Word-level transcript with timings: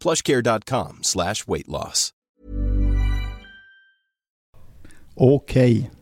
plushcare.com 0.00 0.98
slash 1.02 1.46
weight 1.46 1.68
loss. 1.68 2.10
Ok, 5.16 5.52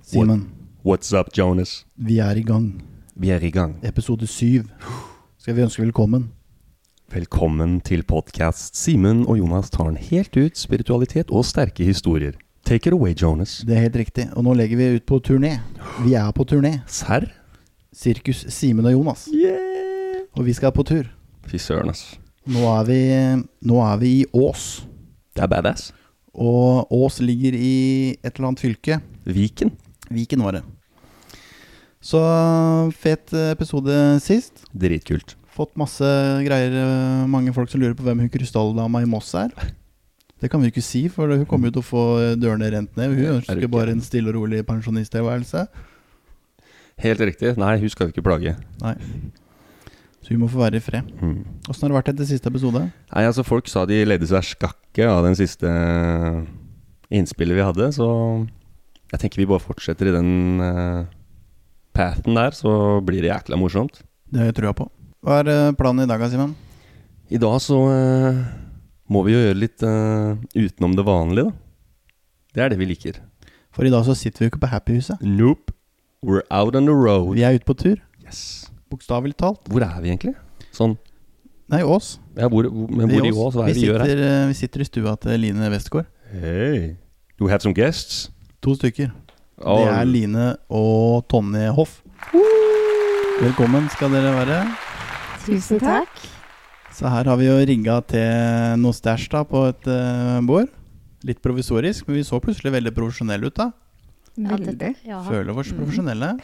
Simen. 0.03 0.51
What's 0.85 1.13
up, 1.13 1.37
Jonas? 1.39 1.87
Vi 1.97 2.19
er 2.19 2.37
i 2.37 2.43
gang. 2.43 2.83
Vi 3.15 3.31
er 3.31 3.43
i 3.43 3.51
gang. 3.51 3.81
Episode 3.83 4.27
syv. 4.27 4.69
Skal 5.39 5.57
vi 5.57 5.63
ønske 5.63 5.83
velkommen? 5.83 6.29
Velkommen 7.11 7.81
til 7.81 8.05
podkast. 8.07 8.77
Simen 8.77 9.25
og 9.27 9.39
Jonas 9.41 9.71
tar 9.75 9.89
den 9.89 9.97
helt 9.97 10.37
ut 10.37 10.59
spiritualitet 10.61 11.33
og 11.35 11.45
sterke 11.45 11.85
historier. 11.85 12.39
Take 12.65 12.87
it 12.87 12.93
away, 12.93 13.15
Jonas. 13.17 13.65
Det 13.67 13.77
er 13.77 13.89
helt 13.89 13.97
riktig. 13.97 14.29
Og 14.37 14.45
nå 14.45 14.55
legger 14.55 14.77
vi 14.77 14.89
ut 15.01 15.07
på 15.09 15.19
turné. 15.25 15.57
Vi 16.05 16.15
er 16.15 16.31
på 16.37 16.45
turné. 16.45 16.79
Serr? 16.87 17.27
Sirkus 17.93 18.45
Simen 18.53 18.87
og 18.87 18.93
Jonas. 18.93 19.27
Yeah! 19.35 20.29
Og 20.37 20.47
vi 20.47 20.53
skal 20.53 20.73
på 20.77 20.85
tur. 20.87 21.09
Fy 21.49 21.57
søren, 21.57 21.91
ass. 21.91 22.19
Nå 22.49 22.65
er 22.73 22.85
vi, 22.89 22.99
nå 23.69 23.79
er 23.85 23.99
vi 24.01 24.13
i 24.23 24.27
Ås. 24.33 24.67
Det 25.37 25.45
er 25.45 25.51
badass. 25.53 25.91
Og 26.39 26.89
Ås 26.95 27.19
ligger 27.25 27.57
i 27.57 28.17
et 28.23 28.31
eller 28.39 28.51
annet 28.51 28.63
fylke. 28.63 29.01
Viken. 29.29 29.73
Viken 30.09 30.45
var 30.47 30.57
det. 30.59 30.63
Så 32.01 32.21
fet 32.97 33.33
episode 33.51 33.93
sist. 34.25 34.63
Dritkult. 34.73 35.35
Fått 35.53 35.75
masse 35.77 36.07
greier. 36.47 36.73
eh, 36.79 37.27
Mange 37.27 37.53
folk 37.53 37.69
som 37.71 37.81
lurer 37.83 37.97
på 37.99 38.07
hvem 38.07 38.21
hun 38.23 38.31
krystalldama 38.33 39.03
i 39.03 39.11
Moss 39.11 39.35
er. 39.35 39.51
Det 40.39 40.49
kan 40.53 40.63
vi 40.63 40.71
ikke 40.71 40.85
si, 40.87 41.09
for 41.11 41.27
hun 41.35 41.45
kommer 41.51 41.69
jo 41.69 41.81
til 41.81 41.83
å 41.83 41.89
få 41.89 42.03
dørene 42.39 42.71
rent 42.71 42.97
ned. 42.97 43.17
Hun 43.19 43.25
Er 43.27 43.41
ønsker 43.41 43.69
bare 43.69 43.91
en 43.91 44.01
stille 44.01 44.31
og 44.31 44.37
rolig 44.39 44.63
pensjonisttilværelse. 44.65 45.67
Helt 47.03 47.21
riktig. 47.27 47.57
Nei, 47.59 47.75
hun 47.83 47.91
skal 47.91 48.07
jo 48.07 48.15
ikke 48.15 48.23
plage. 48.27 48.55
Nei. 48.81 48.95
Så 50.29 50.35
hun 50.37 50.43
må 50.43 50.49
få 50.53 50.61
være 50.61 50.77
i 50.77 50.85
fred. 50.85 51.07
Mm. 51.25 51.39
Har 51.65 51.89
det 51.89 51.95
vært 51.95 52.09
etter 52.13 52.27
siste 52.29 52.51
episode? 52.51 52.83
Nei, 52.85 53.23
altså 53.25 53.41
Folk 53.49 53.71
sa 53.73 53.87
de 53.89 54.03
ledde 54.05 54.27
seg 54.29 54.45
skakke 54.45 55.07
av 55.09 55.23
den 55.25 55.39
siste 55.39 55.71
innspillet 57.09 57.57
vi 57.57 57.65
hadde, 57.65 57.87
så 57.97 58.09
jeg 59.09 59.23
tenker 59.23 59.41
vi 59.41 59.47
bare 59.49 59.65
fortsetter 59.65 60.11
i 60.11 60.13
den 60.13 60.61
uh, 60.61 61.09
pathen 61.97 62.37
der, 62.37 62.53
så 62.53 63.01
blir 63.01 63.25
det 63.25 63.33
jækla 63.33 63.57
morsomt. 63.57 64.03
Det 64.29 64.43
har 64.43 64.51
jeg 64.51 64.59
trua 64.61 64.75
på. 64.77 64.91
Hva 65.25 65.41
er 65.41 65.49
eh, 65.49 65.73
planen 65.81 66.05
i 66.05 66.11
dag, 66.11 66.21
da, 66.21 66.29
Simen? 66.29 66.53
I 67.33 67.41
dag 67.41 67.57
så 67.65 67.81
uh, 67.89 68.45
må 69.09 69.25
vi 69.25 69.33
jo 69.33 69.41
gjøre 69.47 69.59
litt 69.65 69.81
uh, 69.81 70.37
utenom 70.53 70.93
det 70.99 71.09
vanlige, 71.09 71.49
da. 71.49 71.57
Det 72.53 72.67
er 72.67 72.75
det 72.75 72.83
vi 72.85 72.93
liker. 72.93 73.23
For 73.73 73.89
i 73.89 73.97
dag 73.97 74.05
så 74.05 74.13
sitter 74.13 74.45
vi 74.45 74.51
jo 74.51 74.53
ikke 74.53 74.67
på 74.67 74.75
Happyhuset. 74.77 75.25
Nope. 75.25 75.73
We're 76.21 76.45
out 76.53 76.77
on 76.77 76.85
the 76.85 76.93
road. 76.93 77.33
Vi 77.39 77.49
er 77.49 77.57
ute 77.57 77.65
på 77.65 77.81
tur. 77.81 77.97
Yes. 78.27 78.69
Bokstavelig 78.91 79.37
talt. 79.37 79.61
Hvor 79.69 79.85
er 79.85 80.01
vi 80.03 80.11
egentlig? 80.13 80.35
Sånn 80.73 80.97
Nei, 81.69 81.83
Ås. 81.85 82.15
ja, 82.37 82.49
hvor, 82.49 82.65
Men 82.73 83.11
hvor 83.13 83.27
i 83.27 83.31
Ås? 83.31 83.55
Hva 83.55 83.67
er 83.67 83.75
det 83.75 83.77
vi 83.77 83.87
gjør 83.91 84.01
her? 84.01 84.09
sitter, 84.09 84.23
eh, 84.25 84.47
vi 84.49 84.55
sitter 84.57 84.81
i 84.81 84.85
stua 84.89 85.17
til 85.21 85.41
Line 85.43 85.69
Westgård. 85.69 86.07
Hey. 86.33 86.95
Do 87.37 87.45
you 87.45 87.49
have 87.53 87.61
some 87.61 87.75
guests? 87.77 88.31
To 88.65 88.73
stykker. 88.75 89.13
Oh, 89.61 89.85
Det 89.85 89.93
er 89.93 90.05
Line 90.09 90.57
og 90.71 91.27
Tonje 91.29 91.69
Hoff. 91.77 92.01
Velkommen 93.43 93.89
skal 93.93 94.11
dere 94.11 94.33
være. 94.35 94.59
Tusen 95.45 95.79
takk. 95.83 96.09
Så 96.97 97.07
her 97.13 97.29
har 97.31 97.37
vi 97.39 97.47
jo 97.47 97.59
rigga 97.69 98.01
til 98.11 98.81
noe 98.83 98.97
stæsj 98.97 99.29
på 99.47 99.69
et 99.69 99.87
uh, 99.87 100.41
bord. 100.47 100.67
Litt 101.27 101.43
provisorisk, 101.43 102.09
men 102.09 102.17
vi 102.19 102.25
så 102.27 102.41
plutselig 102.43 102.73
veldig 102.75 102.95
profesjonelle 102.97 103.47
ut 103.47 103.55
da. 103.55 103.69
Veldig. 104.39 104.95
Føler 105.29 105.53
oss 105.53 105.73
Mm. 105.73 106.41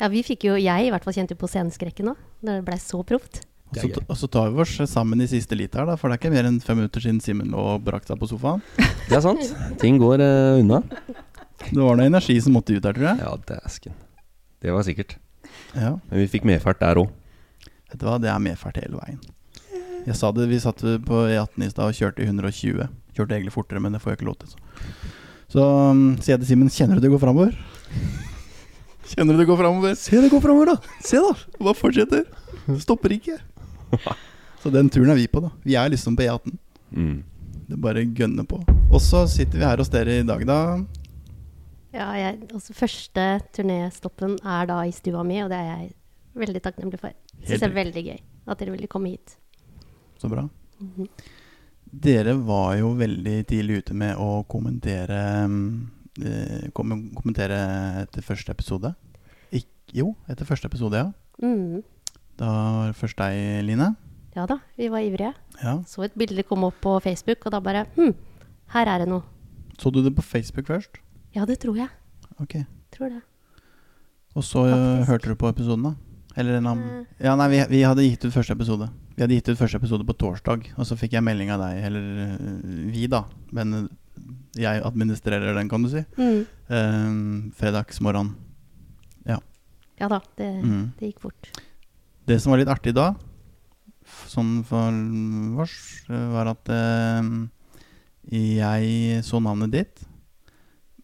Ja, 0.00 0.08
vi 0.12 0.22
fikk 0.26 0.48
jo, 0.48 0.56
jeg 0.60 0.86
i 0.86 0.90
hvert 0.92 1.04
fall 1.06 1.16
kjente 1.16 1.36
jo 1.36 1.40
på 1.40 1.50
sceneskrekken 1.50 2.10
nå, 2.10 2.16
når 2.46 2.60
det 2.60 2.66
ble 2.68 2.78
så 2.82 3.02
proft. 3.06 3.44
Og 3.66 3.78
så, 3.80 3.88
og 4.06 4.18
så 4.20 4.28
tar 4.30 4.52
vi 4.54 4.62
oss 4.62 4.74
sammen 4.88 5.20
i 5.24 5.26
siste 5.28 5.56
liter, 5.58 5.86
da, 5.88 5.96
for 5.98 6.08
det 6.08 6.16
er 6.16 6.20
ikke 6.22 6.34
mer 6.36 6.46
enn 6.48 6.60
fem 6.62 6.78
minutter 6.78 7.02
siden 7.02 7.18
Simen 7.22 7.50
lå 7.50 7.64
og 7.74 7.84
brakk 7.86 8.06
seg 8.06 8.18
på 8.20 8.28
sofaen. 8.30 8.62
Det 9.08 9.18
er 9.18 9.22
sant. 9.22 9.52
Ting 9.78 10.00
går 10.02 10.22
uh, 10.22 10.58
unna. 10.58 10.80
Det 11.66 11.78
var 11.78 11.98
noe 11.98 12.06
energi 12.08 12.34
som 12.42 12.56
måtte 12.56 12.74
ut 12.74 12.82
der, 12.82 12.94
tror 12.94 13.06
jeg. 13.06 13.20
Ja, 13.22 13.34
dæsken. 13.50 13.94
Det 14.62 14.74
var 14.74 14.86
sikkert. 14.86 15.16
Ja. 15.76 15.92
Men 16.08 16.22
vi 16.22 16.26
fikk 16.30 16.46
medfart 16.48 16.80
der 16.82 16.98
òg. 17.02 17.12
Vet 17.90 18.00
du 18.00 18.06
hva, 18.08 18.16
det 18.22 18.32
er 18.32 18.42
medfart 18.42 18.80
hele 18.82 18.98
veien. 18.98 19.20
Jeg 20.06 20.18
sa 20.18 20.30
det, 20.34 20.48
Vi 20.50 20.58
satt 20.62 20.82
på 20.82 21.22
E18 21.26 21.66
i 21.66 21.70
stad 21.70 21.90
og 21.90 21.98
kjørte 21.98 22.22
i 22.22 22.26
120. 22.26 22.90
Kjørte 23.14 23.38
egentlig 23.38 23.54
fortere, 23.54 23.82
men 23.82 23.94
det 23.94 24.02
får 24.02 24.14
jeg 24.14 24.20
ikke 24.20 24.28
lov 24.30 24.38
til. 24.42 24.54
Så, 24.54 24.82
så 25.54 25.66
um, 25.90 26.04
sier 26.18 26.34
jeg 26.34 26.44
til 26.44 26.50
Simen 26.52 26.72
Kjenner 26.72 26.98
du 26.98 27.06
det 27.06 27.14
går 27.14 27.22
framover? 27.22 27.54
Kjenner 29.16 29.32
du 29.32 29.40
det 29.40 29.46
går 29.48 29.56
framover? 29.56 29.94
Se 29.96 30.18
det 30.20 30.28
går 30.28 30.42
framover, 30.44 30.74
da! 30.74 30.96
Se, 31.00 31.16
da! 31.16 31.30
Hva 31.64 31.72
fortsetter? 31.72 32.26
Stopper 32.82 33.14
ikke. 33.16 33.38
Så 34.60 34.72
den 34.74 34.90
turen 34.92 35.14
er 35.14 35.16
vi 35.16 35.24
på, 35.30 35.40
da. 35.40 35.48
Vi 35.64 35.76
er 35.78 35.88
liksom 35.88 36.18
på 36.18 36.26
E18. 36.26 36.52
Mm. 36.92 37.14
Det 37.70 37.78
bare 37.80 38.02
gønner 38.04 38.44
på. 38.44 38.58
Og 38.90 39.00
så 39.00 39.22
sitter 39.30 39.62
vi 39.62 39.64
her 39.64 39.80
hos 39.80 39.88
dere 39.90 40.18
i 40.20 40.26
dag, 40.26 40.44
da. 40.46 40.58
Ja, 41.96 42.10
jeg, 42.18 42.42
også 42.54 42.76
første 42.76 43.24
turnéstoppen 43.56 44.36
er 44.44 44.68
da 44.68 44.82
i 44.84 44.92
stua 44.94 45.24
mi, 45.24 45.40
og 45.42 45.48
det 45.50 45.62
er 45.62 45.70
jeg 45.70 45.88
veldig 46.42 46.62
takknemlig 46.66 47.00
for. 47.00 47.16
Syns 47.40 47.62
det 47.64 47.70
er 47.70 47.74
veldig 47.78 48.04
gøy 48.10 48.20
at 48.20 48.60
dere 48.60 48.76
ville 48.76 48.90
komme 48.92 49.14
hit. 49.14 49.38
Så 50.20 50.28
bra. 50.28 50.44
Mhm. 50.82 51.08
Dere 52.06 52.34
var 52.44 52.74
jo 52.76 52.92
veldig 52.98 53.36
tidlig 53.48 53.80
ute 53.80 53.94
med 53.96 54.18
å 54.20 54.42
kommentere 54.50 55.18
mm, 55.48 55.66
eh, 56.20 56.64
Kommentere 56.74 57.60
etter 58.02 58.26
første 58.26 58.52
episode. 58.52 58.90
Jo, 59.94 60.14
etter 60.30 60.48
første 60.48 60.66
episode, 60.66 60.98
ja. 60.98 61.12
Mm. 61.42 61.82
Da 62.40 62.48
var 62.48 62.90
det 62.90 62.98
først 62.98 63.18
deg, 63.20 63.62
Line. 63.64 63.92
Ja 64.36 64.44
da, 64.48 64.58
vi 64.76 64.88
var 64.92 65.04
ivrige. 65.04 65.32
Ja. 65.62 65.78
Så 65.88 66.04
et 66.04 66.16
bilde 66.18 66.44
komme 66.44 66.68
opp 66.68 66.80
på 66.84 66.98
Facebook, 67.00 67.46
og 67.46 67.54
da 67.54 67.60
bare 67.64 67.86
Hm, 67.96 68.12
her 68.74 68.90
er 68.92 69.04
det 69.04 69.08
noe. 69.08 69.22
Så 69.78 69.90
du 69.92 70.02
det 70.02 70.14
på 70.16 70.22
Facebook 70.24 70.66
først? 70.66 71.00
Ja, 71.34 71.44
det 71.44 71.58
tror 71.60 71.76
jeg. 71.76 71.88
Ok. 72.40 72.58
Tror 72.92 73.08
det. 73.08 73.22
Og 74.36 74.44
så 74.44 74.66
eh, 74.66 74.72
Faktisk. 74.72 75.08
hørte 75.10 75.28
du 75.28 75.34
på 75.34 75.48
episoden, 75.48 75.82
da? 75.84 75.94
Eller 76.36 76.58
en 76.58 76.66
annen 76.66 76.88
Eh. 77.00 77.24
Ja, 77.24 77.36
nei, 77.36 77.48
vi, 77.48 77.62
vi 77.70 77.82
hadde 77.82 78.04
gitt 78.04 78.24
ut 78.24 78.32
første 78.34 78.52
episode. 78.52 78.90
Vi 79.16 79.22
hadde 79.22 79.34
gitt 79.38 79.48
ut 79.48 79.58
første 79.58 79.78
episode 79.80 80.04
på 80.04 80.16
torsdag, 80.20 80.66
og 80.76 80.84
så 80.84 80.96
fikk 80.96 81.16
jeg 81.16 81.24
melding 81.24 81.50
av 81.54 81.62
deg, 81.62 81.84
eller 81.88 82.02
eh, 82.26 82.90
vi, 82.92 83.06
da. 83.08 83.24
Men 83.56 83.88
jeg 84.56 84.82
administrerer 84.84 85.56
den, 85.56 85.68
kan 85.68 85.84
du 85.84 85.88
si. 85.92 86.04
Mm. 86.20 86.44
Um, 86.68 87.52
fredagsmorgen. 87.56 88.34
Ja 90.00 90.08
da, 90.12 90.20
det, 90.36 90.50
Mm. 90.64 90.92
det 90.98 91.12
gikk 91.12 91.20
fort. 91.24 91.50
Det 92.26 92.40
som 92.42 92.50
var 92.52 92.58
litt 92.60 92.68
artig 92.72 92.94
da, 92.94 93.14
sånn 94.28 94.64
for 94.66 94.92
vårs, 95.56 95.76
eh, 96.10 96.26
var 96.34 96.50
at 96.52 96.68
eh, 96.68 97.22
Jeg 98.26 99.22
så 99.24 99.38
navnet 99.40 99.70
ditt, 99.70 100.04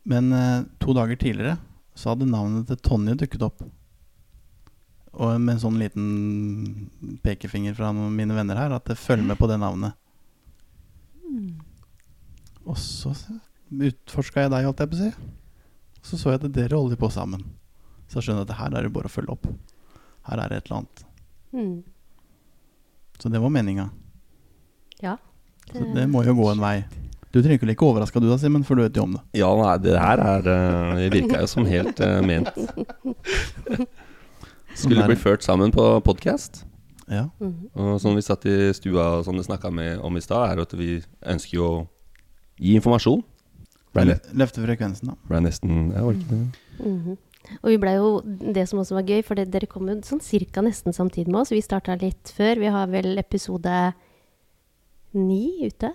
men 0.04 0.32
eh, 0.32 0.64
to 0.82 0.92
dager 0.92 1.16
tidligere 1.16 1.58
så 1.94 2.10
hadde 2.12 2.26
navnet 2.26 2.66
til 2.66 2.76
Tonje 2.82 3.14
dukket 3.20 3.42
opp. 3.46 3.62
Og 5.12 5.38
med 5.38 5.54
en 5.54 5.60
sånn 5.60 5.78
liten 5.78 6.90
pekefinger 7.22 7.74
fra 7.76 7.92
mine 7.92 8.32
venner 8.34 8.56
her, 8.56 8.72
at 8.72 8.88
følg 8.88 8.96
følger 8.98 9.26
med 9.28 9.38
på 9.38 9.46
det 9.50 9.58
navnet. 9.60 9.92
Og 12.64 12.76
så 12.78 13.12
utforska 13.72 14.44
jeg 14.46 14.52
deg, 14.52 14.64
holdt 14.66 14.80
jeg 14.82 14.90
på 14.92 14.96
å 14.96 15.02
si. 15.02 15.10
Så 16.02 16.18
så 16.18 16.32
jeg 16.32 16.40
at 16.42 16.52
dere 16.54 16.78
holder 16.78 16.98
på 16.98 17.10
sammen. 17.12 17.44
Så 18.12 18.20
jeg 18.20 18.26
skjønner 18.26 18.44
at 18.44 18.58
her 18.58 18.74
er 18.76 18.84
det 18.84 18.92
bare 18.92 19.08
å 19.08 19.12
følge 19.12 19.32
opp. 19.32 19.46
Her 20.28 20.42
er 20.42 20.50
det 20.52 20.56
et 20.60 20.66
eller 20.68 20.82
annet. 20.82 21.04
Mm. 21.56 21.76
Så 23.22 23.30
det 23.32 23.40
var 23.40 23.52
meninga. 23.54 23.86
Ja. 25.00 25.14
Så 25.72 25.86
det 25.94 26.04
må 26.12 26.20
jo 26.26 26.34
gå 26.36 26.50
en 26.52 26.60
vei. 26.60 26.82
Du 27.32 27.38
trenger 27.40 27.56
ikke 27.56 27.64
å 27.64 27.70
like 27.70 27.86
overraska 27.88 28.20
du 28.20 28.26
da, 28.28 28.36
Simen, 28.36 28.66
for 28.68 28.76
du 28.76 28.84
vet 28.84 28.98
jo 29.00 29.06
om 29.06 29.14
det. 29.16 29.22
Ja, 29.40 29.48
nei, 29.56 29.78
det 29.80 29.96
her 29.96 30.20
er 30.20 30.50
eh, 30.52 30.90
Det 30.98 31.06
virka 31.14 31.40
jo 31.40 31.48
som 31.48 31.64
helt 31.64 32.02
uh, 32.04 32.18
ment. 32.20 32.52
Skulle 34.82 35.08
bli 35.08 35.16
ført 35.16 35.46
sammen 35.46 35.72
på 35.72 35.86
podkast. 36.04 36.66
Ja. 37.08 37.30
Mhm. 37.40 37.72
Og 37.72 37.96
sånn 38.04 38.20
vi 38.20 38.26
satt 38.28 38.44
i 38.44 38.58
stua 38.76 39.08
og 39.16 39.24
sånn 39.24 39.40
vi 39.40 39.48
snakka 39.48 39.72
om 39.72 40.20
i 40.20 40.24
stad, 40.24 40.52
er 40.52 40.62
at 40.66 40.76
vi 40.76 40.98
ønsker 41.24 41.56
jo 41.56 41.70
å 41.70 41.82
gi 42.60 42.76
informasjon. 42.76 43.24
Løfte 44.36 44.60
frekvensen, 44.64 45.12
da. 45.12 45.16
ble 45.28 45.42
nesten 45.44 45.90
Jeg 45.92 46.04
orker 46.04 46.20
ikke 46.20 46.36
det? 46.36 46.84
Mhm. 46.84 47.20
Og 47.62 47.70
vi 47.72 47.78
ble 47.82 47.92
jo 47.96 48.20
Det 48.24 48.64
som 48.70 48.78
også 48.78 48.94
var 48.94 49.02
gøy, 49.08 49.22
for 49.26 49.34
det, 49.34 49.48
dere 49.50 49.66
kom 49.66 49.88
jo 49.90 49.96
sånn 50.06 50.20
cirka 50.22 50.62
nesten 50.62 50.94
samtidig 50.94 51.28
med 51.32 51.40
oss. 51.42 51.50
Vi 51.52 51.60
starta 51.60 51.96
litt 52.00 52.30
før. 52.36 52.60
Vi 52.62 52.70
har 52.72 52.86
vel 52.92 53.18
episode 53.18 53.92
ni 55.14 55.66
ute. 55.66 55.92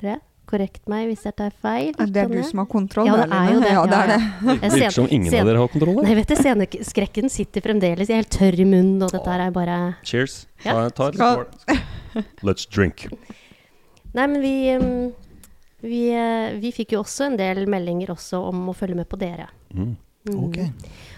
Tror 0.00 0.10
jeg. 0.14 0.22
Korrekt 0.46 0.84
meg 0.86 1.08
hvis 1.10 1.24
jeg 1.26 1.34
tar 1.34 1.50
feil. 1.58 1.88
Er 1.98 2.06
det 2.14 2.22
du 2.30 2.36
som 2.46 2.60
har 2.62 2.68
kontroll? 2.70 3.08
Ja, 3.10 3.16
det 3.26 3.34
er 3.34 3.48
jo 3.50 3.60
det. 3.64 3.70
Ja, 3.74 3.80
det 3.90 3.96
er 3.98 4.10
det. 4.12 4.18
Jeg 4.46 4.60
Virker 4.62 4.78
ser- 4.78 4.94
som 4.94 5.08
ingen 5.10 5.34
av 5.34 5.48
dere 5.50 5.58
har 5.58 5.68
kontroll. 5.72 5.96
Nei, 6.06 6.14
vet 6.14 6.28
du, 6.30 6.34
sceneskrekken 6.38 7.28
sitter 7.34 7.64
fremdeles. 7.64 8.06
Jeg 8.12 8.14
er 8.14 8.22
helt 8.22 8.30
tørr 8.36 8.60
i 8.62 8.66
munnen, 8.68 9.02
og 9.02 9.10
dette 9.10 9.26
her 9.34 9.42
er 9.48 9.50
bare 9.56 9.78
Cheers. 10.06 10.36
Ja. 10.64 10.76
Ta, 10.76 10.88
ta 10.90 11.08
et 11.10 11.18
Skål. 11.18 11.46
skål. 11.66 12.24
Let's 12.46 12.68
drink. 12.70 13.08
Nei, 14.14 14.26
men 14.30 14.38
vi, 14.40 14.54
um, 14.78 15.12
vi, 15.84 16.08
eh, 16.14 16.56
vi 16.60 16.72
fikk 16.74 16.96
jo 16.96 17.02
også 17.04 17.30
en 17.30 17.38
del 17.38 17.66
meldinger 17.70 18.14
også 18.14 18.40
om 18.48 18.68
å 18.70 18.76
følge 18.76 18.96
med 18.96 19.08
på 19.10 19.18
dere. 19.20 19.48
Mm. 19.74 19.94
Ok. 20.32 20.36
Ok. 20.46 20.58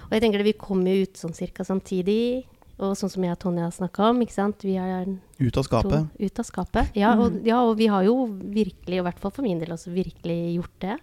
Og 0.08 0.14
jeg 0.16 0.25
tenker 0.25 0.40
det, 0.40 0.49
vi 0.49 0.58
kom 0.60 0.87
jo 0.87 1.05
ut 1.05 1.20
sånn 1.20 1.37
cirka 1.37 1.64
samtidig. 1.64 2.46
Og 2.78 2.94
sånn 2.94 3.10
som 3.10 3.25
jeg 3.26 3.34
og 3.34 3.40
Tonje 3.43 3.64
har 3.64 3.75
snakka 3.75 4.10
om, 4.12 4.20
ikke 4.22 4.37
sant. 4.37 4.62
Vi 4.62 4.76
er 4.78 5.08
Ut 5.38 5.56
av 5.58 5.66
to 5.82 6.02
ut 6.06 6.38
av 6.38 6.46
skapet. 6.46 6.93
Ja 6.94 7.16
og, 7.19 7.40
ja, 7.46 7.58
og 7.66 7.76
vi 7.81 7.88
har 7.90 8.05
jo 8.06 8.28
virkelig, 8.31 9.00
i 9.00 9.02
hvert 9.02 9.19
fall 9.19 9.34
for 9.34 9.43
min 9.43 9.58
del 9.58 9.75
også, 9.75 9.90
virkelig 9.90 10.38
gjort 10.61 10.76
det. 10.84 10.99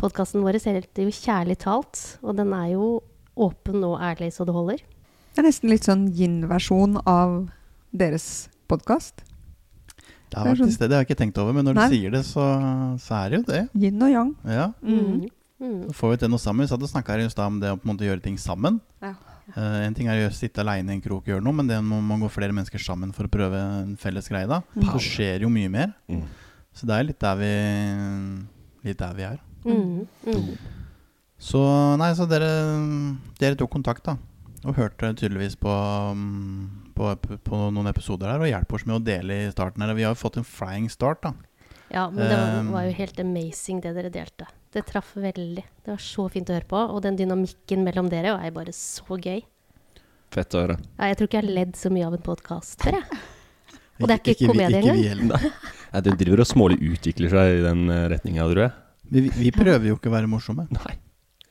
Podkasten 0.00 0.42
vår 0.44 0.56
heter 0.64 1.04
jo 1.04 1.12
Kjærlig 1.12 1.58
talt, 1.62 2.00
og 2.24 2.36
den 2.40 2.52
er 2.56 2.72
jo 2.72 2.88
åpen 3.36 3.84
og 3.84 4.00
ærlig 4.00 4.32
så 4.32 4.46
det 4.48 4.56
holder. 4.56 4.80
Det 5.34 5.42
er 5.42 5.48
nesten 5.48 5.72
litt 5.72 5.86
sånn 5.86 6.08
yin-versjon 6.14 7.00
av 7.04 7.50
deres 7.92 8.48
podkast. 8.70 9.24
Det, 10.30 10.38
har 10.38 10.46
vært 10.48 10.58
sånn- 10.58 10.66
til 10.70 10.74
stede, 10.74 10.88
det 10.88 10.96
har 10.96 11.04
jeg 11.04 11.10
ikke 11.10 11.20
tenkt 11.22 11.38
over, 11.38 11.52
men 11.52 11.64
når 11.68 11.74
Nei. 11.74 11.88
du 11.88 11.94
sier 11.94 12.10
det, 12.10 12.24
så, 12.26 12.44
så 12.98 13.14
er 13.24 13.30
det 13.30 13.38
jo 13.38 13.44
det. 13.52 13.62
Yin 13.78 14.02
og 14.02 14.10
yang. 14.10 14.34
Ja, 14.44 14.72
Mm. 14.82 15.28
Mm. 15.64 15.92
Får 15.94 16.10
vi 16.10 16.16
til 16.18 16.28
noe 16.28 16.38
sammen. 16.42 16.66
Vi 16.66 16.68
satt 16.68 16.82
og 16.82 16.90
snakka 16.90 17.14
i 17.22 17.28
stad 17.30 17.46
om 17.46 17.60
det 17.60 17.70
å 17.70 17.76
på 17.78 17.86
en 17.88 17.96
måte 17.96 18.04
gjøre 18.04 18.20
ting 18.22 18.36
sammen. 18.36 18.80
Ja. 19.00 19.14
Uh, 19.56 19.84
en 19.86 19.94
ting 19.94 20.08
er 20.08 20.26
å 20.26 20.32
sitte 20.34 20.60
aleine 20.64 20.90
i 20.90 20.94
en 20.96 21.00
krok 21.04 21.22
og 21.22 21.30
gjøre 21.30 21.44
noe, 21.44 21.54
men 21.54 21.66
det 21.68 21.78
må 21.84 22.00
man 22.02 22.20
gå 22.20 22.28
flere 22.32 22.52
mennesker 22.52 22.80
sammen 22.82 23.12
for 23.14 23.24
å 23.24 23.30
prøve 23.30 23.54
en 23.60 23.94
felles 23.96 24.28
greie. 24.28 24.48
da 24.48 24.60
Så 24.74 24.98
skjer 25.00 25.40
jo 25.46 25.48
mye 25.48 25.70
mer. 25.70 25.94
Mm. 26.10 26.24
Så 26.74 26.86
det 26.86 26.96
er 26.98 27.04
litt 27.04 27.18
der 27.20 27.36
vi 27.36 27.52
Litt 28.84 28.98
der 28.98 29.14
vi 29.16 29.22
er. 29.22 29.38
Mm. 29.64 30.06
Mm. 30.26 30.58
Så 31.40 31.62
nei, 32.00 32.10
så 32.16 32.26
dere, 32.28 32.50
dere 33.38 33.56
tok 33.56 33.70
kontakt, 33.70 34.04
da. 34.04 34.16
Og 34.64 34.74
hørte 34.76 35.14
tydeligvis 35.16 35.56
på, 35.56 35.70
mm, 35.70 36.83
på, 36.94 37.10
på 37.18 37.58
noen 37.74 37.90
episoder 37.90 38.30
her 38.32 38.42
og 38.42 38.50
hjelper 38.50 38.78
oss 38.78 38.86
med 38.88 38.96
å 38.96 39.02
dele 39.04 39.40
i 39.44 39.50
starten 39.52 39.84
her. 39.84 39.94
Vi 39.96 40.06
har 40.06 40.14
jo 40.14 40.20
fått 40.20 40.38
en 40.40 40.46
flying 40.46 40.88
start, 40.92 41.22
da. 41.26 41.34
Ja, 41.94 42.08
men 42.10 42.24
det 42.24 42.36
var, 42.36 42.60
Um, 42.60 42.70
var 42.74 42.86
jo 42.88 42.94
helt 42.96 43.20
amazing 43.20 43.80
det 43.84 43.92
dere 43.94 44.10
delte. 44.10 44.46
Det 44.74 44.82
traff 44.88 45.12
veldig. 45.16 45.62
Det 45.84 45.92
var 45.92 46.00
så 46.02 46.26
fint 46.32 46.50
å 46.50 46.56
høre 46.56 46.66
på. 46.70 46.80
Og 46.90 47.02
den 47.04 47.18
dynamikken 47.20 47.84
mellom 47.86 48.08
dere 48.10 48.34
er 48.34 48.54
bare 48.54 48.74
så 48.74 49.18
gøy. 49.18 49.44
Fett 50.34 50.56
å 50.56 50.64
høre. 50.64 50.78
Ja, 50.98 51.12
jeg 51.12 51.20
tror 51.20 51.30
ikke 51.30 51.38
jeg 51.38 51.46
har 51.46 51.56
ledd 51.60 51.78
så 51.78 51.92
mye 51.94 52.08
av 52.08 52.16
en 52.16 52.24
podkast 52.26 52.82
før, 52.82 52.98
jeg. 52.98 53.22
Og 54.02 54.08
det 54.08 54.14
er 54.16 54.18
ikke 54.18 54.32
ikke 54.34 54.50
komedie 54.50 54.80
ikke 54.82 54.94
vi 54.96 55.04
engang. 55.12 55.44
Nei, 55.94 56.00
det 56.02 56.16
driver 56.18 56.40
og 56.42 56.48
smålig 56.50 56.80
utvikler 56.82 57.30
seg 57.30 57.60
i 57.60 57.62
den 57.62 57.84
uh, 57.86 58.00
retninga, 58.10 58.46
tror 58.50 58.64
jeg. 58.64 58.72
Vi, 59.14 59.28
vi 59.36 59.52
prøver 59.54 59.92
jo 59.92 59.98
ikke 60.00 60.10
å 60.10 60.16
være 60.16 60.30
morsomme. 60.32 60.64
Nei. 60.74 60.96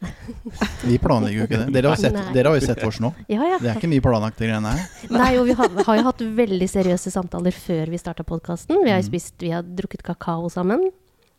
Vi 0.90 0.98
planlegger 1.02 1.38
jo 1.40 1.46
ikke 1.48 1.60
det. 1.64 1.68
Dere 1.76 1.92
har, 1.94 2.00
sett, 2.02 2.18
dere 2.36 2.52
har 2.52 2.60
jo 2.60 2.66
sett 2.66 2.84
oss 2.88 3.00
nå. 3.04 3.14
Ja, 3.32 3.42
ja. 3.54 3.58
Det 3.62 3.70
er 3.72 3.80
ikke 3.82 3.90
mye 3.92 4.04
planlagt, 4.06 4.38
de 4.42 4.50
greiene 4.50 4.74
her. 4.76 4.88
Nei, 5.22 5.30
og 5.40 5.48
vi 5.50 5.56
har, 5.60 5.70
har 5.88 6.00
jo 6.00 6.06
hatt 6.10 6.24
veldig 6.44 6.70
seriøse 6.72 7.14
samtaler 7.14 7.56
før 7.56 7.92
vi 7.94 8.00
starta 8.02 8.26
podkasten. 8.28 8.82
Vi 8.84 8.92
har 8.92 9.00
jo 9.02 9.08
Mm. 9.08 9.12
spist, 9.12 9.36
vi 9.44 9.52
har 9.56 9.64
drukket 9.64 10.04
kakao 10.08 10.50
sammen. 10.54 10.88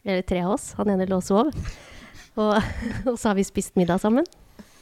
Eller 0.04 0.22
tre 0.28 0.42
av 0.44 0.52
oss. 0.58 0.72
Han 0.76 0.90
ene 0.92 1.06
lå 1.08 1.16
og 1.20 1.24
sov. 1.24 1.50
Og, 2.36 2.54
og 3.08 3.16
så 3.18 3.30
har 3.30 3.38
vi 3.38 3.44
spist 3.46 3.76
middag 3.80 4.00
sammen. 4.02 4.26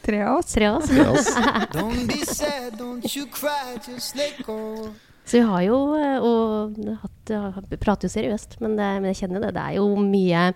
Tre 0.02 0.18
av 0.26 0.40
oss. 0.40 0.50
Tre 0.56 0.66
av 0.66 0.80
oss. 0.82 1.28
Don't 1.76 2.06
be 2.10 2.24
sad, 2.26 2.74
don't 2.80 3.06
you 3.14 3.26
cry, 3.30 3.76
just 3.86 4.16
let 4.18 4.40
go. 4.46 4.88
Så 5.24 5.38
vi 5.38 5.44
har 5.46 5.62
jo 5.62 5.76
eh, 5.94 6.16
og 6.18 6.78
hatt, 7.04 7.30
prater 7.78 8.08
jo 8.08 8.14
seriøst, 8.16 8.56
men, 8.58 8.72
det, 8.74 8.88
men 8.98 9.12
jeg 9.12 9.20
kjenner 9.20 9.44
det. 9.44 9.52
Det 9.54 9.62
er 9.62 9.76
jo 9.78 9.84
mye 10.02 10.48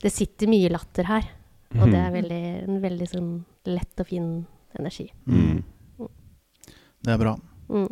Det 0.00 0.08
sitter 0.12 0.48
mye 0.48 0.70
latter 0.72 1.04
her. 1.10 1.26
Og 1.74 1.90
det 1.90 1.98
er 1.98 2.12
veldig, 2.14 2.42
en 2.68 2.80
veldig 2.82 3.08
sånn 3.10 3.30
lett 3.66 4.00
og 4.00 4.06
fin 4.08 4.28
energi. 4.78 5.08
Mm. 5.26 5.62
Det 7.02 7.12
er 7.12 7.18
bra. 7.20 7.34
Mm. 7.68 7.88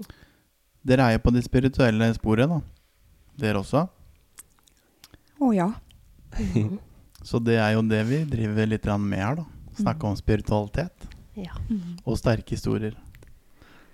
Dere 0.85 1.09
er 1.09 1.17
jo 1.17 1.23
på 1.25 1.33
det 1.35 1.43
spirituelle 1.47 2.09
sporet, 2.17 2.49
da. 2.51 2.61
Dere 3.41 3.61
også. 3.63 3.87
Å 5.43 5.51
ja. 5.55 5.69
Så 7.25 7.41
det 7.43 7.57
er 7.59 7.73
jo 7.77 7.83
det 7.89 8.03
vi 8.09 8.23
driver 8.29 8.67
litt 8.69 8.85
med 9.01 9.19
her, 9.19 9.41
da. 9.41 9.47
Snakke 9.81 10.07
om 10.07 10.17
spiritualitet 10.17 11.09
Ja. 11.35 11.51
og 12.07 12.19
sterke 12.21 12.55
historier. 12.55 12.95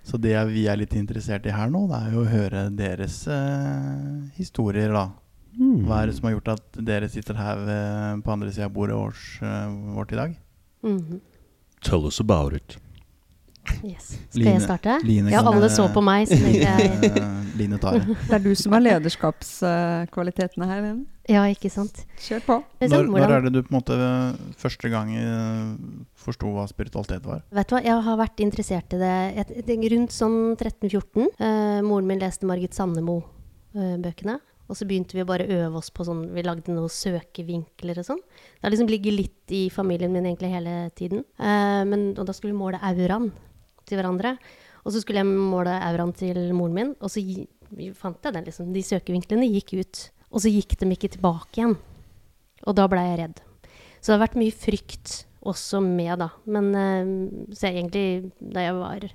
Så 0.05 0.19
det 0.21 0.33
er- 0.35 0.47
vi 0.49 0.67
er 0.69 0.77
litt 0.77 0.93
interessert 0.97 1.47
i 1.47 1.51
her 1.55 1.71
nå, 1.71 1.87
det 1.89 1.97
er 1.97 2.13
jo 2.13 2.25
å 2.25 2.29
høre 2.29 2.71
deres 2.77 3.27
eh, 3.29 4.29
historier, 4.37 4.93
da. 4.93 5.07
Hva 5.59 6.03
er 6.03 6.11
det 6.11 6.17
som 6.19 6.29
har 6.29 6.37
gjort 6.37 6.53
at 6.55 6.79
dere 6.87 7.09
sitter 7.11 7.35
her 7.41 7.65
ved, 7.67 8.23
på 8.25 8.33
andre 8.33 8.53
sida 8.53 8.69
av 8.69 8.77
bordet 8.77 8.97
års, 8.97 9.25
eh, 9.43 9.73
vårt 9.97 10.13
i 10.15 10.21
dag? 10.21 10.37
Mhm. 10.87 11.21
Tell 11.83 12.07
us 12.07 12.21
about 12.21 12.53
it. 12.55 12.77
Yes. 13.85 14.19
Skal 14.31 14.43
Line- 14.43 14.53
jeg 14.57 14.63
starte? 14.63 14.95
Line 15.05 15.31
ja, 15.31 15.41
alle 15.45 15.69
eh, 15.69 15.73
så 15.73 15.87
på 15.93 16.03
meg, 16.03 16.29
så 16.29 16.37
jeg 16.37 16.65
Eh, 16.65 17.57
Line 17.59 17.79
tar 17.79 17.99
det. 17.99 18.17
Det 18.29 18.35
er 18.35 18.43
du 18.45 18.55
som 18.55 18.73
har 18.73 18.81
lederskapskvalitetene 18.81 20.67
her. 20.67 20.79
Ellen. 20.83 21.07
Ja, 21.29 21.45
ikke 21.53 21.71
sant? 21.71 22.05
Kjør 22.19 22.41
på. 22.47 22.57
Når, 22.81 23.07
når 23.13 23.35
er 23.37 23.45
det 23.47 23.53
du 23.55 23.61
på 23.63 23.71
en 23.75 23.79
måte 23.79 23.97
eh, 23.97 24.55
første 24.59 24.91
gang 24.91 25.13
eh, 25.15 25.75
forsto 26.19 26.51
hva 26.55 26.67
spiritualitet 26.71 27.27
var? 27.29 27.45
Vet 27.53 27.69
du 27.71 27.77
hva, 27.77 27.83
jeg 27.85 28.07
har 28.09 28.21
vært 28.21 28.43
interessert 28.45 28.97
i 28.97 29.01
det 29.03 29.15
et, 29.45 29.53
et, 29.63 29.75
rundt 29.93 30.15
sånn 30.17 30.39
13-14. 30.57 31.29
Eh, 31.39 31.81
moren 31.87 32.09
min 32.09 32.23
leste 32.23 32.49
Margit 32.49 32.75
Sandemo-bøkene. 32.77 34.41
Og 34.71 34.79
så 34.79 34.87
begynte 34.87 35.17
vi 35.19 35.25
å 35.25 35.29
bare 35.29 35.49
øve 35.51 35.81
oss 35.81 35.91
på 35.91 36.05
sånn 36.07 36.29
Vi 36.31 36.45
lagde 36.47 36.71
noen 36.71 36.93
søkevinkler 36.95 37.99
og 37.99 38.07
sånn. 38.07 38.21
Det 38.23 38.63
har 38.63 38.71
liksom 38.71 38.91
ligget 38.91 39.17
litt 39.17 39.55
i 39.57 39.65
familien 39.75 40.13
min 40.15 40.29
egentlig 40.29 40.53
hele 40.53 40.75
tiden. 40.95 41.25
Eh, 41.43 41.83
men, 41.91 42.13
og 42.15 42.29
da 42.29 42.35
skulle 42.37 42.55
vi 42.55 42.61
måle 42.61 42.79
auraen 42.79 43.33
til 43.89 43.99
hverandre. 43.99 44.37
Og 44.85 44.95
så 44.95 45.03
skulle 45.03 45.25
jeg 45.25 45.29
måle 45.29 45.75
auraen 45.75 46.15
til 46.17 46.39
moren 46.57 46.77
min, 46.77 46.93
og 47.03 47.11
så 47.13 47.21
gi, 47.21 47.43
fant 47.99 48.23
jeg 48.25 48.37
den, 48.37 48.47
liksom. 48.47 48.71
De 48.73 48.85
søkevinklene 48.87 49.49
gikk 49.51 49.75
ut. 49.83 50.03
Og 50.31 50.45
så 50.45 50.53
gikk 50.55 50.77
de 50.79 50.89
ikke 50.95 51.11
tilbake 51.17 51.59
igjen. 51.59 51.75
Og 52.63 52.77
da 52.79 52.87
blei 52.91 53.09
jeg 53.09 53.19
redd. 53.25 53.43
Så 53.99 54.13
det 54.13 54.15
har 54.15 54.23
vært 54.23 54.39
mye 54.41 54.55
frykt 54.55 55.17
også 55.51 55.81
med, 55.83 56.15
da. 56.23 56.31
Men 56.47 56.71
eh, 56.79 57.11
så 57.57 57.67
jeg 57.67 57.81
egentlig, 57.81 58.07
da 58.39 58.69
jeg 58.69 58.79
var 58.79 59.09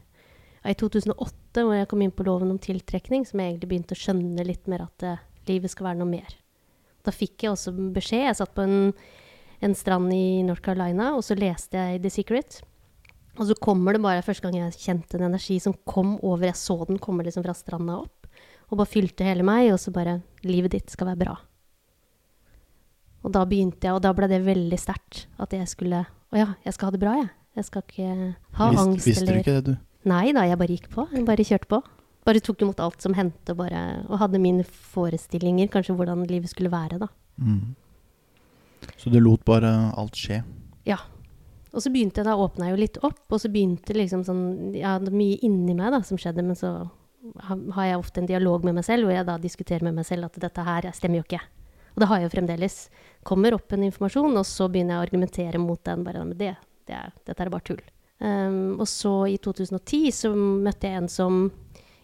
i 0.66 0.76
2008, 0.76 1.64
hvor 1.64 1.78
jeg 1.78 1.88
kom 1.88 2.04
inn 2.04 2.14
på 2.14 2.26
loven 2.28 2.52
om 2.52 2.60
tiltrekning, 2.60 3.24
som 3.24 3.40
jeg 3.40 3.54
egentlig 3.54 3.72
begynte 3.72 3.96
å 3.96 4.02
skjønne 4.04 4.46
litt 4.46 4.68
mer 4.72 4.86
at 4.90 5.08
eh, 5.08 5.24
livet 5.52 5.72
skal 5.74 5.90
være 5.92 6.00
noe 6.02 6.10
mer. 6.10 6.34
Da 7.06 7.12
fikk 7.14 7.44
jeg 7.46 7.52
også 7.54 7.74
beskjed. 7.94 8.25
Jeg 8.30 8.38
satt 8.40 8.54
på 8.58 8.64
en, 8.66 8.94
en 9.62 9.75
strand 9.78 10.10
i 10.16 10.42
North 10.48 10.62
Carolina, 10.66 11.12
og 11.16 11.24
så 11.28 11.38
leste 11.38 11.78
jeg 11.78 12.02
The 12.02 12.10
Secret. 12.14 12.62
Og 13.38 13.50
så 13.50 13.56
kommer 13.60 13.94
det 13.94 14.02
bare 14.02 14.24
første 14.24 14.46
gang 14.48 14.56
jeg 14.62 14.78
kjente 14.80 15.18
en 15.20 15.28
energi 15.28 15.58
som 15.60 15.75
kom 15.86 16.16
over. 16.24 16.48
Jeg 16.48 16.56
så 16.56 16.78
den 16.88 16.98
komme 17.04 17.25
liksom 17.28 17.44
fra 17.46 17.54
stranda 17.58 17.98
opp, 18.06 18.30
og 18.72 18.80
bare 18.80 18.90
fylte 18.90 19.28
hele 19.28 19.44
meg. 19.46 19.70
Og 19.75 19.80
så 19.84 19.92
bare 19.94 20.22
Livet 20.48 20.72
ditt 20.78 20.90
skal 20.94 21.10
være 21.12 21.22
bra. 21.25 21.36
Og 23.25 23.34
da 23.34 23.42
begynte 23.50 23.88
jeg, 23.88 23.96
og 23.98 24.04
da 24.06 24.12
ble 24.14 24.28
det 24.30 24.44
veldig 24.46 24.78
sterkt. 24.80 25.25
At 25.42 25.54
jeg 25.58 25.68
skulle 25.72 26.04
Å 26.06 26.38
ja, 26.38 26.48
jeg 26.66 26.75
skal 26.75 26.90
ha 26.90 26.94
det 26.96 27.02
bra, 27.02 27.16
jeg. 27.22 27.30
Jeg 27.56 27.66
skal 27.70 27.84
ikke 27.86 28.08
ha 28.60 28.66
Visst- 28.72 28.82
angst 28.84 29.08
visste 29.08 29.25
du 29.30 29.38
ikke 29.40 29.54
det, 29.56 29.64
du? 29.70 29.75
Nei 30.10 30.32
da, 30.36 30.44
jeg 30.46 30.58
bare 30.60 30.75
gikk 30.75 30.90
på. 30.94 31.06
Jeg 31.16 31.25
bare 31.25 31.46
kjørte 31.48 31.70
på. 31.72 31.80
Bare 32.25 32.41
tok 32.41 32.63
imot 32.65 32.82
alt 32.82 33.03
som 33.05 33.15
hendte, 33.17 33.53
og, 33.53 33.60
bare, 33.62 33.82
og 34.10 34.20
hadde 34.22 34.41
mine 34.41 34.65
forestillinger, 34.65 35.70
kanskje 35.74 35.96
hvordan 35.98 36.25
livet 36.29 36.50
skulle 36.50 36.74
være, 36.74 37.00
da. 37.03 37.10
Mm. 37.38 37.75
Så 38.98 39.12
du 39.13 39.20
lot 39.22 39.44
bare 39.46 39.72
alt 39.98 40.17
skje? 40.17 40.41
Ja. 40.89 41.00
Og 41.75 41.84
så 41.84 41.91
begynte 41.91 42.22
jeg, 42.22 42.29
da 42.29 42.38
åpna 42.39 42.70
jeg 42.70 42.75
jo 42.75 42.82
litt 42.82 43.00
opp, 43.03 43.25
og 43.29 43.41
så 43.41 43.51
begynte 43.51 43.98
liksom 43.98 44.24
sånn 44.25 44.46
det 44.74 44.84
er 44.86 45.10
mye 45.12 45.41
inni 45.46 45.75
meg 45.75 45.91
da 45.94 46.00
som 46.08 46.20
skjedde, 46.22 46.46
men 46.46 46.58
så 46.58 46.72
har 47.75 47.88
jeg 47.88 48.00
ofte 48.00 48.22
en 48.22 48.29
dialog 48.29 48.65
med 48.65 48.77
meg 48.77 48.86
selv, 48.88 49.08
hvor 49.08 49.15
jeg 49.15 49.27
da 49.27 49.36
diskuterer 49.41 49.86
med 49.86 49.98
meg 49.98 50.08
selv 50.08 50.29
at 50.29 50.39
dette 50.41 50.65
her 50.65 50.88
stemmer 50.96 51.20
jo 51.20 51.25
ikke. 51.25 51.41
Og 51.96 52.03
det 52.03 52.08
har 52.10 52.20
jeg 52.20 52.27
jo 52.27 52.34
fremdeles. 52.36 52.77
Kommer 53.27 53.55
opp 53.55 53.74
en 53.74 53.86
informasjon, 53.88 54.36
og 54.36 54.48
så 54.48 54.67
begynner 54.72 54.96
jeg 54.96 55.01
å 55.01 55.05
argumentere 55.08 55.62
mot 55.62 55.82
den. 55.88 56.03
Bare 56.05 56.25
med 56.27 56.39
det, 56.39 56.53
det 56.88 56.98
er, 56.98 57.13
dette 57.27 57.46
er 57.46 57.51
bare 57.53 57.65
tull. 57.65 57.84
Um, 58.20 58.77
og 58.79 58.88
så 58.88 59.13
i 59.32 59.38
2010 59.44 60.12
så 60.15 60.32
møtte 60.36 60.91
jeg 60.91 61.01
en 61.01 61.10
som 61.12 61.39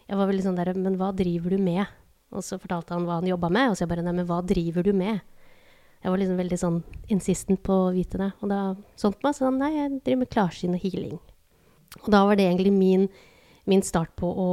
Jeg 0.08 0.18
var 0.18 0.28
veldig 0.30 0.44
sånn 0.44 0.58
der 0.58 0.72
Men 0.76 0.98
hva 1.00 1.12
driver 1.16 1.54
du 1.54 1.62
med? 1.62 1.86
Og 2.32 2.44
så 2.44 2.58
fortalte 2.60 2.96
han 2.96 3.04
hva 3.06 3.20
han 3.20 3.28
jobba 3.28 3.50
med, 3.52 3.70
og 3.70 3.76
så 3.76 3.84
jeg 3.84 3.92
bare 3.92 4.04
Nei, 4.06 4.14
men 4.16 4.28
hva 4.28 4.40
driver 4.46 4.86
du 4.86 4.92
med? 4.96 5.20
Jeg 6.02 6.10
var 6.10 6.18
liksom 6.18 6.38
veldig 6.40 6.58
sånn 6.58 6.78
insistent 7.14 7.60
på 7.62 7.74
å 7.84 7.90
vite 7.94 8.18
det. 8.18 8.30
Og 8.42 8.50
da 8.50 8.62
sånt 8.98 9.20
meg 9.22 9.36
så 9.36 9.46
han 9.46 9.60
nei, 9.60 9.70
jeg 9.76 10.00
driver 10.00 10.22
med 10.24 10.32
klarsyn 10.32 10.74
og 10.74 10.82
healing. 10.82 11.20
Og 12.00 12.08
da 12.10 12.24
var 12.26 12.38
det 12.40 12.48
egentlig 12.48 12.72
min, 12.74 13.04
min 13.70 13.84
start 13.86 14.16
på 14.18 14.26
å 14.26 14.48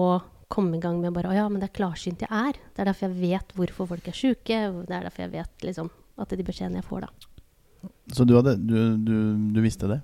komme 0.51 0.77
i 0.77 0.83
gang 0.83 0.99
med 1.01 1.13
bare 1.15 1.31
Å 1.31 1.37
ja, 1.37 1.47
men 1.49 1.61
det 1.61 1.69
er 1.69 1.77
klarsynt 1.79 2.21
jeg 2.25 2.29
er. 2.29 2.59
Det 2.75 2.83
er 2.83 2.91
derfor 2.91 3.07
jeg 3.07 3.21
vet 3.23 3.57
hvorfor 3.57 3.89
folk 3.93 4.11
er 4.11 4.17
sjuke. 4.17 4.59
Det 4.85 4.93
er 4.93 5.07
derfor 5.07 5.25
jeg 5.25 5.33
vet 5.39 5.65
liksom 5.65 5.89
at 6.19 6.29
det 6.29 6.35
er 6.35 6.41
de 6.41 6.47
beskjedene 6.49 6.81
jeg 6.81 6.89
får, 6.89 7.07
da. 7.07 7.89
Så 8.11 8.25
du, 8.27 8.35
hadde, 8.35 8.57
du, 8.59 8.77
du, 8.99 9.17
du 9.55 9.59
visste 9.63 9.87
det? 9.87 10.01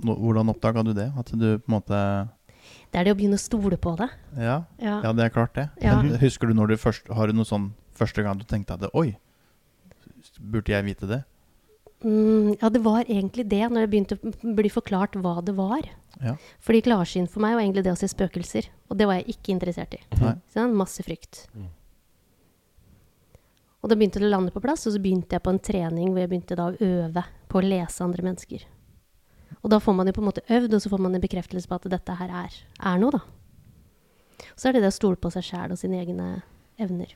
Hvordan 0.00 0.48
oppdaga 0.54 0.82
du 0.86 0.94
det? 0.96 1.10
At 1.20 1.30
du 1.36 1.48
på 1.60 1.68
en 1.68 1.76
måte 1.76 1.98
Det 2.90 2.98
er 2.98 3.06
det 3.06 3.14
å 3.14 3.18
begynne 3.18 3.38
å 3.38 3.42
stole 3.42 3.78
på 3.78 3.94
det. 4.00 4.08
Ja, 4.36 4.64
Ja. 4.82 5.00
ja 5.04 5.12
det 5.14 5.24
er 5.24 5.34
klart 5.34 5.54
det. 5.54 5.70
Ja. 5.82 6.00
Men 6.02 6.18
husker 6.18 6.50
du 6.50 6.54
når 6.54 6.72
du 6.72 6.76
først 6.76 7.08
Har 7.14 7.30
du 7.30 7.32
noe 7.38 7.46
sånn 7.46 7.72
første 7.94 8.22
gang 8.22 8.38
du 8.38 8.44
tenkte 8.44 8.74
at 8.74 8.94
Oi, 8.94 9.16
burde 10.40 10.72
jeg 10.72 10.84
vite 10.84 11.06
det? 11.06 11.24
Mm, 12.02 12.56
ja, 12.62 12.68
det 12.72 12.80
var 12.80 13.04
egentlig 13.04 13.44
det, 13.48 13.60
når 13.68 13.84
det 13.84 13.90
begynte 13.92 14.16
å 14.16 14.54
bli 14.56 14.70
forklart 14.72 15.18
hva 15.20 15.42
det 15.44 15.52
var. 15.54 15.84
Ja. 16.24 16.36
Fordi 16.64 16.80
klarsyn 16.86 17.28
for 17.28 17.44
meg 17.44 17.54
var 17.54 17.62
egentlig 17.62 17.84
det 17.84 17.92
å 17.92 17.98
se 18.00 18.08
spøkelser. 18.08 18.70
Og 18.88 18.96
det 18.96 19.06
var 19.06 19.20
jeg 19.20 19.36
ikke 19.36 19.52
interessert 19.52 19.98
i. 19.98 20.00
Nei. 20.16 20.32
Så 20.48 20.56
det 20.56 20.64
var 20.64 20.80
masse 20.80 21.04
frykt. 21.04 21.44
Og 23.80 23.88
da 23.88 23.96
begynte 23.96 24.20
det 24.20 24.28
å 24.28 24.32
lande 24.32 24.52
på 24.52 24.62
plass, 24.64 24.86
og 24.88 24.96
så 24.96 25.00
begynte 25.00 25.36
jeg 25.36 25.44
på 25.44 25.52
en 25.52 25.60
trening 25.60 26.10
hvor 26.10 26.24
jeg 26.24 26.32
begynte 26.32 26.56
da 26.58 26.70
å 26.70 26.76
øve 26.84 27.24
på 27.48 27.60
å 27.60 27.64
lese 27.64 28.04
andre 28.04 28.24
mennesker. 28.26 28.64
Og 29.60 29.72
da 29.72 29.80
får 29.82 29.96
man 29.96 30.08
jo 30.08 30.16
på 30.16 30.22
en 30.22 30.28
måte 30.30 30.44
øvd, 30.48 30.74
og 30.74 30.82
så 30.82 30.92
får 30.92 31.02
man 31.04 31.14
en 31.14 31.22
bekreftelse 31.22 31.68
på 31.68 31.76
at 31.76 31.88
dette 31.92 32.16
her 32.16 32.32
er, 32.44 32.60
er 32.92 33.00
noe, 33.00 33.18
da. 33.18 33.20
Så 34.56 34.68
er 34.68 34.76
det 34.76 34.84
det 34.84 34.92
å 34.92 34.96
stole 34.96 35.20
på 35.20 35.30
seg 35.32 35.44
sjæl 35.44 35.74
og 35.74 35.80
sine 35.80 36.00
egne 36.00 36.28
evner. 36.80 37.12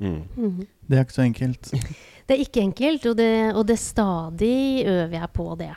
Mm. 0.00 0.22
Mhm. 0.36 0.66
Det 0.88 0.98
er 0.98 1.04
ikke 1.04 1.16
så 1.18 1.26
enkelt. 1.26 1.72
Det 2.30 2.36
er 2.36 2.44
ikke 2.44 2.62
enkelt, 2.62 3.06
og 3.10 3.16
det, 3.18 3.32
og 3.58 3.64
det 3.66 3.74
stadig 3.82 4.84
øver 4.86 5.16
jeg 5.16 5.28
på 5.34 5.46
det. 5.58 5.72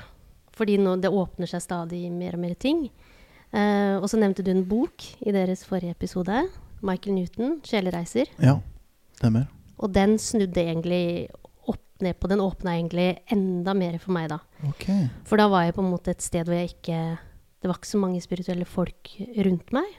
Fordi 0.54 0.76
nå, 0.78 0.92
det 1.02 1.10
åpner 1.10 1.50
seg 1.50 1.64
stadig 1.64 2.04
mer 2.14 2.36
og 2.38 2.44
mer 2.44 2.54
ting. 2.54 2.84
Uh, 3.50 3.98
og 3.98 4.06
så 4.12 4.20
nevnte 4.22 4.46
du 4.46 4.52
en 4.52 4.62
bok 4.70 5.02
i 5.26 5.34
deres 5.34 5.66
forrige 5.66 5.96
episode. 5.98 6.44
Michael 6.86 7.16
Newton, 7.16 7.56
'Sjelereiser'. 7.66 8.30
Ja, 8.38 8.60
stemmer. 9.18 9.48
Og 9.82 9.96
den 9.96 10.20
snudde 10.22 10.62
egentlig 10.62 11.30
ned 12.02 12.18
på 12.20 12.28
Den 12.32 12.42
åpna 12.42 12.74
egentlig 12.74 13.20
enda 13.32 13.74
mer 13.78 14.00
for 14.02 14.16
meg 14.16 14.32
da. 14.32 14.40
Okay. 14.72 15.08
For 15.30 15.40
da 15.40 15.48
var 15.52 15.68
jeg 15.68 15.76
på 15.78 15.84
en 15.84 15.92
måte 15.94 16.14
et 16.16 16.24
sted 16.26 16.48
hvor 16.48 16.58
jeg 16.58 16.74
ikke 16.74 17.02
Det 17.62 17.70
var 17.70 17.78
ikke 17.80 17.92
så 17.94 18.02
mange 18.02 18.22
spirituelle 18.24 18.66
folk 18.68 19.14
rundt 19.46 19.70
meg. 19.76 19.92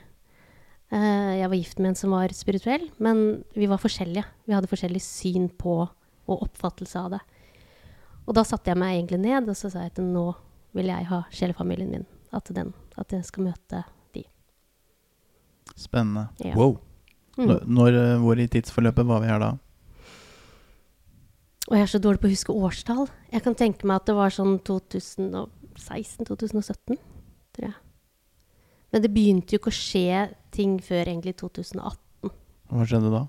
Uh, 0.93 1.33
jeg 1.39 1.49
var 1.49 1.57
gift 1.57 1.79
med 1.81 1.93
en 1.93 1.97
som 1.99 2.13
var 2.13 2.35
spirituell, 2.37 2.91
men 3.03 3.45
vi 3.57 3.67
var 3.71 3.81
forskjellige. 3.81 4.27
Vi 4.45 4.53
hadde 4.53 4.69
forskjellig 4.69 5.01
syn 5.03 5.49
på 5.49 5.79
og 6.25 6.45
oppfattelse 6.49 7.01
av 7.01 7.15
det. 7.17 7.23
Og 8.25 8.37
da 8.37 8.45
satte 8.47 8.73
jeg 8.73 8.81
meg 8.81 8.99
egentlig 8.99 9.21
ned 9.25 9.51
og 9.53 9.59
så 9.59 9.71
sa 9.73 9.85
jeg 9.85 9.95
at 9.95 10.01
nå 10.03 10.29
vil 10.75 10.91
jeg 10.91 11.09
ha 11.11 11.23
sjelefamilien 11.35 11.91
min. 11.93 12.07
At, 12.35 12.49
den, 12.51 12.73
at 12.99 13.13
jeg 13.15 13.27
skal 13.29 13.47
møte 13.47 13.85
de. 14.17 14.25
Spennende. 15.79 16.27
Ja. 16.43 16.57
Wow. 16.59 16.79
Mm. 17.37 17.47
Når, 17.47 17.61
når, 17.67 17.99
eh, 18.01 18.17
hvor 18.23 18.41
i 18.41 18.49
tidsforløpet 18.51 19.07
var 19.07 19.23
vi 19.23 19.31
her 19.31 19.43
da? 19.43 19.53
Og 21.65 21.79
jeg 21.79 21.87
er 21.87 21.93
så 21.95 22.03
dårlig 22.03 22.21
på 22.21 22.29
å 22.29 22.35
huske 22.35 22.53
årstall. 22.53 23.07
Jeg 23.33 23.41
kan 23.45 23.55
tenke 23.57 23.87
meg 23.89 23.97
at 24.03 24.09
det 24.11 24.17
var 24.19 24.31
sånn 24.35 24.55
2016-2017, 24.69 26.99
tror 27.57 27.67
jeg. 27.71 27.79
Men 28.93 28.99
det 29.03 29.15
begynte 29.15 29.53
jo 29.55 29.59
ikke 29.59 29.73
å 29.73 29.81
skje 29.81 30.11
ting 30.55 30.73
før 30.85 31.05
egentlig 31.09 31.35
2018. 31.41 32.31
Hva 32.71 32.85
skjedde 32.89 33.11
da? 33.15 33.23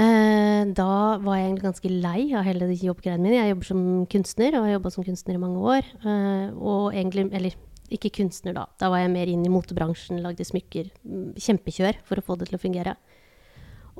Eh, 0.00 0.62
da 0.72 1.20
var 1.20 1.36
jeg 1.36 1.44
egentlig 1.50 1.68
ganske 1.68 1.90
lei 1.92 2.32
av 2.32 2.46
hele 2.48 2.64
de 2.70 2.76
jobbgreiene 2.80 3.22
mine. 3.22 3.36
Jeg 3.36 3.52
jobber 3.52 3.66
som 3.68 4.06
kunstner, 4.10 4.50
og 4.56 4.64
har 4.64 4.72
jobba 4.78 4.90
som 4.94 5.04
kunstner 5.04 5.34
i 5.36 5.42
mange 5.42 5.60
år. 5.60 5.82
Eh, 6.00 6.48
og 6.56 6.96
egentlig, 6.96 7.24
eller 7.36 7.52
ikke 7.92 8.16
kunstner 8.22 8.52
da, 8.56 8.64
da 8.80 8.88
var 8.88 8.98
jeg 9.02 9.12
mer 9.12 9.28
inn 9.28 9.44
i 9.44 9.52
motebransjen, 9.52 10.24
lagde 10.24 10.48
smykker. 10.48 10.88
mm, 11.04 11.36
Kjempekjør 11.36 12.00
for 12.08 12.16
å 12.16 12.24
få 12.24 12.32
det 12.40 12.48
til 12.48 12.56
å 12.56 12.62
fungere. 12.62 12.96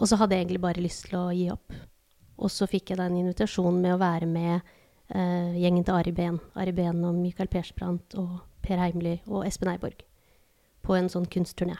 Og 0.00 0.08
så 0.08 0.16
hadde 0.16 0.32
jeg 0.34 0.40
egentlig 0.46 0.64
bare 0.64 0.80
lyst 0.80 1.04
til 1.10 1.16
å 1.20 1.28
gi 1.36 1.52
opp. 1.52 1.68
Og 2.42 2.50
så 2.50 2.66
fikk 2.70 2.90
jeg 2.92 2.98
da 2.98 3.06
en 3.06 3.18
invitasjon 3.20 3.76
med 3.82 3.94
å 3.94 4.00
være 4.02 4.26
med 4.26 4.58
eh, 5.14 5.52
gjengen 5.62 5.84
til 5.86 5.94
Ari 5.94 6.12
Behn. 6.16 6.40
Ari 6.58 6.74
Behn 6.74 7.04
og 7.06 7.14
Michael 7.20 7.50
Persbrandt 7.52 8.16
og 8.18 8.40
Per 8.66 8.80
Heimly 8.82 9.20
og 9.28 9.44
Espen 9.46 9.70
Eiborg. 9.72 10.02
På 10.82 10.96
en 10.98 11.06
sånn 11.12 11.28
kunstturné. 11.30 11.76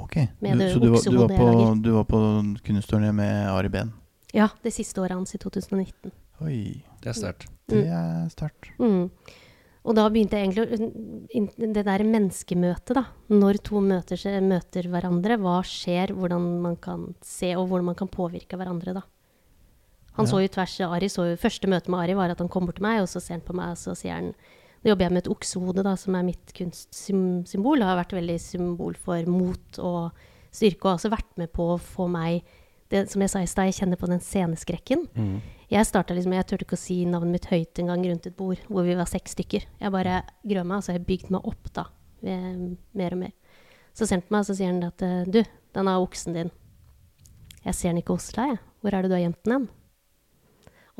Ok. 0.00 0.16
Du, 0.40 0.62
så 0.72 0.80
du, 0.80 0.88
var- 0.94 1.04
du, 1.04 1.18
var 1.20 1.34
på, 1.36 1.50
du 1.84 1.90
var 1.98 2.06
på 2.08 2.20
kunstturné 2.64 3.12
med 3.12 3.50
Ari 3.52 3.68
Behn? 3.68 3.92
Ja, 4.32 4.48
det 4.64 4.72
siste 4.72 5.02
året 5.02 5.18
hans 5.18 5.34
i 5.36 5.40
2019. 5.42 6.12
Oi, 6.40 6.80
Det 7.02 7.10
er 7.12 7.16
sterkt. 7.18 7.50
det 7.68 7.84
er 7.92 8.28
sterkt. 8.32 8.70
Mm. 8.80 9.10
Og 9.80 9.96
da 9.96 10.04
begynte 10.12 10.36
jeg 10.36 10.50
egentlig 10.52 11.74
Det 11.74 11.84
der 11.84 12.04
menneskemøtet, 12.04 12.94
da. 12.96 13.02
Når 13.32 13.58
to 13.64 13.80
møter, 13.84 14.20
møter 14.44 14.88
hverandre, 14.92 15.36
hva 15.40 15.58
skjer? 15.64 16.12
Hvordan 16.16 16.46
man 16.64 16.76
kan 16.80 17.10
se, 17.24 17.52
og 17.56 17.68
hvordan 17.68 17.90
man 17.90 17.96
kan 17.98 18.08
påvirke 18.08 18.56
hverandre, 18.60 18.94
da. 19.00 19.02
Han 20.18 20.26
Ja. 20.26 20.30
så 20.32 20.40
jo 20.42 20.48
tvers 20.48 20.80
Ari 20.80 21.06
så 21.08 21.30
jo, 21.30 21.36
Første 21.36 21.68
møte 21.68 21.88
med 21.90 22.00
Ari 22.00 22.14
var 22.14 22.30
at 22.30 22.38
han 22.38 22.48
kom 22.48 22.66
bort 22.66 22.76
til 22.76 22.82
meg, 22.82 23.00
og 23.00 23.08
så 23.08 23.20
ser 23.22 23.34
han 23.38 23.40
på 23.46 23.54
meg, 23.54 23.70
og 23.70 23.76
så 23.78 23.94
sier 23.96 24.14
han 24.14 24.34
Nå 24.82 24.88
jobber 24.94 25.04
jeg 25.04 25.12
med 25.12 25.26
et 25.26 25.30
oksehode, 25.30 25.82
da, 25.84 25.94
som 25.94 26.14
er 26.16 26.22
mitt 26.24 26.54
kunstsymbol. 26.56 27.82
Har 27.84 27.98
vært 27.98 28.14
veldig 28.16 28.38
symbol 28.40 28.94
for 28.96 29.22
mot 29.28 29.78
og 29.78 30.12
styrke, 30.50 30.86
og 30.86 30.90
har 30.90 30.96
også 30.98 31.10
vært 31.12 31.36
med 31.36 31.52
på 31.52 31.66
å 31.74 31.78
få 31.78 32.08
meg 32.08 32.42
det, 32.90 33.08
Som 33.08 33.20
jeg 33.22 33.30
sa 33.30 33.38
i 33.38 33.46
stad, 33.46 33.66
jeg 33.68 33.74
kjenner 33.86 33.96
på 34.00 34.08
den 34.08 34.18
sceneskrekken. 34.18 35.04
Mm. 35.14 35.42
Jeg 35.70 35.86
startet 35.86 36.16
liksom, 36.16 36.32
jeg 36.32 36.46
turte 36.46 36.64
ikke 36.64 36.74
å 36.74 36.80
si 36.80 37.04
navnet 37.06 37.30
mitt 37.36 37.46
høyt 37.46 37.78
en 37.78 37.86
gang 37.86 38.02
rundt 38.08 38.26
et 38.26 38.36
bord 38.36 38.58
hvor 38.66 38.82
vi 38.82 38.96
var 38.98 39.06
seks 39.06 39.36
stykker. 39.36 39.62
Jeg 39.80 39.92
bare 39.92 40.24
grød 40.42 40.66
meg, 40.66 40.76
og 40.78 40.82
så 40.82 40.90
har 40.90 40.98
jeg 40.98 41.06
bygd 41.06 41.30
meg 41.30 41.46
opp 41.46 41.70
da, 41.72 41.84
ved, 42.24 42.76
mer 42.98 43.12
og 43.14 43.18
mer. 43.20 43.32
Så 43.94 44.08
ser 44.08 44.16
han 44.18 44.22
på 44.26 44.32
meg, 44.34 44.40
og 44.40 44.46
så 44.48 44.56
sier 44.58 44.72
han 44.72 44.82
at 44.82 45.30
du, 45.30 45.38
den 45.76 45.86
er 45.92 46.02
oksen 46.02 46.34
din. 46.34 46.50
Jeg 47.64 47.74
ser 47.78 47.92
den 47.92 48.02
ikke 48.02 48.16
hos 48.16 48.32
deg, 48.34 48.56
jeg. 48.56 48.58
Hvor 48.80 48.94
er 48.96 49.02
det 49.02 49.10
du 49.12 49.14
har 49.14 49.22
gjemt 49.22 49.44
den 49.44 49.52
hen? 49.54 49.68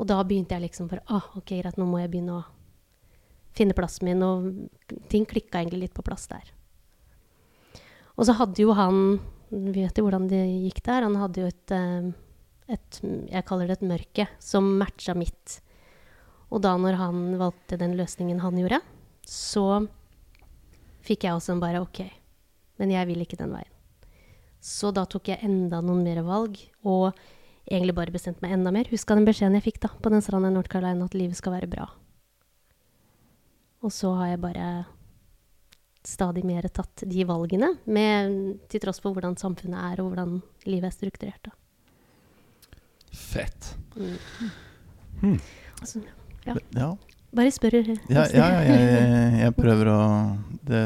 Og 0.01 0.07
da 0.09 0.17
begynte 0.25 0.57
jeg 0.57 0.65
liksom 0.65 0.89
bare, 0.89 1.05
ah, 1.13 1.27
ok, 1.37 1.59
greit, 1.59 1.77
nå 1.77 1.85
må 1.85 1.99
jeg 2.01 2.09
begynne 2.09 2.39
å 2.39 2.45
finne 3.53 3.75
plassen 3.77 4.07
min, 4.07 4.23
og 4.25 5.03
ting 5.11 5.27
klikka 5.29 5.61
egentlig 5.61 5.83
litt 5.83 5.93
på 5.93 6.05
plass 6.05 6.25
der. 6.31 6.47
Og 8.17 8.25
så 8.25 8.33
hadde 8.39 8.63
jo 8.63 8.73
han, 8.73 9.19
vet 9.51 9.99
jo 9.99 10.07
hvordan 10.07 10.25
det 10.31 10.41
gikk 10.65 10.81
der, 10.87 11.05
han 11.05 11.19
hadde 11.21 11.43
jo 11.43 11.51
et, 11.51 11.73
eh, 11.75 12.07
et 12.73 13.01
jeg 13.29 13.45
kaller 13.45 13.69
det 13.69 13.77
et 13.77 13.89
mørke, 13.91 14.25
som 14.41 14.71
matcha 14.79 15.13
mitt. 15.17 15.59
Og 16.49 16.63
da 16.65 16.73
når 16.81 16.97
han 16.99 17.19
valgte 17.39 17.77
den 17.79 17.93
løsningen 17.99 18.41
han 18.41 18.57
gjorde, 18.57 18.81
så 19.27 19.83
fikk 21.05 21.27
jeg 21.27 21.37
også 21.37 21.53
en 21.53 21.61
bare 21.61 21.83
OK, 21.83 22.01
men 22.81 22.95
jeg 22.95 23.09
vil 23.11 23.21
ikke 23.21 23.39
den 23.39 23.53
veien. 23.53 23.69
Så 24.61 24.91
da 24.93 25.05
tok 25.09 25.29
jeg 25.29 25.45
enda 25.45 25.79
noen 25.85 26.03
mer 26.05 26.21
valg, 26.25 26.57
og 26.85 27.13
egentlig 27.71 27.95
bare 27.97 28.13
bestemt 28.13 28.41
meg 28.43 28.55
enda 28.55 28.71
mer. 28.73 28.89
Huska 28.91 29.15
den 29.17 29.27
beskjeden 29.27 29.57
jeg 29.57 29.65
fikk 29.69 29.81
da, 29.85 29.91
på 30.01 30.11
den 30.13 30.23
stranda 30.23 30.51
i 30.51 30.55
North 30.55 30.71
Carolina, 30.71 31.07
at 31.07 31.17
livet 31.17 31.39
skal 31.39 31.55
være 31.55 31.69
bra. 31.71 31.87
Og 33.81 33.93
så 33.93 34.11
har 34.19 34.33
jeg 34.33 34.41
bare 34.43 34.65
stadig 36.05 36.43
mer 36.45 36.65
tatt 36.73 37.03
de 37.09 37.25
valgene, 37.29 37.75
med, 37.85 38.37
til 38.69 38.81
tross 38.83 39.01
for 39.01 39.13
hvordan 39.13 39.37
samfunnet 39.37 39.77
er, 39.91 40.01
og 40.01 40.11
hvordan 40.11 40.39
livet 40.69 40.89
er 40.89 40.95
strukturert. 40.95 41.49
Da. 41.49 41.53
Fett. 43.11 43.75
Mm. 45.21 45.39
Altså, 45.79 46.01
Ja. 46.41 46.55
Ja, 46.73 46.95
bare 47.35 47.51
spør. 47.53 47.75
ja, 47.85 47.95
ja, 48.09 48.25
ja 48.33 48.45
jeg, 48.65 49.33
jeg 49.43 49.53
prøver 49.53 49.91
å 49.93 49.97
det, 50.65 50.79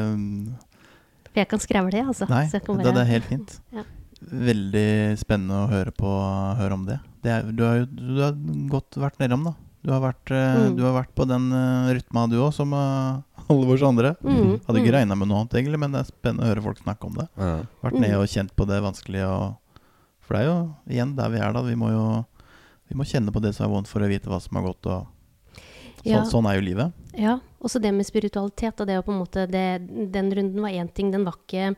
For 1.30 1.40
jeg 1.40 1.48
kan 1.48 1.62
skravle, 1.64 2.02
altså. 2.02 2.28
Nei, 2.28 2.42
så 2.50 2.58
jeg 2.58 2.66
bare, 2.66 2.84
det, 2.84 2.92
det 2.92 3.04
er 3.06 3.12
helt 3.14 3.30
fint. 3.30 3.54
Ja. 3.72 3.86
Veldig 4.26 5.18
spennende 5.20 5.62
å 5.64 5.68
høre, 5.70 5.92
på, 5.94 6.10
høre 6.58 6.74
om 6.74 6.86
det. 6.88 6.98
det 7.22 7.30
er, 7.30 7.42
du 7.54 7.62
har 7.64 7.76
jo 7.78 7.86
du 7.86 8.20
har 8.22 8.34
godt 8.72 8.98
vært 8.98 9.20
nedom, 9.22 9.44
da. 9.46 9.54
Du 9.86 9.92
har 9.92 10.00
vært, 10.02 10.30
eh, 10.34 10.56
Mm. 10.66 10.76
du 10.76 10.82
har 10.82 10.94
vært 10.96 11.14
på 11.14 11.26
den 11.30 11.52
uh, 11.52 11.92
rytma 11.94 12.24
du 12.28 12.36
òg, 12.42 12.52
som, 12.52 12.72
eh, 12.74 13.20
alle 13.50 13.66
vårs 13.68 13.82
andre. 13.86 14.16
Mm, 14.24 14.58
Hadde 14.66 14.80
ikke 14.82 14.90
mm. 14.90 14.96
regna 14.98 15.14
med 15.14 15.28
noe 15.30 15.38
annet, 15.44 15.54
egentlig, 15.54 15.78
men 15.78 15.92
det 15.94 16.00
er 16.00 16.08
spennende 16.10 16.42
å 16.42 16.50
høre 16.50 16.64
folk 16.64 16.78
snakke 16.82 17.06
om 17.06 17.14
det. 17.20 17.28
Ja. 17.38 17.52
Vært 17.84 18.00
nede 18.00 18.16
Mm. 18.16 18.22
og 18.24 18.32
kjent 18.34 18.56
på 18.56 18.66
det 18.66 18.82
vanskelige 18.82 19.28
og 19.30 19.56
For 20.26 20.34
det 20.34 20.42
er 20.42 20.48
jo 20.50 20.74
igjen 20.90 21.14
der 21.14 21.28
vi 21.30 21.38
er, 21.38 21.52
da. 21.54 21.62
Vi 21.62 21.76
må 21.78 21.90
jo 21.92 22.24
Vi 22.90 22.96
må 22.98 23.04
kjenne 23.06 23.30
på 23.30 23.40
det 23.42 23.54
som 23.54 23.66
er 23.66 23.74
vondt, 23.74 23.86
for 23.86 24.00
å 24.02 24.08
vite 24.10 24.26
hva 24.26 24.40
som 24.42 24.56
har 24.58 24.64
gått, 24.66 24.86
og 24.86 25.06
så, 26.02 26.10
Ja. 26.10 26.22
Sånn 26.24 26.46
er 26.50 26.54
jo 26.58 26.66
livet. 26.66 26.92
Ja, 27.14 27.38
også 27.62 27.80
det 27.82 27.92
med 27.94 28.06
spiritualitet. 28.06 28.80
Og 28.80 28.86
det 28.86 28.98
å 28.98 29.02
på 29.02 29.10
en 29.14 29.18
måte 29.22 29.46
det, 29.50 29.86
Den 30.12 30.30
runden 30.30 30.60
var 30.62 30.70
én 30.70 30.92
ting. 30.92 31.10
Den 31.10 31.24
var 31.24 31.34
ikke 31.46 31.74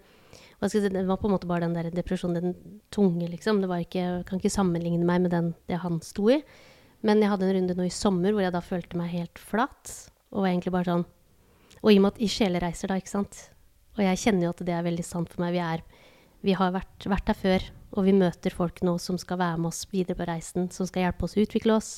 si, 0.67 0.81
Det 0.83 1.05
var 1.07 1.21
på 1.21 1.29
en 1.29 1.37
måte 1.37 1.47
bare 1.47 1.67
den 1.67 1.77
der 1.77 1.91
depresjonen, 1.95 2.41
den 2.43 2.81
tunge, 2.91 3.29
liksom. 3.31 3.61
Det 3.63 3.71
var 3.71 3.85
ikke, 3.85 4.01
jeg 4.03 4.27
kan 4.27 4.41
ikke 4.41 4.51
sammenligne 4.51 5.07
meg 5.07 5.23
med 5.23 5.31
den 5.35 5.53
det 5.71 5.79
han 5.85 6.01
sto 6.03 6.27
i. 6.35 6.41
Men 7.07 7.23
jeg 7.23 7.31
hadde 7.31 7.47
en 7.47 7.55
runde 7.61 7.77
nå 7.79 7.87
i 7.87 7.95
sommer 7.95 8.35
hvor 8.35 8.43
jeg 8.43 8.55
da 8.57 8.63
følte 8.65 8.99
meg 8.99 9.15
helt 9.15 9.39
flat. 9.39 9.93
Og 10.35 10.43
var 10.43 10.51
egentlig 10.51 10.75
bare 10.75 10.91
sånn 10.91 11.07
Og 11.79 11.93
i 11.93 11.99
og 12.01 12.03
med 12.03 12.17
at 12.17 12.23
i 12.27 12.27
sjelereiser, 12.27 12.91
da, 12.91 12.99
ikke 12.99 13.13
sant. 13.13 13.45
Og 13.95 14.03
jeg 14.03 14.19
kjenner 14.19 14.49
jo 14.49 14.51
at 14.51 14.65
det 14.67 14.75
er 14.75 14.87
veldig 14.87 15.05
sant 15.07 15.31
for 15.31 15.45
meg. 15.45 15.55
Vi, 15.55 15.63
er, 15.63 15.85
vi 16.43 16.57
har 16.59 16.75
vært, 16.75 17.07
vært 17.07 17.31
der 17.31 17.39
før, 17.39 17.67
og 17.95 18.07
vi 18.09 18.17
møter 18.19 18.55
folk 18.55 18.83
nå 18.83 18.97
som 19.03 19.19
skal 19.21 19.39
være 19.39 19.61
med 19.63 19.71
oss 19.71 19.85
videre 19.93 20.19
på 20.19 20.27
reisen, 20.27 20.67
som 20.75 20.89
skal 20.91 21.07
hjelpe 21.07 21.29
oss 21.29 21.37
å 21.39 21.45
utvikle 21.45 21.77
oss. 21.79 21.93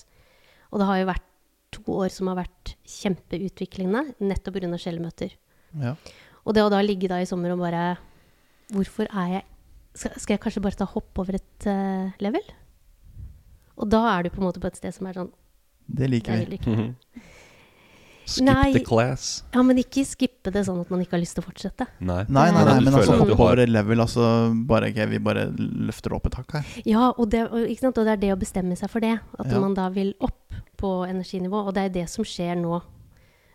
Og 0.69 0.83
det 0.83 0.88
har 0.90 1.00
jo 1.00 1.09
vært 1.09 1.26
to 1.73 1.97
år 1.97 2.12
som 2.12 2.29
har 2.29 2.43
vært 2.43 2.75
kjempeutviklende, 2.85 4.05
nettopp 4.21 4.59
pga. 4.59 4.81
sjelmøter. 4.85 5.33
Ja. 5.81 5.95
Og 6.45 6.57
det 6.57 6.64
å 6.64 6.73
da 6.73 6.81
ligge 6.85 7.09
da 7.09 7.21
i 7.23 7.29
sommer 7.29 7.55
og 7.55 7.62
bare 7.62 7.85
Hvorfor 8.71 9.09
er 9.11 9.27
jeg 9.35 9.45
Skal, 9.99 10.12
skal 10.23 10.35
jeg 10.37 10.41
kanskje 10.45 10.62
bare 10.62 10.79
ta 10.79 10.87
hopp 10.87 11.19
over 11.19 11.35
et 11.35 11.67
uh, 11.67 12.12
level? 12.23 12.45
Og 13.81 13.89
da 13.91 14.05
er 14.12 14.23
du 14.23 14.31
på 14.31 14.39
en 14.43 14.47
måte 14.47 14.62
på 14.62 14.69
et 14.71 14.79
sted 14.79 14.95
som 14.95 15.09
er 15.11 15.17
sånn 15.19 15.31
Det 15.91 16.07
liker 16.11 16.37
er 16.45 16.50
vi. 16.53 16.61
Mhm. 16.62 16.93
Skip 18.31 18.47
Nei. 18.47 18.73
the 18.77 18.83
class. 18.87 19.43
Ja, 19.50 19.62
men 19.67 19.81
ikke 19.81 20.05
skippe 20.07 20.53
det 20.55 20.62
sånn 20.69 20.79
at 20.85 20.91
man 20.93 21.00
ikke 21.03 21.17
har 21.17 21.23
lyst 21.25 21.35
til 21.35 21.43
å 21.43 21.49
fortsette. 21.49 21.87
Nei. 21.99 22.21
Nei, 22.29 22.45
nei, 22.55 22.62
nei, 22.69 22.77
men 22.85 22.95
altså 22.95 23.17
at 23.17 23.23
hoppe 23.25 23.35
over 23.35 23.62
et 23.65 23.73
level, 23.73 24.03
altså 24.05 24.27
bare 24.71 24.93
okay, 24.93 25.09
vi 25.11 25.19
bare 25.25 25.49
løfter 25.57 26.15
opp 26.15 26.29
et 26.31 26.37
hakk 26.39 26.55
her. 26.61 26.69
Ja, 26.87 27.09
og 27.11 27.31
det, 27.33 27.41
og, 27.49 27.65
ikke 27.67 27.89
sant? 27.89 27.99
og 27.99 28.07
det 28.07 28.12
er 28.15 28.23
det 28.23 28.31
å 28.37 28.39
bestemme 28.39 28.77
seg 28.79 28.93
for 28.93 29.03
det. 29.03 29.17
At 29.35 29.50
Ja. 29.50 29.59
man 29.59 29.75
da 29.75 29.89
vil 29.91 30.12
opp 30.23 30.55
på 30.79 30.93
energinivå. 31.09 31.65
Og 31.67 31.75
det 31.75 31.89
er 31.89 31.95
det 31.97 32.07
som 32.12 32.23
skjer 32.23 32.55
nå. 32.61 32.79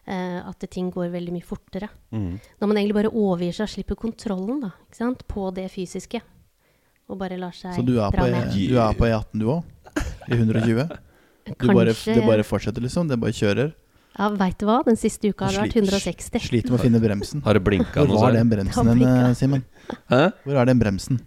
Eh, 0.05 0.37
at 0.45 0.61
ting 0.69 0.91
går 0.93 1.09
veldig 1.09 1.31
mye 1.33 1.45
fortere. 1.45 1.87
Mm. 2.13 2.35
Når 2.61 2.69
man 2.69 2.77
egentlig 2.77 2.93
bare 2.99 3.09
overgir 3.09 3.55
seg 3.57 3.65
og 3.65 3.71
slipper 3.73 3.97
kontrollen 3.97 4.59
da, 4.61 4.69
ikke 4.85 4.99
sant? 4.99 5.23
på 5.27 5.47
det 5.55 5.65
fysiske. 5.73 6.21
Og 7.09 7.17
bare 7.17 7.37
lar 7.41 7.53
seg 7.53 7.73
Så 7.73 7.85
du 7.85 7.95
er 8.01 8.13
på, 8.13 8.21
dra 8.21 8.43
E- 8.43 8.51
Så 8.53 8.67
du 8.69 8.77
er 8.81 8.93
på 8.97 9.07
E18 9.09 9.41
du 9.41 9.47
òg? 9.49 9.63
I 10.29 10.37
120? 10.37 10.85
Du 11.57 11.67
bare, 11.73 11.93
det 11.93 12.21
bare 12.25 12.45
fortsetter, 12.45 12.81
liksom? 12.85 13.09
Det 13.09 13.17
bare 13.21 13.33
kjører? 13.33 13.73
Ja, 14.15 14.29
veit 14.31 14.57
du 14.61 14.65
hva? 14.69 14.79
Den 14.85 14.95
siste 14.97 15.29
uka 15.29 15.45
har 15.49 15.57
det 15.57 15.65
vært 15.65 15.75
160. 15.81 16.39
Sliter 16.47 16.71
med 16.71 16.79
å 16.79 16.83
finne 16.85 17.01
bremsen. 17.03 17.41
Har 17.45 17.57
det 17.57 17.63
blinka 17.65 17.99
Hvor 18.05 18.07
noe 18.13 18.21
var 18.23 18.37
den 18.37 18.49
bremsen 18.49 19.35
Simen? 19.35 19.65
Hvor 20.07 20.61
er 20.61 20.69
den 20.69 20.79
bremsen? 20.81 21.19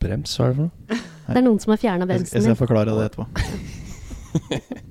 Brems, 0.00 0.32
hva 0.38 0.46
er 0.46 0.54
det 0.54 0.56
for 0.56 0.70
noe? 0.70 1.00
Det 1.26 1.36
er 1.36 1.44
noen 1.44 1.58
som 1.60 1.74
har 1.74 1.82
fjerna 1.82 2.06
Jeg, 2.06 2.14
bremsen 2.14 2.38
jeg 2.38 2.46
skal 2.46 2.56
forklare 2.62 2.94
det 2.96 3.10
etterpå. 3.10 3.26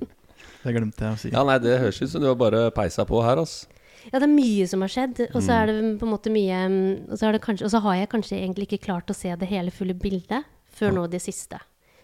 Det 0.64 0.74
glemte 0.76 0.98
jeg 1.06 1.12
å 1.14 1.18
si. 1.18 1.30
Ja, 1.32 1.42
nei, 1.44 1.58
det 1.58 1.78
høres 1.80 2.00
ut 2.02 2.10
som 2.12 2.20
du 2.20 2.26
har 2.28 2.36
bare 2.36 2.70
peisa 2.76 3.04
på 3.08 3.22
her, 3.24 3.36
altså. 3.40 3.66
Ja, 4.12 4.18
det 4.18 4.26
er 4.28 4.32
mye 4.32 4.66
som 4.68 4.80
har 4.80 4.88
skjedd. 4.88 5.18
Og 5.34 5.42
så 5.42 5.50
Mm. 5.52 5.56
er 5.60 5.66
det 5.66 5.98
på 6.00 6.06
en 6.06 6.12
måte 6.14 6.30
mye 6.32 6.58
mm, 6.68 7.10
Og 7.12 7.18
så, 7.18 7.26
er 7.28 7.32
det 7.32 7.42
kanskje, 7.42 7.64
og 7.64 7.70
så 7.70 7.80
har 7.82 7.94
jeg 7.96 8.08
kanskje 8.08 8.38
egentlig 8.40 8.66
ikke 8.68 8.84
klart 8.86 9.06
å 9.12 9.14
se 9.14 9.34
det 9.36 9.48
hele 9.48 9.70
fulle 9.70 9.94
bildet 9.94 10.44
før 10.72 10.92
nå 10.92 11.06
det 11.10 11.20
siste. 11.20 11.58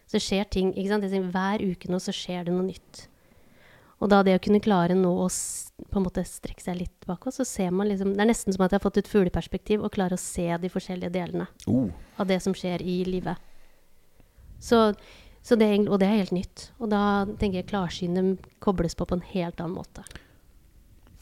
Så 0.06 0.18
skjer 0.20 0.44
ting. 0.50 0.72
ikke 0.74 0.88
sant? 0.88 1.02
Tenker, 1.04 1.30
hver 1.32 1.64
uke 1.72 1.88
nå 1.88 1.96
så 1.98 2.12
skjer 2.12 2.44
det 2.44 2.52
noe 2.52 2.66
nytt. 2.68 3.06
Og 4.00 4.10
da 4.10 4.22
det 4.22 4.34
å 4.38 4.42
kunne 4.44 4.60
klare 4.60 4.92
nå 4.94 5.08
å 5.08 5.28
på 5.90 5.96
en 5.96 6.04
måte 6.04 6.20
strekke 6.24 6.60
seg 6.60 6.76
litt 6.76 7.06
bakover, 7.06 7.32
så 7.32 7.46
ser 7.46 7.70
man 7.70 7.88
liksom 7.88 8.12
Det 8.14 8.20
er 8.20 8.26
nesten 8.28 8.52
som 8.52 8.64
at 8.64 8.70
jeg 8.72 8.80
har 8.80 8.84
fått 8.90 8.98
et 8.98 9.08
fugleperspektiv 9.08 9.82
og 9.82 9.92
klarer 9.92 10.12
å 10.12 10.18
se 10.20 10.46
de 10.58 10.68
forskjellige 10.68 11.10
delene 11.12 11.46
Oh. 11.66 11.88
av 12.18 12.26
det 12.26 12.42
som 12.42 12.52
skjer 12.52 12.82
i 12.82 13.04
livet. 13.04 13.36
Så 14.60 14.94
det, 15.54 15.62
er 15.70 15.86
og 15.88 16.00
det 16.00 16.08
er 16.08 16.16
helt 16.24 16.32
nytt. 16.34 16.70
Og 16.80 16.90
da 16.90 17.24
tenker 17.38 17.60
jeg 17.60 17.68
klarsynet 17.70 18.40
kobles 18.58 18.96
på 18.98 19.06
på 19.06 19.14
en 19.14 19.22
helt 19.30 19.60
annen 19.62 19.76
måte. 19.78 20.02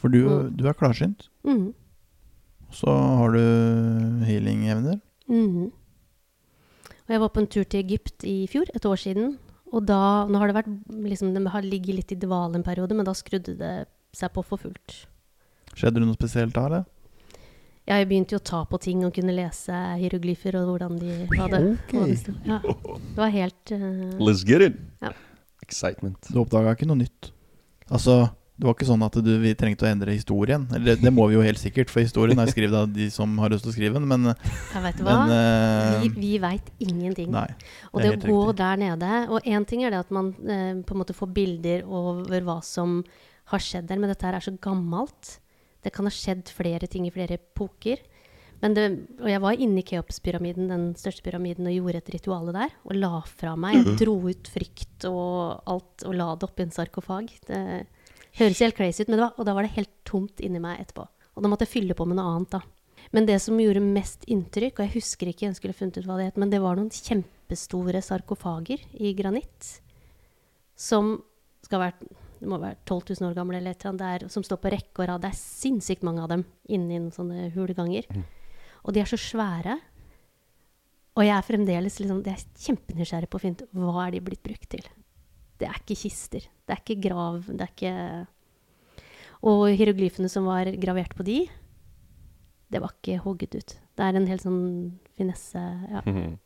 For 0.00 0.08
du, 0.08 0.22
Mm. 0.24 0.56
du 0.56 0.66
er 0.66 0.72
klarsynt. 0.72 1.28
Mhm. 1.44 1.74
Så 2.72 2.88
har 2.88 3.30
du 3.32 4.24
healing-evner. 4.24 5.00
Mhm. 5.28 5.70
Og 7.04 7.10
jeg 7.10 7.20
var 7.20 7.28
på 7.28 7.40
en 7.40 7.46
tur 7.46 7.64
til 7.64 7.80
Egypt 7.84 8.24
i 8.24 8.46
fjor, 8.48 8.64
et 8.74 8.82
år 8.88 8.96
siden. 8.96 9.38
Og 9.72 9.84
da 9.86 10.24
Nå 10.26 10.38
har 10.38 10.46
det 10.48 10.56
vært 10.64 10.72
liksom, 10.88 11.34
Det 11.34 11.50
har 11.52 11.60
ligget 11.62 11.94
litt 11.96 12.12
i 12.12 12.14
dvale 12.16 12.54
en 12.56 12.62
periode, 12.62 12.94
men 12.94 13.04
da 13.04 13.12
skrudde 13.12 13.58
det 13.58 13.86
seg 14.14 14.32
på 14.32 14.42
for 14.44 14.56
fullt. 14.56 15.06
Skjedde 15.74 15.94
det 16.00 16.06
noe 16.06 16.14
spesielt 16.16 16.54
da, 16.54 16.66
eller? 16.66 16.84
Jeg 17.84 18.06
begynte 18.08 18.32
jo 18.32 18.40
å 18.40 18.44
ta 18.48 18.62
på 18.64 18.78
ting 18.80 19.02
og 19.04 19.12
kunne 19.12 19.34
lese 19.36 19.76
hieroglyfer 20.00 20.56
og 20.56 20.70
hvordan 20.70 20.94
de 21.02 21.16
hadde 21.34 21.58
det, 21.60 21.72
hva 21.90 22.06
det. 22.08 22.36
Ja. 22.48 22.60
Det 22.62 23.18
var 23.18 23.34
helt 23.34 23.72
uh, 23.76 24.14
Let's 24.24 24.44
get 24.48 24.64
it! 24.64 24.78
Ja. 25.04 25.12
Excitement. 25.64 26.30
Du 26.32 26.40
oppdaga 26.40 26.72
ikke 26.72 26.88
noe 26.88 27.02
nytt? 27.02 27.28
Altså, 27.92 28.22
det 28.56 28.68
var 28.68 28.76
ikke 28.76 28.88
sånn 28.88 29.04
at 29.04 29.18
du, 29.26 29.28
vi 29.42 29.52
trengte 29.58 29.84
å 29.84 29.90
endre 29.90 30.14
historien. 30.16 30.64
Eller 30.72 30.94
det, 30.94 31.04
det 31.04 31.12
må 31.12 31.26
vi 31.28 31.36
jo 31.36 31.44
helt 31.44 31.60
sikkert, 31.60 31.92
for 31.92 32.04
historien 32.04 32.40
er 32.40 32.48
skrevet 32.52 32.76
av 32.78 32.88
de 32.94 33.10
som 33.12 33.36
har 33.42 33.52
lyst 33.52 33.66
til 33.66 33.74
å 33.74 33.76
skrive 33.76 34.00
den, 34.00 34.08
men, 34.08 34.32
Jeg 34.32 34.84
vet 34.86 35.00
du 35.00 35.04
hva? 35.04 35.18
men 35.26 35.36
uh, 35.36 36.00
vi 36.06 36.12
vi 36.14 36.32
veit 36.40 36.72
ingenting. 36.78 37.28
Nei. 37.34 37.48
Og 37.92 38.00
det 38.00 38.14
og 38.14 38.16
det 38.16 38.24
å 38.24 38.32
gå 38.32 38.40
riktig. 38.46 38.58
der 38.64 38.82
nede 38.86 39.12
Og 39.28 39.48
én 39.52 39.68
ting 39.68 39.84
er 39.84 39.92
det 39.92 40.04
at 40.06 40.12
man 40.14 40.32
uh, 40.40 40.72
på 40.80 40.96
en 40.96 41.04
måte 41.04 41.16
får 41.16 41.32
bilder 41.36 41.84
over 41.84 42.48
hva 42.48 42.60
som 42.64 43.02
har 43.52 43.60
skjedd 43.60 43.90
der, 43.90 44.00
men 44.00 44.08
dette 44.08 44.24
her 44.24 44.38
er 44.38 44.44
så 44.44 44.56
gammelt. 44.56 45.38
Det 45.84 45.92
kan 45.94 46.08
ha 46.08 46.12
skjedd 46.12 46.50
flere 46.52 46.88
ting 46.90 47.06
i 47.06 47.12
flere 47.14 47.36
epoker. 47.38 48.02
Men 48.62 48.76
det, 48.76 48.84
og 49.20 49.28
jeg 49.28 49.42
var 49.44 49.60
inne 49.60 49.82
i 49.82 49.84
Keops-pyramiden, 49.84 50.70
den 50.70 50.84
største 50.96 51.24
pyramiden, 51.26 51.66
og 51.68 51.74
gjorde 51.74 52.00
et 52.00 52.12
ritual 52.14 52.48
der. 52.54 52.72
Og 52.88 52.96
la 52.96 53.18
fra 53.28 53.52
meg. 53.60 53.76
Jeg 53.76 53.98
dro 54.00 54.14
ut 54.24 54.48
frykt 54.48 55.04
og 55.10 55.66
alt 55.68 56.06
og 56.08 56.16
la 56.16 56.30
det 56.38 56.48
oppi 56.48 56.64
en 56.64 56.72
sarkofag. 56.72 57.28
Det 57.48 57.60
høres 58.38 58.62
helt 58.64 58.78
crazy 58.78 59.04
ut, 59.04 59.10
men 59.10 59.18
det 59.18 59.26
var, 59.26 59.34
og 59.36 59.48
da 59.48 59.56
var 59.56 59.66
det 59.66 59.76
helt 59.76 59.92
tomt 60.08 60.40
inni 60.40 60.62
meg 60.62 60.80
etterpå. 60.80 61.04
Og 61.34 61.44
da 61.44 61.50
måtte 61.50 61.66
jeg 61.66 61.74
fylle 61.74 61.98
på 61.98 62.06
med 62.08 62.18
noe 62.18 62.32
annet, 62.38 62.56
da. 62.56 62.62
Men 63.14 63.28
det 63.28 63.36
som 63.44 63.58
gjorde 63.60 63.82
mest 63.84 64.24
inntrykk, 64.30 64.78
og 64.78 64.86
jeg 64.86 64.94
husker 64.96 65.28
ikke, 65.30 65.48
jeg 65.48 65.58
skulle 65.58 65.76
funnet 65.76 66.00
ut 66.00 66.08
hva 66.08 66.16
det 66.18 66.30
het, 66.30 66.40
men 66.40 66.50
det 66.50 66.62
var 66.64 66.78
noen 66.78 66.90
kjempestore 66.90 68.00
sarkofager 68.02 68.80
i 68.96 69.12
granitt 69.18 69.74
som 70.74 71.18
skal 71.64 71.78
ha 71.78 71.88
vært 71.90 72.06
det 72.44 72.50
må 72.52 72.58
være 72.60 72.76
12 72.84 73.14
000 73.16 73.30
år 73.30 73.36
gamle, 73.38 73.56
eller 73.56 73.72
et 73.72 73.84
eller 73.86 74.04
annet, 74.04 74.32
som 74.32 74.44
står 74.44 74.60
på 74.60 74.72
rekke 74.74 75.00
og 75.00 75.08
rad. 75.08 75.22
Det 75.24 75.30
er 75.32 75.38
sinnssykt 75.38 76.04
mange 76.04 76.20
av 76.20 76.28
dem 76.34 76.44
inni 76.68 76.98
noen 76.98 77.14
sånne 77.14 77.48
huleganger. 77.54 78.04
Og 78.84 78.92
de 78.92 79.00
er 79.00 79.08
så 79.08 79.16
svære. 79.20 79.78
Og 81.14 81.24
jeg 81.24 81.32
er 81.32 81.46
fremdeles 81.46 81.96
liksom, 82.02 82.20
jeg 82.26 82.36
er 82.36 82.62
kjempenysgjerrig 82.66 83.30
på 83.32 83.40
å 83.40 83.42
finne 83.44 83.64
ut 83.64 83.80
hva 83.80 84.04
er 84.04 84.16
de 84.16 84.22
blitt 84.26 84.42
brukt 84.44 84.68
til. 84.74 84.84
Det 85.60 85.68
er 85.70 85.78
ikke 85.80 85.96
kister. 86.02 86.44
Det 86.66 86.74
er 86.74 86.82
ikke 86.82 87.00
grav. 87.06 87.44
Det 87.48 87.64
er 87.64 87.72
ikke 87.72 87.94
Og 89.44 89.66
hieroglyfene 89.76 90.28
som 90.32 90.46
var 90.48 90.68
gravert 90.80 91.14
på 91.16 91.24
de, 91.26 91.42
det 92.72 92.80
var 92.82 92.92
ikke 92.96 93.20
hogget 93.22 93.54
ut. 93.54 93.74
Det 93.94 94.04
er 94.04 94.16
en 94.18 94.28
helt 94.28 94.44
sånn 94.44 94.64
finesse 95.16 95.60
ja. 95.60 96.04
Mhm. 96.10 96.40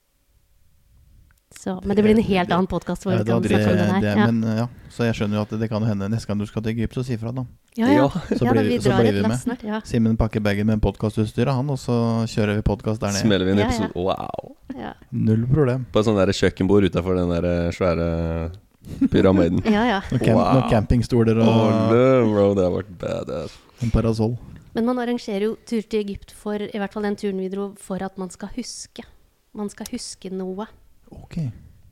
Så, 1.51 1.81
men 1.85 1.97
det 1.97 2.03
blir 2.05 2.13
en 2.13 2.23
helt 2.23 2.51
annen 2.53 2.67
podkast 2.69 3.07
Ja, 3.09 3.23
det, 3.25 3.49
der. 3.49 4.03
Ja. 4.05 4.27
ja, 4.59 4.67
Så 4.93 5.07
jeg 5.09 5.15
skjønner 5.17 5.39
jo 5.39 5.43
at 5.47 5.55
det 5.61 5.69
kan 5.73 5.83
hende 5.83 6.09
neste 6.13 6.29
gang 6.29 6.39
du 6.39 6.47
skal 6.47 6.63
til 6.63 6.75
Egypt, 6.77 6.95
så 6.99 7.05
si 7.07 7.17
fra, 7.17 7.33
da. 7.33 7.45
Ja, 7.75 7.87
ja. 7.89 7.95
Ja. 8.05 8.09
Så 8.37 8.45
ja, 8.45 8.53
da, 8.53 8.61
blir- 8.61 8.69
vi 8.69 8.79
så 8.85 8.93
blir 8.99 9.13
vi 9.17 9.23
med. 9.25 9.39
snart. 9.41 9.63
Ja. 9.65 9.81
Simen 9.89 10.17
pakker 10.21 10.41
bagen 10.45 10.67
med 10.69 10.81
podkastutstyret, 10.85 11.55
han, 11.57 11.71
og 11.73 11.79
så 11.81 11.97
kjører 12.29 12.61
vi 12.61 12.63
podkast 12.69 13.01
der 13.01 13.15
nede. 13.15 13.23
Smeller 13.25 13.49
vi 13.49 13.53
en 13.57 13.59
Ja, 13.59 13.65
ja. 13.65 13.71
episode 13.73 13.93
Wow! 13.97 14.57
Ja. 14.77 14.93
Null 15.11 15.47
problem. 15.49 15.87
På 15.93 16.01
et 16.01 16.05
sånt 16.11 16.21
der 16.21 16.33
kjøkkenbord 16.37 16.85
utafor 16.91 17.17
den 17.17 17.33
der 17.33 17.49
eh, 17.49 17.71
svære 17.73 18.09
pyramiden. 19.11 19.63
ja, 19.77 19.85
ja. 19.89 20.01
Noen, 20.13 20.21
camp, 20.21 20.37
Wow. 20.39 20.53
noen 20.61 20.71
campingstoler 20.71 21.41
og 21.43 21.49
Åle, 21.49 22.05
bro, 22.29 22.47
det 22.59 22.65
har 22.69 22.75
vært 22.77 22.93
badass. 23.01 23.57
en 23.83 23.91
parasoll. 23.95 24.37
Men 24.77 24.85
man 24.85 24.99
arrangerer 25.01 25.49
jo 25.49 25.57
tur 25.67 25.81
til 25.83 26.05
Egypt 26.05 26.31
for 26.37 26.61
i 26.61 26.77
hvert 26.79 26.93
fall 26.93 27.03
den 27.09 27.17
turen 27.17 27.41
vi 27.41 27.49
dro, 27.49 27.71
for 27.81 28.03
at 28.05 28.19
man 28.21 28.31
skal 28.31 28.51
huske. 28.55 29.03
Man 29.57 29.71
skal 29.73 29.87
huske 29.91 30.31
noe. 30.31 30.67
Ok. 31.11 31.37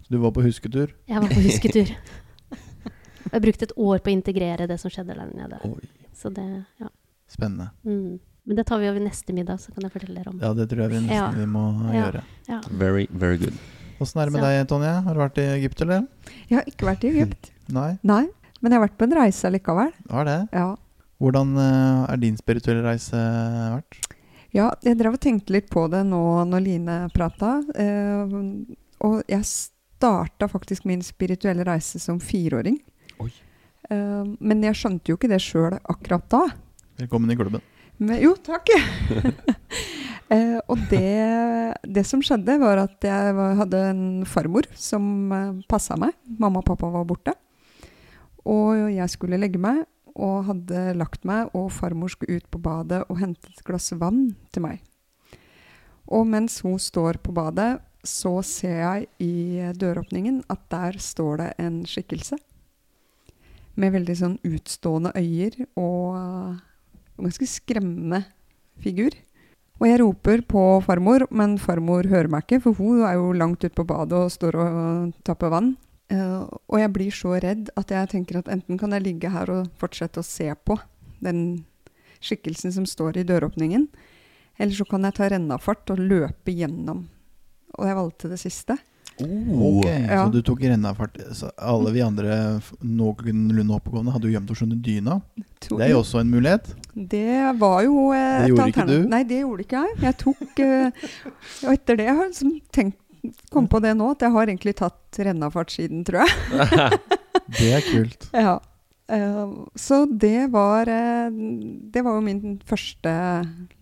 Så 0.06 0.12
du 0.14 0.18
var 0.22 0.30
på 0.36 0.42
husketur? 0.44 0.92
Jeg 1.08 1.20
var 1.22 1.28
på 1.32 1.40
husketur. 1.42 1.90
Jeg 3.32 3.42
brukte 3.42 3.66
et 3.66 3.72
år 3.76 3.98
på 4.04 4.10
å 4.12 4.14
integrere 4.14 4.68
det 4.70 4.76
som 4.78 4.90
skjedde 4.92 5.16
der 5.18 5.30
nede. 5.34 5.58
Oi. 5.66 5.88
Så 6.14 6.30
det, 6.32 6.44
ja. 6.80 6.88
Spennende. 7.28 7.70
Mm. 7.84 8.20
Men 8.46 8.56
det 8.60 8.64
tar 8.68 8.78
vi 8.78 8.86
over 8.88 9.02
neste 9.02 9.34
middag, 9.34 9.58
så 9.58 9.72
kan 9.74 9.82
jeg 9.82 9.90
fortelle 9.96 10.20
dere 10.20 10.30
om. 10.30 10.38
Ja, 10.40 10.52
det 10.54 10.68
tror 10.70 10.84
jeg 10.84 10.92
vi 10.92 11.00
nesten 11.08 11.16
Ja. 11.16 11.30
vi 11.34 11.46
må 11.50 11.64
Ja. 11.90 12.04
gjøre. 12.04 12.22
Ja. 12.48 12.60
Very, 12.70 13.08
very 13.10 13.36
good. 13.42 13.56
Åssen 13.98 14.20
er 14.22 14.26
det 14.30 14.32
med 14.36 14.42
Så- 14.42 14.46
deg, 14.46 14.68
Tonje? 14.68 14.92
Har 15.02 15.14
du 15.14 15.20
vært 15.20 15.38
i 15.42 15.46
Egypt, 15.58 15.80
eller? 15.82 16.06
Jeg 16.48 16.58
har 16.60 16.64
ikke 16.70 16.86
vært 16.86 17.04
i 17.04 17.08
Egypt. 17.10 17.50
Nei? 17.68 17.98
Nei. 18.04 18.28
Men 18.62 18.72
jeg 18.72 18.78
har 18.80 18.86
vært 18.88 18.96
på 18.98 19.04
en 19.10 19.16
reise 19.18 19.50
likevel. 19.50 19.92
Har 20.08 20.24
det? 20.24 20.48
Ja. 20.52 20.76
Hvordan 21.20 21.56
eh, 21.58 22.12
er 22.12 22.16
din 22.22 22.36
spirituelle 22.36 22.84
reise 22.84 23.16
vært? 23.16 23.98
Ja, 24.54 24.70
jeg 24.84 24.96
drev 24.98 25.14
og 25.14 25.20
tenkte 25.20 25.50
litt 25.50 25.68
på 25.68 25.90
det 25.90 26.04
nå 26.06 26.22
når 26.46 26.62
Line 26.62 27.10
prata. 27.12 27.58
Eh, 27.74 28.26
og 29.04 29.22
jeg 29.28 29.44
starta 29.46 30.48
faktisk 30.48 30.86
min 30.88 31.02
spirituelle 31.04 31.64
reise 31.66 32.00
som 32.02 32.20
fireåring. 32.22 32.78
Eh, 33.90 34.24
men 34.40 34.64
jeg 34.66 34.78
skjønte 34.78 35.12
jo 35.12 35.18
ikke 35.18 35.30
det 35.30 35.40
sjøl 35.44 35.78
akkurat 35.78 36.26
da. 36.32 36.42
Velkommen 37.00 37.30
i 37.30 37.38
klubben. 37.38 37.64
Men, 37.96 38.18
jo, 38.20 38.34
takk. 38.44 38.68
uh, 40.28 40.58
og 40.70 40.80
det, 40.90 41.76
det 41.96 42.04
som 42.08 42.20
skjedde, 42.24 42.58
var 42.60 42.82
at 42.82 43.04
jeg 43.08 43.36
var, 43.36 43.54
hadde 43.62 43.82
en 43.92 44.06
farmor 44.28 44.68
som 44.76 45.32
uh, 45.32 45.52
passa 45.70 45.96
meg. 46.00 46.16
Mamma 46.40 46.60
og 46.60 46.68
pappa 46.68 46.90
var 46.92 47.06
borte. 47.08 47.36
Og 48.46 48.90
jeg 48.92 49.12
skulle 49.12 49.40
legge 49.40 49.60
meg, 49.60 49.84
og 50.16 50.46
hadde 50.48 50.92
lagt 50.96 51.24
meg, 51.28 51.50
og 51.56 51.70
farmor 51.74 52.12
skulle 52.12 52.38
ut 52.38 52.46
på 52.52 52.60
badet 52.62 53.02
og 53.10 53.18
hente 53.20 53.50
et 53.52 53.64
glass 53.66 53.92
vann 54.00 54.30
til 54.52 54.64
meg. 54.64 54.80
Og 56.06 56.24
mens 56.28 56.60
hun 56.64 56.78
står 56.80 57.18
på 57.24 57.34
badet, 57.36 57.80
så 58.08 58.38
ser 58.46 58.78
jeg 58.80 59.06
i 59.22 59.72
døråpningen 59.76 60.42
at 60.52 60.62
der 60.72 60.98
står 61.02 61.42
det 61.42 61.50
en 61.62 61.80
skikkelse. 61.88 62.38
Med 63.76 63.92
veldig 63.92 64.16
sånn 64.16 64.36
utstående 64.46 65.12
øyer 65.18 65.58
og 65.76 66.16
uh, 66.16 66.58
ganske 67.20 67.48
skremmende 67.50 68.22
figur. 68.80 69.12
Og 69.76 69.88
jeg 69.90 70.00
roper 70.00 70.42
på 70.48 70.62
farmor, 70.86 71.26
men 71.28 71.58
farmor 71.60 72.08
hører 72.08 72.30
meg 72.32 72.46
ikke, 72.46 72.62
for 72.64 72.78
hun 72.80 73.02
er 73.04 73.18
jo 73.18 73.34
langt 73.36 73.60
ute 73.60 73.74
på 73.76 73.84
badet 73.84 74.16
og 74.16 74.32
står 74.32 74.56
og 74.62 75.16
tapper 75.26 75.52
vann. 75.52 75.74
Uh, 76.08 76.46
og 76.70 76.78
jeg 76.80 76.92
blir 76.94 77.12
så 77.12 77.34
redd 77.42 77.72
at 77.76 77.92
jeg 77.92 78.12
tenker 78.14 78.38
at 78.40 78.48
enten 78.52 78.78
kan 78.80 78.94
jeg 78.94 79.04
ligge 79.04 79.32
her 79.34 79.50
og 79.52 79.72
fortsette 79.80 80.22
å 80.22 80.26
se 80.26 80.48
på 80.64 80.78
den 81.20 81.66
skikkelsen 82.22 82.72
som 82.72 82.86
står 82.88 83.20
i 83.20 83.26
døråpningen, 83.26 83.88
eller 84.56 84.72
så 84.72 84.86
kan 84.88 85.04
jeg 85.04 85.16
ta 85.18 85.28
rennafart 85.28 85.92
og 85.92 86.00
løpe 86.00 86.54
gjennom. 86.54 87.04
Og 87.76 87.88
jeg 87.88 87.98
valgte 87.98 88.30
det 88.32 88.40
siste. 88.40 88.76
Ok, 89.16 89.86
Ja. 89.86 90.26
Så 90.26 90.32
du 90.32 90.42
tok 90.42 90.60
rennafart. 90.60 91.16
Så 91.32 91.50
alle 91.56 91.92
vi 91.92 92.02
andre 92.04 92.60
noenlunde 92.84 93.78
oppegående 93.78 94.12
hadde 94.12 94.28
jo 94.28 94.34
gjemt 94.36 94.50
oss 94.52 94.62
under 94.62 94.76
dyna. 94.76 95.20
Tok. 95.60 95.78
Det 95.78 95.86
er 95.86 95.92
jo 95.94 96.02
også 96.02 96.20
en 96.20 96.30
mulighet. 96.30 96.74
Det 96.94 97.52
var 97.58 97.82
jo 97.86 98.12
eh, 98.12 98.20
Det 98.20 98.44
et 98.44 98.50
gjorde 98.50 98.68
ikke 98.68 98.86
du? 98.90 98.96
Nei, 99.08 99.22
det 99.24 99.40
gjorde 99.40 99.66
ikke 99.66 99.82
jeg. 99.86 99.98
Jeg 100.04 100.18
tok 100.20 100.62
eh, 100.64 101.08
Og 101.64 101.72
etter 101.72 101.96
det 102.00 102.08
har 102.08 102.22
jeg 102.24 102.32
liksom 102.34 102.54
tenkt 102.72 103.02
Kom 103.50 103.66
på 103.66 103.80
det 103.82 103.96
nå, 103.98 104.12
at 104.14 104.22
jeg 104.22 104.30
har 104.30 104.46
egentlig 104.46 104.76
tatt 104.78 105.18
rennafart 105.18 105.72
siden, 105.74 106.04
tror 106.06 106.22
jeg. 106.22 106.98
Det 107.58 107.72
er 107.74 107.82
kult. 107.88 108.28
Ja. 108.46 108.58
Eh, 109.10 109.56
så 109.78 110.04
det 110.06 110.48
var 110.54 110.86
eh, 110.90 111.30
Det 111.90 112.04
var 112.06 112.20
jo 112.20 112.22
min 112.26 112.58
første 112.66 113.12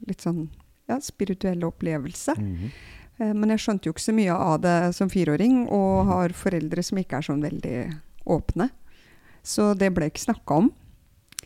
litt 0.09 0.25
sånn 0.25 0.47
ja, 0.89 1.01
spirituelle 1.01 1.67
opplevelse. 1.69 2.39
Mm 2.39 2.71
Eh, 2.71 3.04
men 3.19 3.53
jeg 3.55 3.63
skjønte 3.63 3.89
jo 3.89 3.95
ikke 3.95 4.05
så 4.09 4.15
mye 4.17 4.35
av 4.35 4.57
det 4.65 4.79
som 4.97 5.11
fireåring, 5.13 5.65
og 5.73 6.09
har 6.11 6.35
foreldre 6.37 6.83
som 6.83 6.99
ikke 6.99 7.21
er 7.21 7.29
sånn 7.29 7.45
veldig 7.45 7.77
åpne. 8.35 8.71
Så 9.45 9.75
det 9.79 9.93
ble 9.95 10.09
ikke 10.11 10.25
snakka 10.25 10.63
om. 10.65 10.73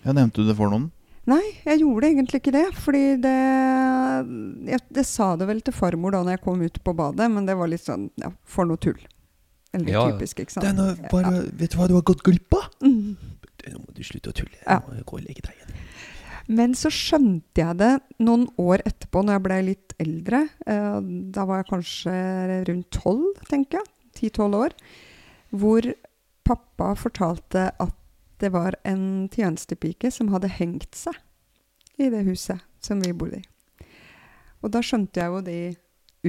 Ja, 0.05 0.15
Nevnte 0.15 0.45
du 0.45 0.49
det 0.49 0.57
for 0.57 0.71
noen? 0.73 0.89
Nei, 1.29 1.43
jeg 1.67 1.83
gjorde 1.83 2.09
egentlig 2.09 2.41
ikke 2.41 2.55
det. 2.55 2.67
Fordi 2.79 3.05
det 3.21 3.37
Jeg, 4.71 4.81
jeg 4.97 5.07
sa 5.07 5.35
det 5.37 5.49
vel 5.51 5.61
til 5.65 5.75
farmor 5.77 6.15
da 6.15 6.23
når 6.25 6.39
jeg 6.39 6.45
kom 6.47 6.63
ut 6.65 6.79
på 6.85 6.95
badet, 6.97 7.29
men 7.31 7.49
det 7.49 7.57
var 7.59 7.71
litt 7.71 7.85
sånn 7.85 8.09
ja, 8.21 8.31
for 8.49 8.69
noe 8.69 8.81
tull. 8.81 9.01
Eller 9.77 9.93
Ja, 9.93 10.07
typisk, 10.09 10.41
ikke 10.41 10.57
sant. 10.57 10.65
Vet 10.65 11.75
du 11.75 11.77
hva 11.77 11.89
du 11.91 11.99
har 11.99 12.07
gått 12.07 12.25
glipp 12.25 12.57
av? 12.57 12.71
Mm. 12.81 13.19
Nå 13.69 13.83
må 13.83 13.93
du 13.93 14.01
slutte 14.07 14.33
å 14.33 14.37
tulle. 14.37 14.57
Ja. 14.63 14.79
Nå 14.81 14.95
må 14.95 15.05
gå 15.05 15.19
og 15.19 15.27
legge 15.27 15.45
deg 15.45 15.59
igjen. 15.59 15.78
Men 16.49 16.73
så 16.79 16.89
skjønte 16.93 17.61
jeg 17.61 17.77
det 17.81 17.93
noen 18.25 18.47
år 18.61 18.81
etterpå, 18.89 19.21
når 19.21 19.37
jeg 19.37 19.45
ble 19.45 19.59
litt 19.67 19.95
eldre. 20.01 20.43
Eh, 20.65 20.99
da 21.35 21.45
var 21.49 21.61
jeg 21.61 21.71
kanskje 21.75 22.15
rundt 22.71 22.91
tolv, 22.97 23.43
tenker 23.51 23.83
jeg. 23.83 23.91
Ti-tolv 24.19 24.57
år. 24.57 24.77
Hvor 25.53 25.91
pappa 26.49 26.95
fortalte 26.97 27.69
at 27.77 27.95
det 28.41 28.53
var 28.55 28.79
en 28.87 29.29
tjenestepike 29.35 30.11
som 30.15 30.31
hadde 30.33 30.51
hengt 30.57 30.95
seg 30.97 31.17
i 31.99 32.09
det 32.13 32.23
huset 32.29 32.63
som 32.81 33.03
vi 33.03 33.13
bodde 33.13 33.43
i. 33.43 33.89
Og 34.63 34.73
da 34.75 34.83
skjønte 34.83 35.21
jeg 35.21 35.33
jo 35.35 35.43
de 35.45 35.59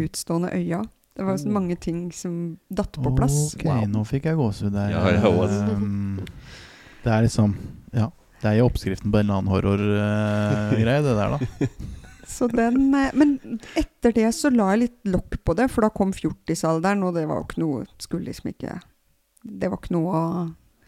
utstående 0.03 0.51
øya. 0.58 0.84
Det 1.19 1.25
var 1.25 1.38
så 1.41 1.51
mange 1.51 1.75
ting 1.75 2.13
som 2.15 2.58
datt 2.71 2.95
på 2.95 3.12
plass. 3.15 3.53
Ok, 3.58 3.65
nå 3.91 4.03
fikk 4.08 4.29
jeg 4.29 4.38
gåsehud 4.39 4.75
der. 4.75 4.93
Ja, 4.93 5.01
jeg 5.12 5.32
også. 5.32 5.75
Um, 5.75 6.19
det 7.03 7.13
er 7.13 7.25
liksom 7.25 7.55
Ja. 7.93 8.10
Det 8.39 8.47
er 8.47 8.60
jo 8.60 8.69
oppskriften 8.69 9.12
på 9.12 9.19
en 9.19 9.25
eller 9.25 9.39
annen 9.39 9.52
horrorgreie, 9.52 11.02
det 11.04 11.15
der, 11.17 11.36
da. 11.36 11.69
Så 12.30 12.47
den, 12.47 12.93
eh, 12.93 13.10
men 13.17 13.60
etter 13.80 14.13
det 14.13 14.28
så 14.38 14.52
la 14.54 14.67
jeg 14.75 14.84
litt 14.84 15.10
lokk 15.10 15.39
på 15.43 15.56
det, 15.58 15.65
for 15.73 15.86
da 15.86 15.89
kom 15.93 16.12
fjortisalderen, 16.13 17.02
og 17.08 17.15
det 17.17 17.25
var 17.25 17.41
jo 17.41 17.47
ikke 17.47 17.63
noe 17.63 17.88
Skulle 17.97 18.30
liksom 18.30 18.52
ikke 18.52 18.75
Det 19.41 19.71
var 19.71 19.80
ikke 19.80 19.95
noe 19.95 20.13
å 20.13 20.28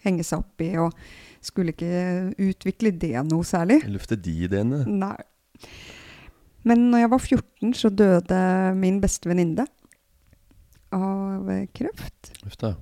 henge 0.06 0.26
seg 0.26 0.44
opp 0.44 0.62
i, 0.62 0.70
og 0.82 0.94
skulle 1.42 1.74
ikke 1.74 2.36
utvikle 2.42 2.92
det 3.02 3.16
noe 3.26 3.46
særlig. 3.46 3.80
Lufte 3.90 4.18
de 4.18 4.34
ideene. 4.46 4.80
Nei. 4.86 5.18
Men 6.66 6.88
når 6.90 7.04
jeg 7.04 7.12
var 7.14 7.22
14, 7.22 7.74
så 7.78 7.92
døde 7.94 8.40
min 8.78 8.98
beste 9.02 9.30
venninne 9.30 9.66
av 10.94 11.50
kreft. 11.78 12.32
Uff 12.46 12.58
da. 12.62 12.74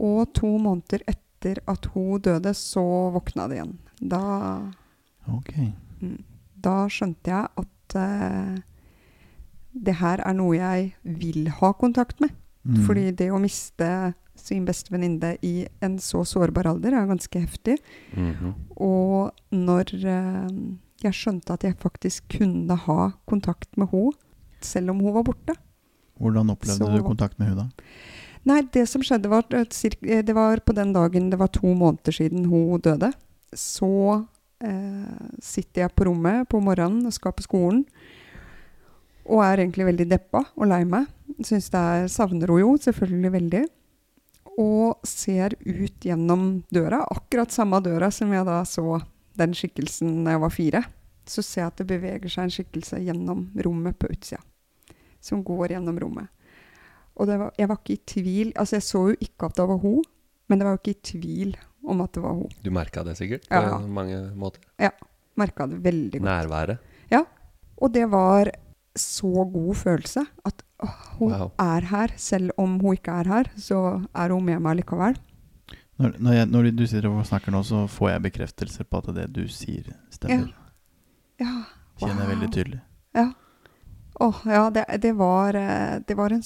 Og 0.00 0.28
to 0.36 0.52
måneder 0.60 1.04
etter 1.04 1.29
at 1.66 1.86
hun 1.94 2.20
døde, 2.20 2.52
så 2.54 2.82
våkna 3.14 3.48
det 3.48 3.56
igjen. 3.60 3.78
Da 4.00 4.20
Ok. 5.28 5.52
Mm. 6.00 6.22
Da 6.60 6.86
skjønte 6.88 7.30
jeg 7.30 7.48
at 7.56 7.94
uh, 7.96 8.56
det 9.72 9.94
her 10.00 10.20
er 10.26 10.34
noe 10.34 10.56
jeg 10.56 10.94
vil 11.04 11.48
ha 11.60 11.72
kontakt 11.72 12.20
med. 12.20 12.30
Mm. 12.64 12.82
Fordi 12.86 13.10
det 13.16 13.30
å 13.32 13.38
miste 13.40 14.14
sin 14.40 14.64
beste 14.64 14.90
venninne 14.92 15.36
i 15.44 15.66
en 15.84 15.98
så 16.00 16.24
sårbar 16.24 16.66
alder 16.66 16.96
er 16.96 17.06
ganske 17.08 17.40
heftig. 17.40 17.78
Mhm. 18.16 18.54
Og 18.76 19.30
når 19.52 19.94
uh, 20.04 20.48
jeg 21.04 21.16
skjønte 21.16 21.52
at 21.56 21.64
jeg 21.64 21.76
faktisk 21.80 22.28
kunne 22.38 22.76
ha 22.76 23.10
kontakt 23.28 23.76
med 23.80 23.88
henne, 23.92 24.12
selv 24.60 24.90
om 24.92 24.98
hun 25.00 25.14
var 25.14 25.24
borte 25.24 25.54
Hvordan 26.20 26.50
opplevde 26.52 26.84
Så- 26.84 26.96
du 26.98 27.02
kontakt 27.02 27.38
med 27.38 27.48
henne 27.48 27.62
da? 27.62 27.84
Nei, 28.48 28.62
det 28.72 28.86
som 28.88 29.02
skjedde 29.04 29.28
var 29.28 29.44
at 29.44 29.74
eh, 29.84 30.22
Det 30.24 30.34
var 30.36 30.62
på 30.64 30.72
den 30.72 30.94
dagen 30.96 31.28
det 31.30 31.38
var 31.40 31.52
to 31.52 31.74
måneder 31.74 32.12
siden 32.12 32.46
hun 32.48 32.80
døde. 32.80 33.12
Så 33.52 34.24
eh, 34.64 35.26
sitter 35.42 35.84
jeg 35.84 35.94
på 35.94 36.06
rommet 36.08 36.48
på 36.48 36.60
morgenen 36.60 37.06
og 37.06 37.14
skal 37.16 37.36
på 37.36 37.44
skolen. 37.44 37.84
Og 39.28 39.44
er 39.44 39.60
egentlig 39.60 39.90
veldig 39.90 40.08
deppa 40.08 40.44
og 40.56 40.70
lei 40.70 40.84
meg. 40.88 41.10
Syns 41.44 41.68
det 41.70 41.80
er 41.80 42.08
Savner 42.08 42.50
hun 42.50 42.62
jo 42.62 42.72
selvfølgelig 42.80 43.32
veldig. 43.36 43.64
Og 44.60 45.04
ser 45.06 45.54
ut 45.64 46.04
gjennom 46.04 46.62
døra, 46.72 47.04
akkurat 47.12 47.52
samme 47.52 47.78
døra 47.84 48.10
som 48.12 48.32
jeg 48.32 48.44
da 48.48 48.62
så 48.68 48.98
den 49.38 49.54
skikkelsen 49.56 50.24
da 50.24 50.34
jeg 50.34 50.42
var 50.42 50.52
fire. 50.52 50.82
Så 51.28 51.44
ser 51.44 51.62
jeg 51.62 51.70
at 51.70 51.80
det 51.80 51.88
beveger 51.92 52.32
seg 52.32 52.48
en 52.48 52.54
skikkelse 52.56 52.98
gjennom 53.04 53.46
rommet 53.64 53.98
på 54.00 54.10
utsida. 54.10 54.40
Som 55.20 55.44
går 55.44 55.76
gjennom 55.76 56.00
rommet. 56.00 56.32
Og 57.20 57.28
det 57.28 57.36
var, 57.40 57.50
jeg 57.60 57.68
var 57.68 57.80
ikke 57.82 57.92
i 57.98 58.02
tvil 58.08 58.52
Altså, 58.56 58.78
jeg 58.78 58.86
så 58.86 59.02
jo 59.10 59.16
ikke 59.20 59.50
at 59.50 59.58
det 59.58 59.66
var 59.68 59.80
hun, 59.82 60.00
men 60.48 60.58
det 60.60 60.66
var 60.66 60.76
jo 60.76 60.80
ikke 60.80 60.94
i 60.96 61.02
tvil 61.12 61.56
om 61.90 62.00
at 62.04 62.14
det 62.16 62.22
var 62.24 62.38
hun. 62.38 62.54
Du 62.64 62.70
merka 62.72 63.04
det 63.04 63.16
sikkert 63.18 63.44
på 63.48 63.60
Ja. 63.60 63.78
mange 63.78 64.22
måter? 64.36 64.64
Ja. 64.80 64.90
Merka 65.36 65.66
det 65.68 65.82
veldig 65.84 66.20
godt. 66.20 66.28
Nærværet. 66.28 66.86
Og 67.80 67.92
det 67.94 68.10
var 68.12 68.50
så 68.96 69.44
god 69.48 69.74
følelse 69.74 70.26
at 70.44 70.62
å, 70.82 70.88
hun 71.18 71.32
Wow. 71.32 71.50
er 71.58 71.86
her. 71.88 72.12
Selv 72.16 72.50
om 72.58 72.78
hun 72.80 72.96
ikke 72.96 73.12
er 73.22 73.24
her, 73.28 73.50
så 73.56 74.04
er 74.14 74.32
hun 74.34 74.44
med 74.44 74.60
meg 74.60 74.76
likevel. 74.76 75.16
Når, 76.00 76.14
når, 76.18 76.32
jeg, 76.32 76.46
når 76.46 76.70
du 76.76 76.86
sitter 76.86 77.08
og 77.08 77.26
snakker 77.26 77.52
nå, 77.52 77.62
så 77.64 77.86
får 77.88 78.10
jeg 78.10 78.22
bekreftelser 78.22 78.84
på 78.88 79.00
at 79.00 79.14
det 79.16 79.26
du 79.32 79.46
sier, 79.48 79.92
stemmer. 80.10 80.52
Ja. 81.40 81.64
Kjenner 82.00 82.24
jeg 82.24 82.32
veldig 82.34 82.50
tydelig. 82.52 82.80
Ja. 83.16 83.26
Åh, 84.20 84.40
ja, 84.46 84.70
det, 84.70 84.84
det, 85.00 85.12
var, 85.16 85.56
eh, 85.56 86.00
det, 86.06 86.16
var 86.16 86.32
en, 86.32 86.42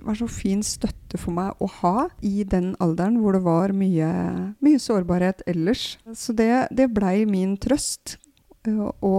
var 0.00 0.16
så 0.16 0.28
fin 0.30 0.62
støtte 0.64 1.18
for 1.20 1.34
meg 1.36 1.60
å 1.60 1.68
ha 1.82 2.06
i 2.24 2.46
den 2.48 2.72
alderen 2.80 3.18
hvor 3.20 3.36
det 3.36 3.42
var 3.44 3.74
mye, 3.76 4.08
mye 4.64 4.80
sårbarhet 4.80 5.44
ellers. 5.50 5.98
Så 6.16 6.32
det, 6.36 6.48
det 6.72 6.88
blei 6.96 7.26
min 7.28 7.58
trøst 7.60 8.16
eh, 8.64 8.80
å 8.80 9.14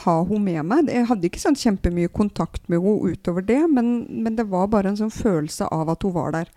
ha 0.00 0.16
henne 0.30 0.40
med 0.46 0.70
meg. 0.70 0.90
Jeg 0.94 1.10
hadde 1.10 1.28
ikke 1.28 1.42
sånn 1.42 1.60
kjempemye 1.60 2.12
kontakt 2.14 2.64
med 2.72 2.80
henne 2.80 3.12
utover 3.12 3.44
det, 3.44 3.60
men, 3.68 4.06
men 4.08 4.40
det 4.40 4.48
var 4.48 4.72
bare 4.72 4.94
en 4.94 5.00
sånn 5.02 5.12
følelse 5.12 5.68
av 5.68 5.92
at 5.92 6.08
hun 6.08 6.16
var 6.16 6.32
der. 6.38 6.52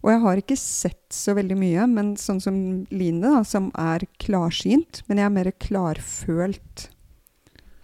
Og 0.00 0.12
jeg 0.12 0.20
har 0.22 0.40
ikke 0.40 0.56
sett 0.60 1.12
så 1.12 1.34
veldig 1.36 1.56
mye, 1.60 1.88
men 1.88 2.14
sånn 2.20 2.40
som 2.40 2.60
Line, 2.92 3.20
da, 3.24 3.42
som 3.44 3.68
er 3.80 4.06
klarsynt, 4.22 5.02
men 5.08 5.20
jeg 5.20 5.28
er 5.28 5.34
mer 5.34 5.50
klarfølt. 5.60 6.86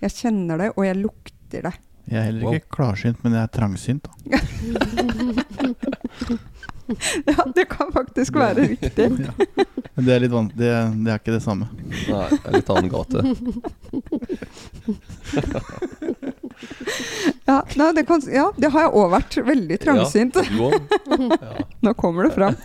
Jeg 0.05 0.17
kjenner 0.17 0.61
det, 0.61 0.71
og 0.77 0.87
jeg 0.87 1.01
lukter 1.01 1.69
det. 1.69 1.75
Jeg 2.07 2.19
er 2.21 2.25
heller 2.29 2.45
Wow. 2.47 2.55
ikke 2.55 2.71
klarsynt, 2.77 3.19
men 3.25 3.33
jeg 3.35 3.43
er 3.43 3.47
trangsynt. 3.57 4.05
Da. 4.07 4.11
Ja, 7.27 7.43
det 7.51 7.65
kan 7.69 7.89
faktisk 7.93 8.35
være 8.39 8.63
riktig. 8.69 9.11
Ja. 9.27 9.33
Men 9.97 10.05
det 10.07 10.13
er 10.15 10.21
litt 10.23 10.31
vanskelig 10.35 10.61
det, 10.61 10.71
det 11.07 11.11
er 11.11 11.15
ikke 11.19 11.33
det 11.35 11.43
samme. 11.43 11.67
Nei, 11.81 12.29
det 12.31 12.39
er 12.45 12.53
litt 12.61 12.71
annen 12.71 12.91
gate. 12.93 13.19
Ja, 17.47 17.61
nei, 17.79 17.93
det, 17.95 18.03
kan, 18.09 18.23
ja, 18.33 18.49
det 18.59 18.71
har 18.75 18.87
jeg 18.87 18.93
òg 18.99 19.11
vært. 19.13 19.37
Veldig 19.47 19.77
trangsynt. 19.83 20.39
Nå 21.87 21.93
kommer 21.99 22.27
det 22.27 22.33
fram. 22.35 22.57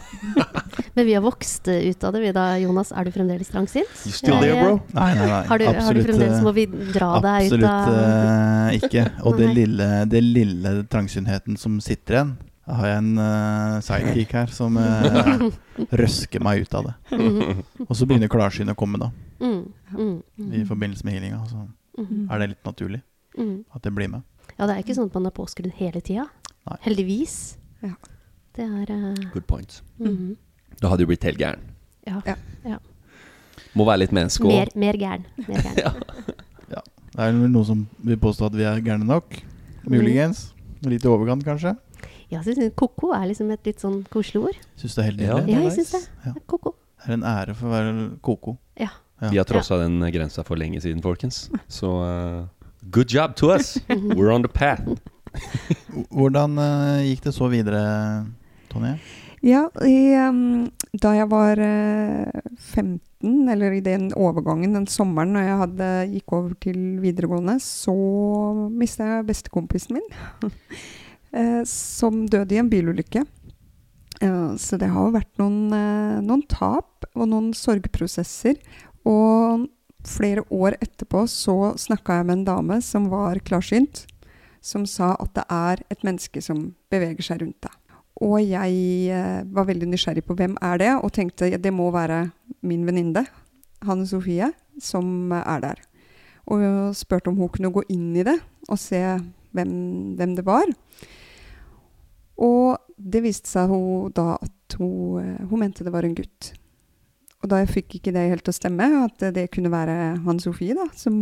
Men 0.95 1.05
vi 1.05 1.13
har 1.13 1.23
vokst 1.25 1.67
eh, 1.69 1.89
ut 1.91 2.03
av 2.03 2.15
det, 2.15 2.23
vi 2.23 2.31
da, 2.35 2.45
Jonas. 2.61 2.91
Er 2.95 3.05
du 3.05 3.11
fremdeles 3.13 3.51
trangsynt? 3.51 3.91
You 4.07 4.13
still 4.15 4.39
there, 4.41 4.55
bro? 4.57 4.79
Nei, 4.97 5.09
nei, 5.17 5.27
nei. 5.27 5.41
Har 5.51 5.61
du, 5.61 5.65
har 5.67 5.97
du 5.97 6.01
fremdeles 6.05 6.37
eh, 6.39 6.45
Må 6.45 6.53
vi 6.55 6.65
dra 6.67 7.11
deg 7.23 7.51
ut 7.51 7.57
av 7.59 7.91
Absolutt 7.91 8.87
ikke. 8.87 9.05
Og 9.27 9.37
det 9.37 9.51
lille, 9.59 9.89
det 10.09 10.23
lille 10.25 10.73
trangsyntheten 10.91 11.59
som 11.61 11.77
sitter 11.83 12.17
igjen 12.17 12.33
Da 12.65 12.79
har 12.79 12.91
jeg 12.91 13.03
en 13.03 13.13
uh, 13.19 13.77
sidekick 13.85 14.33
her 14.37 14.55
som 14.55 14.81
uh, 14.81 15.45
røsker 16.01 16.43
meg 16.43 16.65
ut 16.65 16.75
av 16.79 16.89
det. 16.89 16.97
Og 17.85 17.93
så 17.97 18.07
begynner 18.09 18.31
klarsynet 18.31 18.73
å 18.73 18.79
komme, 18.79 19.01
da. 19.01 19.11
mm, 19.43 19.61
mm, 19.93 20.17
I 20.39 20.61
mm, 20.63 20.67
forbindelse 20.69 21.05
med 21.05 21.19
healinga. 21.19 21.43
Så 21.51 21.65
er 22.01 22.41
det 22.41 22.53
litt 22.55 22.65
naturlig 22.65 23.01
mm. 23.37 23.57
at 23.75 23.83
det 23.83 23.93
blir 23.95 24.11
med. 24.11 24.21
Ja, 24.57 24.67
det 24.67 24.75
er 24.75 24.83
ikke 24.83 24.95
sånn 24.97 25.09
at 25.09 25.17
man 25.17 25.29
er 25.29 25.35
påskrudd 25.35 25.73
hele 25.79 26.01
tida. 26.01 26.27
Heldigvis. 26.85 27.57
Ja. 27.81 27.95
Det 28.55 28.67
er 28.67 28.91
uh, 28.91 29.31
Good 29.33 29.47
point. 29.47 29.81
-hmm. 29.99 30.35
Da 30.81 30.89
hadde 30.89 31.03
du 31.03 31.07
blitt 31.07 31.23
helt 31.23 31.37
gæren. 31.37 31.59
Ja. 32.07 32.21
Ja. 32.65 32.77
Må 33.73 33.85
være 33.85 33.97
litt 33.97 34.11
menneske 34.11 34.43
Mer, 34.43 34.67
òg. 34.67 34.75
mer 34.75 34.97
gæren. 34.97 35.25
Mer 35.47 35.61
gæren. 35.61 36.03
Det 37.11 37.19
er 37.19 37.33
vel 37.35 37.51
noen 37.51 37.65
som 37.67 37.79
vil 38.07 38.19
påstå 38.21 38.47
at 38.47 38.55
vi 38.55 38.63
er 38.63 38.79
gærne 38.79 39.03
nok. 39.03 39.35
Muligens. 39.91 40.53
Litt 40.87 41.03
i 41.03 41.09
overkant, 41.11 41.43
kanskje. 41.43 41.75
Ja, 42.31 42.39
så 42.39 42.53
synes 42.53 42.69
jeg 42.69 42.75
Koko 42.79 43.11
er 43.11 43.25
liksom 43.27 43.51
et 43.51 43.67
litt 43.67 43.83
sånn 43.83 44.05
koselig 44.09 44.45
ord. 44.47 44.59
Syns 44.79 44.95
det 44.95 45.01
er 45.01 45.09
helt 45.09 45.21
Ja. 45.21 45.35
nydelig. 45.35 45.53
Ja, 45.53 45.61
jeg 45.67 45.71
syns 45.73 45.91
det. 45.91 46.09
Ja. 46.25 46.33
Koko. 46.47 46.75
Det 47.03 47.09
er 47.09 47.13
en 47.13 47.23
ære 47.23 47.55
for 47.55 47.67
å 47.67 47.71
være 47.71 48.09
koko. 48.21 48.57
Ja. 48.79 48.89
Ja. 49.21 49.29
Vi 49.29 49.37
har 49.37 49.45
trossa 49.45 49.77
den 49.77 49.99
grensa 49.99 50.43
for 50.43 50.55
lenge 50.55 50.79
siden, 50.81 51.01
folkens. 51.01 51.49
Så 51.67 51.89
eh, 52.01 52.47
good 52.89 53.07
job 53.07 53.35
to 53.35 53.51
us. 53.51 53.79
We're 53.89 54.31
on 54.31 54.41
the 54.41 54.51
path. 54.51 54.83
Hvordan 56.11 56.57
uh, 56.59 57.01
gikk 57.05 57.23
det 57.23 57.33
så 57.35 57.47
videre, 57.51 57.81
Tonje? 58.71 58.97
Ja, 59.41 59.65
i, 59.81 60.13
um, 60.21 60.69
da 61.01 61.15
jeg 61.17 61.29
var 61.31 61.57
uh, 61.57 62.41
15, 62.57 62.99
eller 63.49 63.77
i 63.77 63.83
den 63.85 64.11
overgangen 64.13 64.75
den 64.75 64.87
sommeren 64.91 65.33
når 65.33 65.47
jeg 65.47 65.59
hadde, 65.63 65.91
gikk 66.15 66.35
over 66.37 66.55
til 66.61 66.79
videregående, 67.01 67.57
så 67.63 67.95
mista 68.69 69.07
jeg 69.07 69.29
bestekompisen 69.31 69.99
min. 69.99 70.09
uh, 70.43 71.61
som 71.69 72.25
døde 72.29 72.57
i 72.57 72.61
en 72.61 72.71
bilulykke. 72.71 73.25
Eh, 74.21 74.55
så 74.57 74.77
det 74.77 74.91
har 74.93 75.07
jo 75.07 75.15
vært 75.15 75.31
noen, 75.41 75.73
eh, 75.73 76.21
noen 76.21 76.43
tap 76.49 77.07
og 77.15 77.27
noen 77.31 77.51
sorgprosesser. 77.57 78.59
Og 79.09 79.65
flere 80.07 80.43
år 80.49 80.77
etterpå 80.81 81.25
så 81.29 81.73
snakka 81.79 82.19
jeg 82.19 82.27
med 82.29 82.39
en 82.39 82.47
dame 82.47 82.79
som 82.85 83.09
var 83.11 83.41
klarsynt, 83.45 84.05
som 84.61 84.85
sa 84.85 85.13
at 85.19 85.33
det 85.37 85.45
er 85.49 85.83
et 85.93 86.03
menneske 86.05 86.41
som 86.43 86.71
beveger 86.93 87.25
seg 87.25 87.41
rundt 87.43 87.61
deg. 87.65 87.77
Og 88.21 88.37
jeg 88.43 88.73
eh, 89.09 89.41
var 89.49 89.65
veldig 89.69 89.89
nysgjerrig 89.89 90.23
på 90.27 90.35
hvem 90.37 90.53
er 90.61 90.81
det, 90.81 90.91
og 91.01 91.13
tenkte 91.15 91.49
ja, 91.49 91.57
det 91.57 91.73
må 91.73 91.89
være 91.93 92.27
min 92.61 92.85
venninne, 92.85 93.25
Hanne 93.81 94.05
Sofie, 94.05 94.51
som 94.81 95.31
er 95.33 95.63
der. 95.63 95.81
Og 96.51 96.93
spurte 96.97 97.31
om 97.31 97.39
hun 97.39 97.49
kunne 97.49 97.73
gå 97.73 97.83
inn 97.89 98.11
i 98.17 98.25
det 98.25 98.37
og 98.69 98.77
se 98.77 98.99
hvem, 99.55 99.73
hvem 100.19 100.35
det 100.37 100.45
var. 100.45 100.69
Og 102.41 102.77
det 102.97 103.23
viste 103.25 103.49
seg 103.49 103.69
hun 103.71 104.13
da 104.15 104.35
at 104.37 104.77
hun, 104.77 105.21
eh, 105.21 105.45
hun 105.49 105.61
mente 105.65 105.85
det 105.85 105.93
var 105.93 106.05
en 106.05 106.17
gutt. 106.17 106.53
Og 107.41 107.49
da 107.49 107.61
jeg 107.63 107.71
fikk 107.71 107.95
ikke 107.97 108.13
det 108.13 108.27
helt 108.29 108.43
til 108.45 108.53
å 108.53 108.57
stemme, 108.57 108.87
at 109.01 109.23
det 109.33 109.47
kunne 109.53 109.71
være 109.73 109.95
Hanne 110.27 110.43
Sofie, 110.43 110.75
da, 110.77 110.85
som 110.97 111.15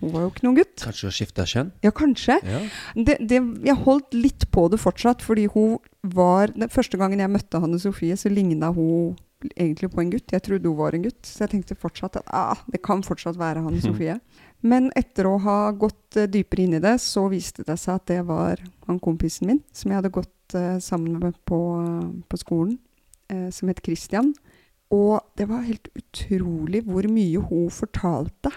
Hun 0.00 0.14
var 0.14 0.24
jo 0.24 0.30
ikke 0.30 0.46
noen 0.46 0.56
gutt. 0.62 0.78
Kanskje 0.80 1.10
å 1.10 1.12
skifte 1.12 1.44
kjønn? 1.50 1.74
Ja, 1.84 1.92
kanskje. 1.96 2.38
Ja. 2.40 2.62
Det, 2.96 3.18
det, 3.20 3.42
jeg 3.66 3.76
holdt 3.84 4.16
litt 4.16 4.48
på 4.54 4.66
det 4.72 4.80
fortsatt, 4.80 5.24
fordi 5.24 5.46
hun 5.52 5.76
var 6.06 6.52
Den 6.54 6.70
første 6.70 6.96
gangen 7.00 7.20
jeg 7.20 7.32
møtte 7.32 7.60
Hanne 7.60 7.80
Sofie, 7.82 8.16
så 8.16 8.30
ligna 8.32 8.70
hun 8.72 9.16
egentlig 9.52 9.90
på 9.92 10.00
en 10.00 10.10
gutt. 10.14 10.32
Jeg 10.32 10.44
trodde 10.46 10.70
hun 10.70 10.78
var 10.78 10.96
en 10.96 11.04
gutt, 11.04 11.20
så 11.26 11.44
jeg 11.44 11.52
tenkte 11.52 11.76
fortsatt 11.78 12.20
at 12.22 12.32
ah, 12.32 12.62
det 12.72 12.80
kan 12.84 13.04
fortsatt 13.04 13.38
være 13.38 13.64
Hanne 13.66 13.82
Sofie. 13.84 14.16
Men 14.66 14.88
etter 14.96 15.28
å 15.28 15.36
ha 15.44 15.58
gått 15.76 16.16
eh, 16.16 16.30
dypere 16.30 16.64
inn 16.64 16.78
i 16.78 16.82
det, 16.82 16.96
så 17.04 17.26
viste 17.32 17.66
det 17.66 17.76
seg 17.80 18.00
at 18.00 18.08
det 18.08 18.22
var 18.28 18.62
han 18.88 19.00
kompisen 19.02 19.50
min, 19.50 19.60
som 19.76 19.92
jeg 19.92 20.00
hadde 20.00 20.14
gått 20.14 20.56
eh, 20.56 20.78
sammen 20.82 21.20
med 21.20 21.36
på, 21.48 21.60
på 22.24 22.40
skolen, 22.40 22.78
eh, 23.28 23.48
som 23.52 23.68
het 23.70 23.84
Christian. 23.84 24.32
Og 24.94 25.20
det 25.36 25.48
var 25.50 25.66
helt 25.66 25.88
utrolig 25.98 26.84
hvor 26.86 27.08
mye 27.10 27.42
hun 27.42 27.70
fortalte 27.74 28.52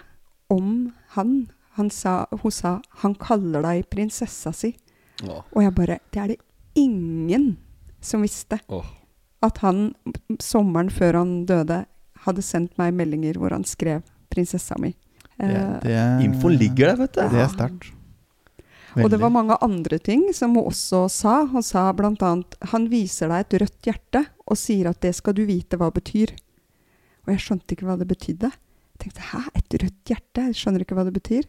om 0.50 0.92
han. 1.16 1.50
han 1.78 1.90
sa, 1.90 2.26
hun 2.32 2.52
sa 2.52 2.82
'han 2.90 3.16
kaller 3.16 3.62
deg 3.62 3.90
prinsessa 3.90 4.52
si'. 4.52 4.76
Åh. 5.24 5.44
Og 5.56 5.64
jeg 5.64 5.76
bare 5.76 6.00
Det 6.12 6.20
er 6.22 6.28
det 6.28 6.38
ingen 6.76 7.58
som 8.02 8.22
visste. 8.22 8.60
Åh. 8.70 8.86
At 9.42 9.58
han 9.58 9.96
sommeren 10.40 10.90
før 10.90 11.14
han 11.14 11.46
døde, 11.46 11.86
hadde 12.26 12.42
sendt 12.42 12.78
meg 12.78 12.94
meldinger 12.94 13.34
hvor 13.38 13.52
han 13.52 13.64
skrev 13.64 14.04
'prinsessa 14.30 14.76
mi'. 14.76 14.94
Det, 15.40 15.80
det 15.84 15.92
er, 15.96 16.20
Infoen 16.20 16.58
ligger 16.60 16.92
der, 16.92 16.96
vet 16.96 17.14
du. 17.14 17.22
Det 17.22 17.40
er 17.40 17.48
sterkt. 17.48 17.94
og 19.00 19.10
det 19.10 19.20
var 19.22 19.30
mange 19.30 19.56
andre 19.62 19.98
ting 19.98 20.34
som 20.34 20.56
hun 20.56 20.66
også 20.66 21.08
sa. 21.10 21.46
Hun 21.46 21.64
sa 21.64 21.92
bl.a.: 21.94 22.44
Han 22.72 22.90
viser 22.90 23.30
deg 23.30 23.40
et 23.40 23.62
rødt 23.62 23.82
hjerte 23.88 24.26
og 24.50 24.58
sier 24.58 24.90
at 24.90 25.02
det 25.06 25.14
skal 25.18 25.36
du 25.38 25.44
vite 25.48 25.78
hva 25.80 25.92
betyr. 25.94 26.34
Og 27.26 27.34
jeg 27.34 27.44
skjønte 27.46 27.76
ikke 27.76 27.88
hva 27.88 27.98
det 28.00 28.10
betydde. 28.10 28.50
Jeg 28.50 29.04
tenkte 29.04 29.28
hæ, 29.32 29.42
et 29.56 29.78
rødt 29.84 30.12
hjerte? 30.12 30.48
Jeg 30.50 30.58
skjønner 30.58 30.84
ikke 30.84 30.98
hva 30.98 31.06
det 31.08 31.16
betyr. 31.16 31.48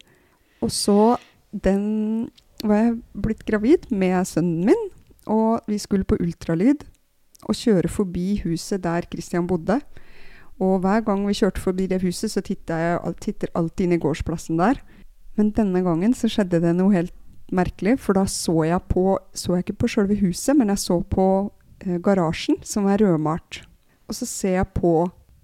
Og 0.60 0.72
så 0.74 1.16
den 1.50 2.30
var 2.62 2.84
jeg 2.84 2.98
blitt 3.16 3.46
gravid 3.48 3.88
med 3.90 4.28
sønnen 4.28 4.68
min, 4.68 4.82
og 5.30 5.64
vi 5.70 5.78
skulle 5.80 6.04
på 6.04 6.18
ultralyd 6.20 6.84
og 7.48 7.56
kjøre 7.56 7.88
forbi 7.88 8.42
huset 8.44 8.84
der 8.84 9.06
Christian 9.08 9.48
bodde. 9.48 9.80
Og 10.60 10.82
hver 10.84 11.00
gang 11.06 11.24
vi 11.24 11.36
kjørte 11.38 11.62
forbi 11.62 11.86
det 11.88 12.02
huset, 12.02 12.30
så 12.30 12.42
titter 12.44 12.76
jeg 12.76 13.14
titter 13.24 13.52
alltid 13.56 13.86
inn 13.86 13.96
i 13.96 14.00
gårdsplassen 14.02 14.60
der. 14.60 14.82
Men 15.38 15.54
denne 15.56 15.80
gangen 15.80 16.12
så 16.14 16.28
skjedde 16.28 16.60
det 16.60 16.74
noe 16.76 16.92
helt 16.92 17.14
merkelig, 17.50 17.96
for 17.98 18.18
da 18.18 18.26
så 18.28 18.62
jeg 18.68 18.82
på 18.92 19.18
Så 19.34 19.56
jeg 19.56 19.64
ikke 19.64 19.80
på 19.80 19.88
sjølve 19.88 20.18
huset, 20.20 20.56
men 20.56 20.68
jeg 20.68 20.78
så 20.78 21.00
på 21.00 21.50
garasjen, 22.04 22.60
som 22.66 22.88
er 22.90 23.00
rødmalt. 23.02 23.62
Og 24.10 24.16
så 24.18 24.26
ser 24.28 24.58
jeg 24.58 24.72
på 24.74 24.94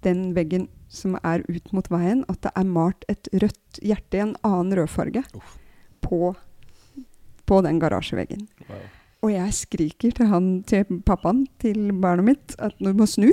den 0.07 0.31
veggen 0.37 0.68
som 0.92 1.16
er 1.27 1.42
ut 1.49 1.72
mot 1.75 1.88
veien, 1.90 2.22
at 2.31 2.40
det 2.44 2.53
er 2.55 2.68
malt 2.68 3.07
et 3.11 3.29
rødt 3.35 3.81
hjerte 3.83 4.18
i 4.18 4.22
en 4.22 4.37
annen 4.46 4.77
rødfarge 4.79 5.25
på, 6.05 6.20
på 7.46 7.59
den 7.66 7.81
garasjeveggen. 7.83 8.46
Og 9.25 9.33
jeg 9.33 9.57
skriker 9.57 10.14
til, 10.14 10.31
han, 10.31 10.49
til 10.68 11.01
pappaen 11.07 11.44
til 11.62 11.90
barnet 12.03 12.29
mitt 12.31 12.57
at 12.62 12.77
du 12.79 12.92
må 12.94 13.09
snu. 13.11 13.31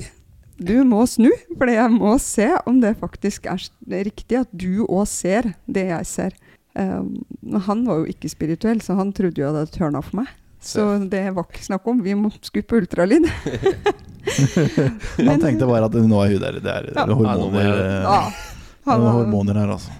Du 0.64 0.76
må 0.86 1.04
snu, 1.10 1.30
for 1.58 1.70
jeg 1.70 1.94
må 1.94 2.14
se 2.22 2.48
om 2.70 2.80
det 2.82 2.96
faktisk 3.02 3.50
er 3.50 3.62
riktig 4.06 4.40
at 4.44 4.52
du 4.54 4.86
òg 4.86 5.06
ser 5.10 5.54
det 5.66 5.88
jeg 5.90 6.10
ser. 6.10 6.38
Um, 6.74 7.22
han 7.68 7.84
var 7.86 8.02
jo 8.02 8.10
ikke 8.10 8.32
spirituell, 8.32 8.82
så 8.82 8.96
han 8.98 9.12
trodde 9.14 9.42
jo 9.42 9.50
at 9.50 9.60
det 9.60 9.76
tørna 9.78 10.02
for 10.02 10.24
meg. 10.24 10.32
Så 10.64 10.84
det 11.12 11.26
var 11.36 11.44
ikke 11.44 11.64
snakk 11.66 11.88
om. 11.92 11.98
Vi 12.06 12.14
skulle 12.42 12.64
på 12.64 12.78
ultralyd. 12.80 13.26
Han 14.24 15.42
tenkte 15.42 15.68
bare 15.68 15.86
at 15.90 15.96
nå 16.00 16.20
er 16.24 16.30
hun 16.32 16.40
der. 16.42 16.60
Det 16.64 16.72
er, 16.72 16.86
Ja. 16.96 17.04
er 17.04 17.14
hormoner, 17.20 17.68
Ja, 17.68 18.28
eh, 18.28 18.32
det 18.32 18.92
han 18.92 19.02
hormoner 19.02 19.54
her, 19.60 19.68
altså. 19.76 19.92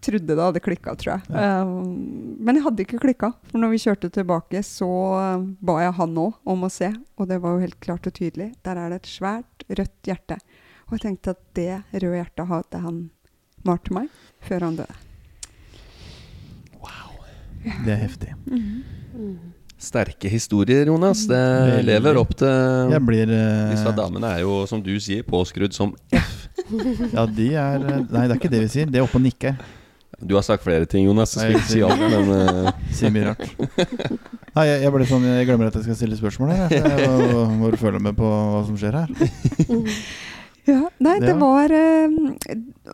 trodde 0.00 0.26
det 0.36 0.40
hadde 0.40 0.60
klikka, 0.64 0.94
tror 0.96 1.12
jeg. 1.12 1.20
Ja. 1.28 1.64
men 1.64 2.54
jeg 2.56 2.64
hadde 2.64 2.80
ikke 2.86 2.98
klikka. 3.02 3.32
For 3.50 3.58
når 3.60 3.68
vi 3.74 3.78
kjørte 3.84 4.08
tilbake, 4.12 4.62
så 4.64 4.88
um, 5.36 5.56
ba 5.60 5.80
jeg 5.82 5.92
han 5.98 6.14
òg 6.16 6.32
om 6.46 6.64
å 6.64 6.70
se. 6.72 6.88
Og 7.18 7.28
det 7.28 7.40
var 7.42 7.52
jo 7.56 7.60
helt 7.66 7.80
klart 7.80 8.06
og 8.08 8.12
tydelig. 8.16 8.54
Der 8.64 8.76
er 8.76 8.88
det 8.88 9.02
et 9.02 9.10
svært 9.12 9.64
rødt 9.68 10.02
hjerte. 10.08 10.38
Og 10.88 10.96
jeg 10.96 11.00
tenkte 11.04 11.30
at 11.36 11.42
det 11.58 11.82
røde 11.92 12.16
hjertet 12.16 12.48
hadde 12.48 12.78
han 12.80 13.10
malt 13.64 13.84
til 13.84 13.94
meg 13.98 14.08
før 14.40 14.60
han 14.64 14.76
døde. 14.80 14.96
Wow. 16.80 17.20
Det 17.84 17.92
er 17.92 18.00
heftig. 18.06 18.32
Mm. 18.48 19.52
Sterke 19.78 20.28
historier, 20.32 20.86
Jonas. 20.90 21.20
Det 21.30 21.38
Veldig. 21.38 21.84
lever 21.86 22.18
opp 22.18 22.32
til 22.40 22.92
Jeg 22.94 23.02
blir 23.06 23.30
uh, 23.30 23.70
Disse 23.70 23.92
damene 23.94 24.32
er 24.34 24.40
jo, 24.42 24.56
som 24.66 24.80
du 24.82 24.90
sier, 25.00 25.22
påskrudd 25.26 25.76
som 25.76 25.92
Ja, 27.14 27.24
de 27.30 27.52
er 27.54 27.84
eh, 27.86 28.00
Nei, 28.10 28.24
det 28.26 28.32
er 28.34 28.40
ikke 28.40 28.50
det 28.52 28.64
vi 28.66 28.70
sier. 28.72 28.88
De 28.90 28.98
er 28.98 29.06
oppe 29.06 29.20
og 29.20 29.24
nikker. 29.24 29.54
Du 30.18 30.34
har 30.34 30.42
sagt 30.42 30.64
flere 30.66 30.82
ting, 30.90 31.04
Jonas. 31.06 31.36
Jeg 31.38 31.44
skal 31.44 31.60
ikke 31.60 31.70
si 31.70 31.82
alt, 31.86 32.00
men 32.10 32.32
uh... 32.34 32.72
Si 32.90 33.06
mye 33.14 33.28
rart. 33.28 33.44
Nei, 34.56 34.64
jeg, 34.66 34.80
jeg 34.82 34.90
ble 34.96 35.06
sånn 35.06 35.26
Jeg 35.30 35.46
glemmer 35.46 35.70
at 35.70 35.78
jeg 35.78 35.86
skal 35.86 35.98
stille 36.00 36.18
spørsmål 36.18 36.50
her. 36.56 36.74
jeg. 36.74 37.06
Må- 37.30 37.46
må 37.60 37.70
følge 37.78 38.02
med 38.02 38.18
på 38.18 38.26
hva 38.26 38.64
som 38.66 38.78
skjer 38.80 38.98
her. 38.98 39.14
Ja, 40.68 40.82
nei, 41.00 41.14
det 41.22 41.32
var 41.40 41.72
uh, 41.72 42.16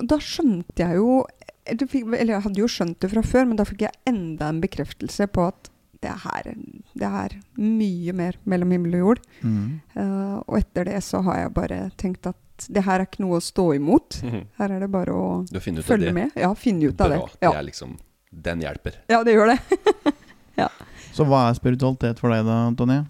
Da 0.06 0.20
skjønte 0.22 0.78
jeg 0.84 1.00
jo 1.00 1.24
fikk, 1.90 2.04
eller 2.14 2.36
jeg 2.36 2.44
hadde 2.44 2.60
jo 2.60 2.68
skjønt 2.70 3.00
det 3.02 3.08
fra 3.10 3.22
før, 3.26 3.48
men 3.50 3.58
da 3.58 3.64
fikk 3.66 3.82
jeg 3.88 3.96
enda 4.06 4.52
en 4.52 4.60
bekreftelse 4.62 5.26
på 5.34 5.48
at 5.48 5.72
det 6.04 6.12
er, 6.12 6.54
det 6.94 7.10
er 7.24 7.36
mye 7.60 8.14
mer 8.16 8.38
mellom 8.48 8.74
himmel 8.76 8.96
og 8.98 9.04
jord. 9.04 9.22
Mm. 9.42 9.68
Uh, 9.96 10.38
og 10.44 10.58
etter 10.60 10.90
det 10.90 11.00
så 11.06 11.22
har 11.26 11.44
jeg 11.44 11.54
bare 11.56 11.80
tenkt 12.00 12.28
at 12.30 12.68
det 12.70 12.84
her 12.86 13.00
er 13.00 13.08
ikke 13.08 13.24
noe 13.24 13.40
å 13.40 13.44
stå 13.44 13.70
imot. 13.78 14.20
Her 14.60 14.76
er 14.76 14.84
det 14.84 14.90
bare 14.92 15.14
å 15.14 15.28
følge 15.82 16.12
med. 16.14 16.36
Ja, 16.38 16.52
finne 16.58 16.92
ut 16.92 17.00
av 17.02 17.10
det. 17.10 17.22
Bra. 17.22 17.38
Det 17.40 17.50
er 17.50 17.66
liksom 17.66 17.96
Den 18.30 18.62
hjelper. 18.62 19.00
ja, 19.10 19.22
det 19.26 19.34
gjør 19.34 19.54
det. 19.54 19.58
Så 21.14 21.22
hva 21.28 21.48
er 21.48 21.54
spiritualitet 21.54 22.18
for 22.18 22.34
deg 22.34 22.42
da, 22.46 22.58
Tonje? 22.74 23.04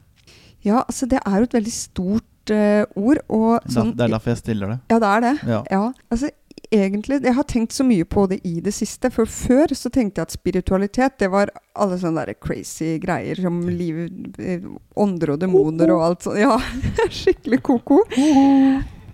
Ja, 0.65 0.83
altså 0.83 1.09
det 1.09 1.21
er 1.25 1.41
jo 1.41 1.47
et 1.49 1.57
veldig 1.57 1.73
stort 1.73 2.53
uh, 2.53 2.85
ord. 3.01 3.21
Og 3.33 3.71
sånn, 3.73 3.95
det 3.97 4.07
er 4.07 4.13
derfor 4.13 4.35
jeg 4.35 4.43
stiller 4.43 4.75
det. 4.75 4.79
Ja, 4.93 4.99
det 5.01 5.11
er 5.11 5.25
det. 5.25 5.33
Ja. 5.49 5.61
Ja, 5.73 5.83
altså 6.13 6.31
egentlig 6.75 7.21
Jeg 7.25 7.35
har 7.37 7.47
tenkt 7.49 7.73
så 7.73 7.85
mye 7.87 8.05
på 8.05 8.27
det 8.31 8.41
i 8.47 8.59
det 8.65 8.73
siste. 8.75 9.11
For 9.15 9.29
før 9.31 9.75
så 9.77 9.91
tenkte 9.93 10.21
jeg 10.21 10.29
at 10.29 10.37
spiritualitet, 10.37 11.19
det 11.23 11.31
var 11.33 11.53
alle 11.75 11.99
sånne 12.01 12.27
der 12.27 12.39
crazy 12.39 12.97
greier 13.03 13.39
som 13.41 13.61
liv, 13.69 14.05
eh, 14.39 14.65
ånder 15.01 15.35
og 15.35 15.43
demoner 15.43 15.93
og 15.95 16.05
alt 16.09 16.27
sånt. 16.27 16.41
Ja, 16.43 16.59
skikkelig 17.23 17.63
ko-ko. 17.67 18.03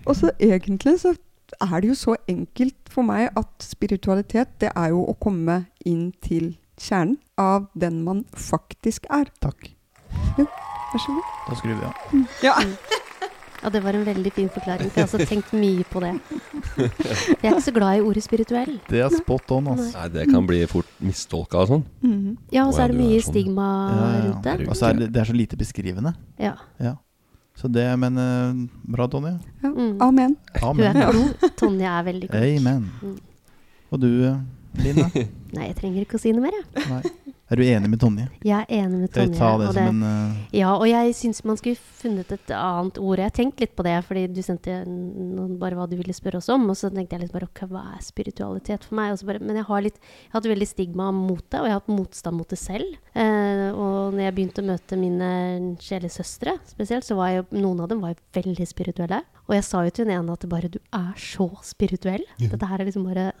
Og 0.05 0.15
så 0.17 0.33
egentlig 0.41 0.97
så 1.03 1.15
er 1.61 1.81
det 1.81 1.91
jo 1.91 1.97
så 1.99 2.15
enkelt 2.31 2.77
for 2.91 3.05
meg 3.07 3.29
at 3.37 3.65
spiritualitet, 3.65 4.55
det 4.61 4.71
er 4.75 4.91
jo 4.93 5.03
å 5.05 5.17
komme 5.21 5.65
inn 5.85 6.11
til 6.23 6.55
kjernen 6.81 7.19
av 7.39 7.69
den 7.77 8.01
man 8.05 8.25
faktisk 8.33 9.05
er. 9.11 9.29
Takk. 9.43 9.71
Vær 10.37 10.99
så 10.99 11.15
god. 11.15 11.37
Da 11.47 11.59
skrur 11.59 11.77
vi 11.77 11.87
av. 11.87 12.27
Ja. 12.43 12.57
Ja, 13.61 13.69
det 13.69 13.83
var 13.85 13.93
en 13.93 14.05
veldig 14.07 14.31
fin 14.33 14.49
forklaring. 14.49 14.89
For 14.89 15.01
jeg 15.01 15.07
har 15.07 15.11
også 15.19 15.29
tenkt 15.29 15.51
mye 15.63 15.85
på 15.91 16.01
det. 16.01 16.11
Jeg 16.79 16.89
er 17.43 17.51
ikke 17.51 17.65
så 17.67 17.73
glad 17.75 17.99
i 17.99 18.01
ordet 18.05 18.23
spirituell. 18.25 18.73
Det 18.89 19.03
er 19.05 19.13
spot 19.13 19.53
on, 19.57 19.69
altså. 19.75 19.91
Nei, 19.99 20.07
det 20.15 20.25
kan 20.31 20.47
bli 20.49 20.63
fort 20.71 20.89
mistolka 21.03 21.61
og 21.61 21.71
sånn. 21.75 21.85
Mhm. 22.01 22.35
Ja, 22.55 22.65
og 22.65 22.73
så 22.73 22.87
er 22.87 22.93
det 22.93 22.99
mye 23.03 23.19
sånn. 23.21 23.35
stigma 23.35 23.69
rundt 24.25 24.43
det. 24.49 24.57
Og 24.67 24.75
så 24.79 24.89
er 24.89 25.01
det, 25.03 25.11
det 25.13 25.21
er 25.21 25.29
så 25.29 25.37
lite 25.37 25.59
beskrivende. 25.59 26.15
Ja. 26.41 26.55
Ja. 26.81 26.95
Så 27.61 27.67
det, 27.69 27.85
men 27.99 28.17
uh, 28.17 28.55
bra, 28.95 29.05
Tonje. 29.11 29.35
Ja. 29.61 29.69
Mm. 29.69 29.93
Amen. 30.01 30.37
Hun 30.61 30.81
er 30.81 30.95
Amen. 30.95 31.11
klok. 31.37 31.51
Tonje 31.59 31.91
er 31.91 32.07
veldig 32.07 32.31
god. 32.31 32.47
Amen. 32.47 32.89
Mm. 33.03 33.19
Og 33.91 34.01
du, 34.01 34.07
Lina? 34.81 35.09
Nei, 35.55 35.67
jeg 35.67 35.75
trenger 35.81 36.05
ikke 36.05 36.17
å 36.17 36.21
si 36.23 36.31
noe 36.33 36.47
mer, 36.47 36.55
jeg. 36.57 36.87
Nei. 36.89 37.01
Er 37.51 37.59
du 37.59 37.65
enig 37.67 37.89
med 37.91 37.99
Tonje? 37.99 38.29
Jeg 38.47 38.63
er 38.63 38.69
enig 38.85 39.01
med 39.01 39.09
Skal 39.11 39.25
Tonje. 39.25 39.33
vi 39.33 39.39
ta 39.41 39.47
det 39.59 39.65
og 39.67 39.73
som 39.75 39.87
en 39.89 40.03
uh... 40.07 40.35
Ja, 40.55 40.69
og 40.71 40.85
jeg 40.87 41.15
syns 41.17 41.41
man 41.43 41.57
skulle 41.59 41.79
funnet 41.99 42.29
et 42.31 42.53
annet 42.55 42.99
ord. 43.01 43.19
Jeg 43.19 43.27
har 43.27 43.35
tenkt 43.35 43.59
litt 43.59 43.73
på 43.75 43.83
det, 43.83 43.95
fordi 44.07 44.23
du 44.31 44.39
sendte 44.45 44.77
noen, 44.87 45.57
bare 45.59 45.75
hva 45.75 45.89
du 45.91 45.97
ville 45.99 46.15
spørre 46.15 46.39
oss 46.39 46.47
om. 46.53 46.63
Og 46.71 46.79
så 46.79 46.87
tenkte 46.93 47.17
jeg 47.17 47.25
litt 47.25 47.35
bare 47.35 47.49
ok, 47.49 47.65
hva 47.67 47.83
er 47.97 48.05
spiritualitet 48.07 48.87
for 48.87 48.95
meg? 49.01 49.11
Og 49.11 49.19
så 49.19 49.27
bare, 49.27 49.43
men 49.43 49.59
jeg 49.59 49.67
har, 49.67 49.83
litt, 49.83 49.99
jeg 49.99 50.31
har 50.31 50.39
hatt 50.39 50.47
veldig 50.53 50.69
stigma 50.69 51.09
mot 51.17 51.43
det, 51.43 51.59
og 51.59 51.67
jeg 51.67 51.75
har 51.75 51.83
hatt 51.83 51.91
motstand 51.91 52.39
mot 52.39 52.55
det 52.55 52.61
selv. 52.61 52.95
Eh, 53.11 53.67
og 53.75 54.15
når 54.15 54.23
jeg 54.29 54.37
begynte 54.37 54.63
å 54.63 54.69
møte 54.71 55.01
mine 55.03 55.31
sjelesøstre 55.83 56.55
spesielt, 56.71 57.03
så 57.03 57.19
var 57.19 57.35
jo 57.35 57.47
noen 57.57 57.83
av 57.83 57.91
dem 57.91 58.05
var 58.05 58.15
veldig 58.37 58.69
spirituelle. 58.69 59.25
Og 59.49 59.57
jeg 59.57 59.67
sa 59.67 59.83
jo 59.83 59.91
til 59.91 60.07
hun 60.07 60.15
ene 60.15 60.39
at 60.39 60.45
det 60.45 60.53
bare 60.55 60.71
du 60.71 60.79
er 60.79 61.11
så 61.19 61.51
spirituell. 61.67 62.23
Dette 62.39 62.71
her 62.71 62.79
er 62.79 62.87
liksom 62.87 63.11
bare 63.11 63.33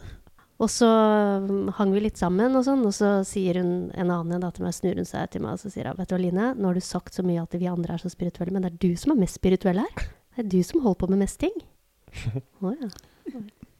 og 0.61 0.69
så 0.69 0.87
um, 1.41 1.71
hang 1.77 1.91
vi 1.95 2.03
litt 2.05 2.19
sammen, 2.21 2.53
og 2.55 2.63
sånn, 2.67 2.83
og 2.85 2.93
så 2.93 3.09
sier 3.27 3.57
hun 3.61 3.71
en 3.97 4.11
annen 4.13 4.43
da 4.43 4.51
til 4.53 4.65
meg, 4.67 4.75
snur 4.77 4.99
hun 5.01 5.07
seg 5.09 5.31
til 5.33 5.41
meg 5.41 5.55
og 5.57 5.63
så 5.63 5.71
sier 5.73 5.89
hun, 5.89 5.97
vet 5.97 6.11
du 6.11 6.15
hva, 6.15 6.21
Line, 6.21 6.51
nå 6.57 6.69
har 6.69 6.77
du 6.77 6.83
sagt 6.85 7.17
så 7.17 7.25
mye 7.25 7.41
at 7.41 7.57
vi 7.57 7.69
andre 7.71 7.95
er 7.97 8.03
så 8.03 8.11
spirituelle, 8.13 8.53
men 8.53 8.65
det 8.67 8.73
er 8.75 8.77
du 8.85 8.91
som 9.01 9.15
er 9.15 9.21
mest 9.23 9.39
spirituell 9.41 9.81
her. 9.81 10.05
Det 10.37 10.45
er 10.45 10.51
du 10.53 10.59
som 10.63 10.83
holder 10.85 10.99
på 11.03 11.09
med 11.15 11.23
mest 11.25 11.39
ting. 11.41 11.57
Oh, 12.61 12.73
ja. 12.77 12.89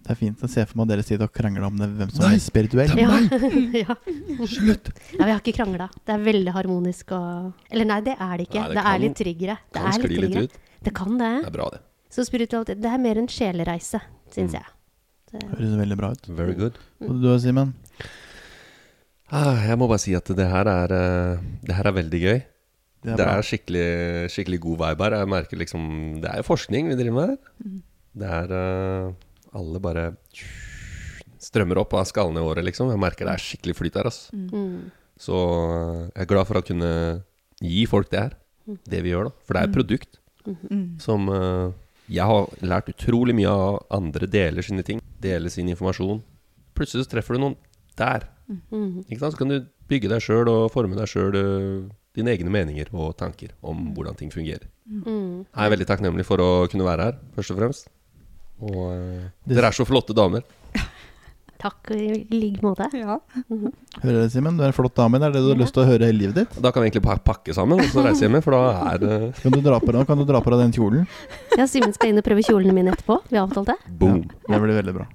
Det 0.02 0.10
er 0.10 0.18
fint 0.18 0.40
å 0.42 0.48
se 0.50 0.64
for 0.66 0.80
meg 0.82 0.88
dere 0.90 1.04
sitter 1.06 1.28
og 1.28 1.34
krangler 1.36 1.66
om 1.68 1.76
det, 1.78 1.86
hvem 2.00 2.10
som 2.16 2.24
er 2.26 2.40
spirituell. 2.42 2.94
Ja. 2.98 3.20
ja. 3.84 3.96
Slutt! 4.50 4.90
Ja, 5.14 5.28
vi 5.28 5.30
har 5.30 5.38
ikke 5.44 5.54
krangla. 5.60 5.86
Det 6.02 6.16
er 6.16 6.24
veldig 6.26 6.56
harmonisk 6.56 7.14
og 7.14 7.68
Eller 7.70 7.86
nei, 7.92 8.00
det 8.08 8.16
er 8.18 8.34
det 8.42 8.48
ikke. 8.48 8.64
Nei, 8.64 8.72
det 8.72 8.78
det, 8.80 8.82
kan- 8.82 8.96
er 8.96 9.04
litt 9.06 9.18
triggere. 9.22 9.58
Det 9.70 9.78
Kan 9.78 9.92
er 9.92 10.00
litt 10.02 10.08
skli 10.10 10.22
litt 10.26 10.38
ut. 10.50 10.58
Det 10.88 10.94
kan 10.98 11.14
det. 11.22 11.30
Det 11.46 11.52
er 11.52 11.56
bra, 11.60 11.68
det. 11.76 11.82
Så 12.12 12.26
spiritualitet 12.28 12.82
Det 12.82 12.90
er 12.96 13.04
mer 13.06 13.22
en 13.22 13.30
sjelereise, 13.32 14.02
syns 14.34 14.56
Mm. 14.56 14.58
jeg. 14.58 14.66
Det, 15.32 15.42
Høres 15.54 15.76
veldig 15.80 15.98
bra 16.00 16.10
ut. 16.16 16.26
Very 16.36 16.56
good. 16.60 16.78
Og 17.08 17.22
du, 17.24 17.30
Simen? 17.40 17.74
Ah, 19.32 19.56
jeg 19.64 19.78
må 19.80 19.88
bare 19.88 20.02
si 20.04 20.14
at 20.18 20.28
det 20.36 20.48
her 20.52 20.68
er, 20.68 20.92
eh, 20.92 21.44
det 21.64 21.76
her 21.78 21.88
er 21.88 21.96
veldig 21.96 22.20
gøy. 22.22 22.40
Det 23.02 23.14
er 23.14 23.18
Det 23.18 23.26
er 23.32 23.46
skikkelig, 23.48 23.86
skikkelig 24.30 24.60
god 24.62 24.78
vibe 24.84 25.06
her. 25.08 25.16
Jeg 25.22 25.30
merker 25.32 25.58
liksom 25.58 25.86
Det 26.22 26.30
er 26.30 26.42
jo 26.42 26.50
forskning 26.52 26.90
vi 26.92 26.98
driver 27.00 27.16
med 27.16 27.30
her. 27.32 27.38
Det 28.22 28.28
er 28.30 28.52
eh, 28.58 29.14
Alle 29.58 29.80
bare 29.84 30.04
strømmer 31.42 31.80
opp 31.82 31.94
av 31.98 32.06
skallene 32.06 32.44
våre, 32.46 32.62
liksom. 32.64 32.92
Jeg 32.94 33.02
merker 33.02 33.26
det 33.26 33.34
er 33.34 33.42
skikkelig 33.42 33.76
flyt 33.80 33.96
her, 33.98 34.10
altså. 34.12 34.30
mm. 34.36 34.92
Så 35.22 35.38
eh, 35.38 36.10
jeg 36.16 36.22
er 36.26 36.30
glad 36.30 36.48
for 36.50 36.60
å 36.60 36.66
kunne 36.66 36.92
gi 37.62 37.86
folk 37.90 38.12
det 38.12 38.20
her. 38.26 38.36
Det 38.88 39.02
vi 39.04 39.10
gjør, 39.16 39.30
da. 39.32 39.34
For 39.48 39.54
det 39.58 39.62
er 39.64 39.72
et 39.72 39.78
produkt 39.80 40.18
Mm. 40.42 40.98
som 40.98 41.28
eh, 41.30 41.70
Jeg 42.10 42.26
har 42.26 42.48
lært 42.66 42.88
utrolig 42.90 43.36
mye 43.38 43.46
av 43.54 43.76
andre 43.94 44.26
deler 44.26 44.66
sine 44.66 44.82
ting. 44.82 44.98
Deler 45.22 45.50
sin 45.54 45.70
informasjon. 45.72 46.22
Plutselig 46.78 47.06
så 47.08 47.14
treffer 47.16 47.38
du 47.38 47.44
noen 47.44 47.58
der. 48.00 48.26
Mm. 48.72 49.04
Ikke 49.08 49.20
sant? 49.22 49.36
Så 49.36 49.42
kan 49.42 49.52
du 49.52 49.60
bygge 49.92 50.10
deg 50.12 50.24
sjøl 50.24 50.50
og 50.52 50.70
forme 50.74 50.98
deg 50.98 51.10
sjøl 51.12 51.36
dine 52.16 52.34
egne 52.34 52.52
meninger 52.52 52.90
og 52.92 53.14
tanker 53.20 53.54
om 53.64 53.92
hvordan 53.96 54.18
ting 54.20 54.32
fungerer. 54.34 54.66
Mm. 54.88 55.46
Jeg 55.46 55.66
er 55.66 55.74
veldig 55.76 55.88
takknemlig 55.88 56.26
for 56.28 56.42
å 56.44 56.50
kunne 56.72 56.88
være 56.88 57.06
her, 57.10 57.20
først 57.38 57.54
og 57.54 57.60
fremst. 57.62 57.88
Og 58.62 58.82
uh, 58.92 59.30
Det- 59.48 59.56
dere 59.58 59.70
er 59.72 59.78
så 59.78 59.86
flotte 59.88 60.14
damer. 60.18 60.44
Takk 61.62 61.92
i 61.94 62.26
like 62.34 62.64
måte. 62.66 62.88
Ja. 62.98 63.20
Hører 64.02 64.18
det, 64.24 64.32
Simen? 64.34 64.58
Du 64.58 64.64
er 64.66 64.72
en 64.72 64.76
flott 64.76 64.96
dame. 64.98 65.20
Det 65.22 65.28
er 65.30 65.36
det 65.36 65.44
du 65.46 65.50
har 65.52 65.60
lyst 65.62 65.76
til 65.76 65.84
å 65.84 65.88
høre 65.90 66.08
hele 66.10 66.18
livet 66.24 66.40
ditt. 66.42 66.56
Da 66.64 66.72
kan 66.74 66.82
vi 66.82 66.90
egentlig 66.90 67.04
bare 67.06 67.22
pakke 67.22 67.54
sammen 67.54 67.80
og 67.84 67.92
så 67.94 68.02
reise 68.06 68.26
hjem 68.26 68.40
for 68.42 68.56
da 68.58 68.62
er 68.94 69.02
det 69.04 69.20
Kan 69.44 69.54
du 69.54 69.62
dra 69.62 69.78
på 69.84 69.94
deg, 69.94 70.08
kan 70.10 70.18
du 70.18 70.26
dra 70.26 70.42
på 70.42 70.54
deg 70.56 70.64
den 70.66 70.74
kjolen? 70.76 71.06
Ja, 71.60 71.68
Simen 71.70 71.94
skal 71.94 72.12
inn 72.12 72.22
og 72.22 72.26
prøve 72.26 72.44
kjolene 72.48 72.74
mine 72.76 72.96
etterpå. 72.96 73.20
Vi 73.30 73.38
har 73.38 73.46
avtalt 73.46 73.70
det. 73.74 73.78
boom. 74.02 74.24
Ja, 74.50 74.56
det 74.58 74.62
blir 74.66 74.80
veldig 74.82 74.96
bra. 74.98 75.08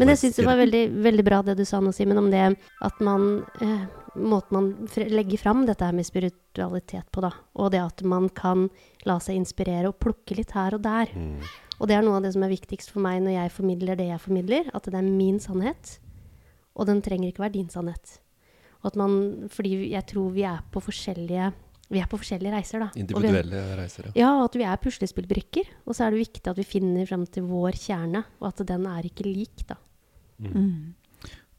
Men 0.00 0.12
jeg 0.14 0.22
syns 0.22 0.40
det 0.40 0.48
var 0.48 0.58
veldig, 0.60 0.84
veldig 1.04 1.24
bra 1.26 1.42
det 1.46 1.58
du 1.60 1.64
sa 1.68 1.80
nå, 1.84 1.92
Simen, 1.92 2.18
om 2.18 2.30
det 2.32 2.46
at 2.88 3.02
man 3.04 3.32
eh, 3.60 3.80
Måten 4.18 4.56
man 4.56 4.70
legger 5.06 5.38
fram 5.38 5.60
dette 5.68 5.86
her 5.86 5.94
med 5.94 6.02
spiritualitet 6.02 7.06
på, 7.14 7.22
da. 7.22 7.28
Og 7.62 7.68
det 7.70 7.78
at 7.78 8.02
man 8.02 8.26
kan 8.34 8.64
la 9.06 9.20
seg 9.22 9.36
inspirere 9.38 9.92
og 9.92 10.00
plukke 10.02 10.34
litt 10.34 10.50
her 10.56 10.74
og 10.74 10.82
der. 10.82 11.12
Mm. 11.14 11.44
Og 11.80 11.88
det 11.88 11.96
er 11.96 12.04
noe 12.04 12.18
av 12.18 12.26
det 12.26 12.34
som 12.34 12.44
er 12.44 12.52
viktigst 12.52 12.92
for 12.92 13.02
meg 13.04 13.22
når 13.24 13.38
jeg 13.38 13.54
formidler 13.56 13.96
det 13.96 14.10
jeg 14.10 14.20
formidler. 14.20 14.68
At 14.76 14.84
det 14.84 14.98
er 14.98 15.06
min 15.06 15.40
sannhet. 15.40 15.96
Og 16.76 16.86
den 16.90 17.00
trenger 17.04 17.32
ikke 17.32 17.46
være 17.46 17.56
din 17.56 17.72
sannhet. 17.72 18.18
Og 18.80 18.92
at 18.92 19.00
man, 19.00 19.48
fordi 19.52 19.90
jeg 19.92 20.04
tror 20.08 20.30
vi 20.36 20.44
er 20.48 20.62
på 20.72 20.82
forskjellige 20.84 21.50
vi 21.90 21.98
er 21.98 22.06
på 22.06 22.20
forskjellige 22.20 22.54
reiser, 22.54 22.78
da. 22.78 22.86
Og 22.86 22.94
vi 22.94 23.00
er- 23.02 23.02
Individuelle 23.02 23.60
reiser, 23.80 24.04
ja. 24.06 24.12
ja, 24.14 24.44
at 24.44 24.54
vi 24.54 24.62
er 24.62 24.78
puslespillbrikker. 24.78 25.72
Og 25.86 25.96
så 25.96 26.06
er 26.06 26.14
det 26.14 26.20
viktig 26.22 26.46
at 26.46 26.60
vi 26.60 26.62
finner 26.62 27.08
frem 27.08 27.24
til 27.26 27.48
vår 27.50 27.74
kjerne, 27.74 28.22
og 28.38 28.46
at 28.52 28.62
den 28.68 28.86
er 28.86 29.08
ikke 29.08 29.26
lik, 29.26 29.64
da. 29.66 29.74
Mm. 30.38 30.94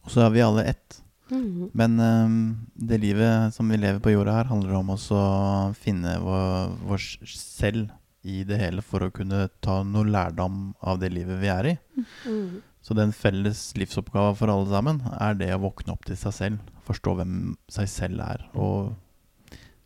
Og 0.06 0.14
så 0.14 0.24
er 0.24 0.32
vi 0.32 0.40
alle 0.46 0.64
ett. 0.72 1.02
Mm. 1.32 1.70
Men 1.76 2.00
um, 2.00 2.38
det 2.76 3.02
livet 3.04 3.54
som 3.56 3.68
vi 3.68 3.76
lever 3.76 4.00
på 4.00 4.14
jorda 4.14 4.38
her, 4.40 4.50
handler 4.52 4.80
om 4.80 4.94
å 4.96 5.74
finne 5.76 6.16
vår, 6.24 6.78
vår 6.88 7.04
selv 7.28 7.92
i 8.22 8.42
det 8.48 8.60
hele 8.62 8.84
for 8.86 9.06
å 9.06 9.14
kunne 9.14 9.48
ta 9.66 9.82
noe 9.88 10.06
lærdom 10.06 10.74
av 10.86 11.00
det 11.02 11.12
livet 11.14 11.40
vi 11.42 11.50
er 11.52 11.70
i. 11.72 11.78
Mm. 12.26 12.62
Så 12.82 12.98
den 12.98 13.14
felles 13.14 13.72
livsoppgava 13.78 14.34
for 14.38 14.50
alle 14.50 14.70
sammen 14.70 15.02
er 15.18 15.38
det 15.38 15.52
å 15.56 15.62
våkne 15.68 15.94
opp 15.94 16.06
til 16.08 16.18
seg 16.18 16.36
selv. 16.38 16.70
Forstå 16.88 17.16
hvem 17.20 17.34
seg 17.72 17.90
selv 17.90 18.24
er. 18.26 18.46
Og, 18.58 18.94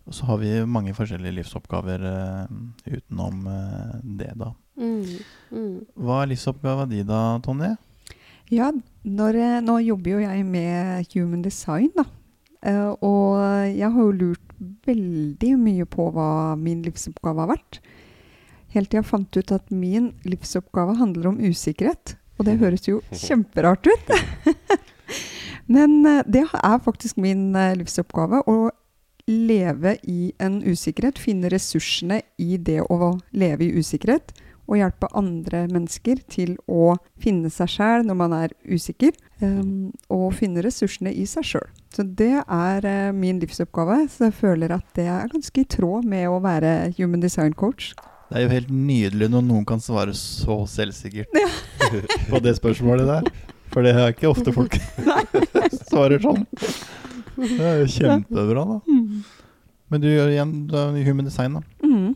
og 0.07 0.15
så 0.15 0.29
har 0.29 0.39
vi 0.43 0.53
mange 0.67 0.95
forskjellige 0.95 1.41
livsoppgaver 1.41 2.05
uh, 2.07 2.45
utenom 2.87 3.49
uh, 3.51 3.97
det, 4.03 4.31
da. 4.39 4.53
Mm. 4.79 5.03
Mm. 5.51 5.75
Hva 6.07 6.21
er 6.21 6.31
livsoppgava 6.31 6.87
di 6.91 7.03
da, 7.07 7.21
Tonje? 7.43 7.75
Ja, 8.53 8.69
når, 9.01 9.37
eh, 9.41 9.61
nå 9.65 9.79
jobber 9.81 10.15
jo 10.15 10.19
jeg 10.21 10.43
med 10.45 11.07
human 11.15 11.41
design, 11.43 11.89
da. 11.97 12.05
Uh, 12.65 12.91
og 13.05 13.41
jeg 13.69 13.91
har 13.91 14.01
jo 14.01 14.19
lurt 14.23 14.45
veldig 14.85 15.51
mye 15.59 15.85
på 15.89 16.07
hva 16.15 16.29
min 16.59 16.83
livsoppgave 16.85 17.43
har 17.43 17.51
vært. 17.57 17.81
Helt 18.75 18.91
til 18.91 18.99
jeg 18.99 19.07
fant 19.07 19.39
ut 19.39 19.55
at 19.55 19.71
min 19.71 20.11
livsoppgave 20.27 20.97
handler 20.99 21.31
om 21.31 21.41
usikkerhet. 21.41 22.17
Og 22.35 22.47
det 22.47 22.57
høres 22.59 22.87
jo 22.89 23.01
kjemperart 23.25 23.87
ut. 23.87 24.15
Men 25.75 26.01
eh, 26.05 26.23
det 26.27 26.45
er 26.45 26.81
faktisk 26.83 27.17
min 27.21 27.53
eh, 27.55 27.75
livsoppgave. 27.79 28.43
Å 28.45 28.57
leve 29.31 29.95
i 30.03 30.33
en 30.43 30.59
usikkerhet. 30.61 31.21
Finne 31.21 31.49
ressursene 31.53 32.21
i 32.37 32.59
det 32.61 32.81
å 32.83 33.15
leve 33.33 33.65
i 33.65 33.79
usikkerhet 33.79 34.35
og 34.65 34.79
hjelpe 34.79 35.09
andre 35.17 35.65
mennesker 35.69 36.21
til 36.31 36.55
å 36.65 36.95
finne 37.21 37.51
seg 37.53 37.69
sjæl 37.69 38.05
når 38.07 38.17
man 38.17 38.33
er 38.33 38.55
usikker, 38.65 39.13
um, 39.43 39.91
og 40.09 40.33
finne 40.39 40.63
ressursene 40.65 41.13
i 41.13 41.27
seg 41.29 41.45
sjøl. 41.51 41.67
Så 41.93 42.03
det 42.03 42.41
er 42.41 42.87
eh, 42.89 43.13
min 43.15 43.39
livsoppgave. 43.39 44.01
Så 44.11 44.27
jeg 44.27 44.37
føler 44.41 44.73
at 44.75 44.87
det 44.97 45.05
er 45.11 45.31
ganske 45.31 45.61
i 45.61 45.69
tråd 45.69 46.09
med 46.09 46.27
å 46.27 46.41
være 46.43 46.95
human 46.97 47.23
design 47.23 47.53
coach. 47.53 47.93
Det 48.29 48.39
er 48.39 48.45
jo 48.45 48.53
helt 48.55 48.71
nydelig 48.73 49.27
når 49.29 49.43
noen 49.45 49.65
kan 49.69 49.81
svare 49.83 50.15
så 50.17 50.63
selvsikkert 50.69 51.29
på 52.31 52.41
det 52.41 52.55
spørsmålet 52.57 53.09
der. 53.09 53.27
For 53.73 53.85
det 53.85 53.93
er 53.93 54.13
ikke 54.13 54.31
ofte 54.31 54.53
folk 54.55 54.77
svarer 55.89 56.23
sånn. 56.23 56.45
Det 57.35 57.59
er 57.59 57.83
jo 57.83 57.91
kjempebra, 57.91 58.63
da. 58.71 58.79
Men 59.91 60.01
du 60.01 60.07
gjør 60.09 60.31
igjen 60.31 60.55
du 60.69 60.73
er 60.79 60.97
i 60.97 61.05
human 61.05 61.27
design, 61.27 61.59
da. 61.59 61.85
Mm. 61.85 62.15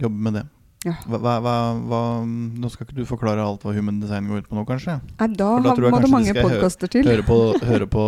Jobber 0.00 0.26
med 0.28 0.38
det. 0.38 0.46
Ja. 0.86 0.94
Hva, 1.04 1.18
hva, 1.44 1.54
hva, 1.76 2.00
nå 2.24 2.70
skal 2.72 2.86
ikke 2.86 2.96
du 2.96 3.04
forklare 3.04 3.44
alt 3.44 3.66
hva 3.66 3.74
human 3.76 3.98
design 4.00 4.30
går 4.30 4.46
ut 4.46 4.48
på 4.48 4.56
nå, 4.56 4.64
kanskje? 4.68 4.96
Nei, 5.18 5.28
da, 5.36 5.50
da 5.60 5.74
tror 5.76 5.90
jeg 5.90 5.92
må 5.92 6.00
det 6.00 6.08
de 6.08 6.14
mange 6.14 6.36
podkaster 6.38 6.92
til. 6.94 7.10
Høre 7.10 7.26
på, 7.26 7.38
høre 7.68 7.90
på 7.90 8.04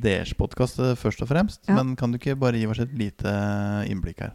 deres 0.00 0.32
podkast 0.38 0.80
først 1.02 1.20
og 1.26 1.28
fremst. 1.28 1.60
Ja. 1.68 1.76
Men 1.76 1.92
kan 2.00 2.14
du 2.14 2.20
ikke 2.20 2.38
bare 2.40 2.56
gi 2.56 2.70
oss 2.70 2.80
et 2.80 2.96
lite 2.96 3.36
innblikk 3.90 4.24
her? 4.24 4.32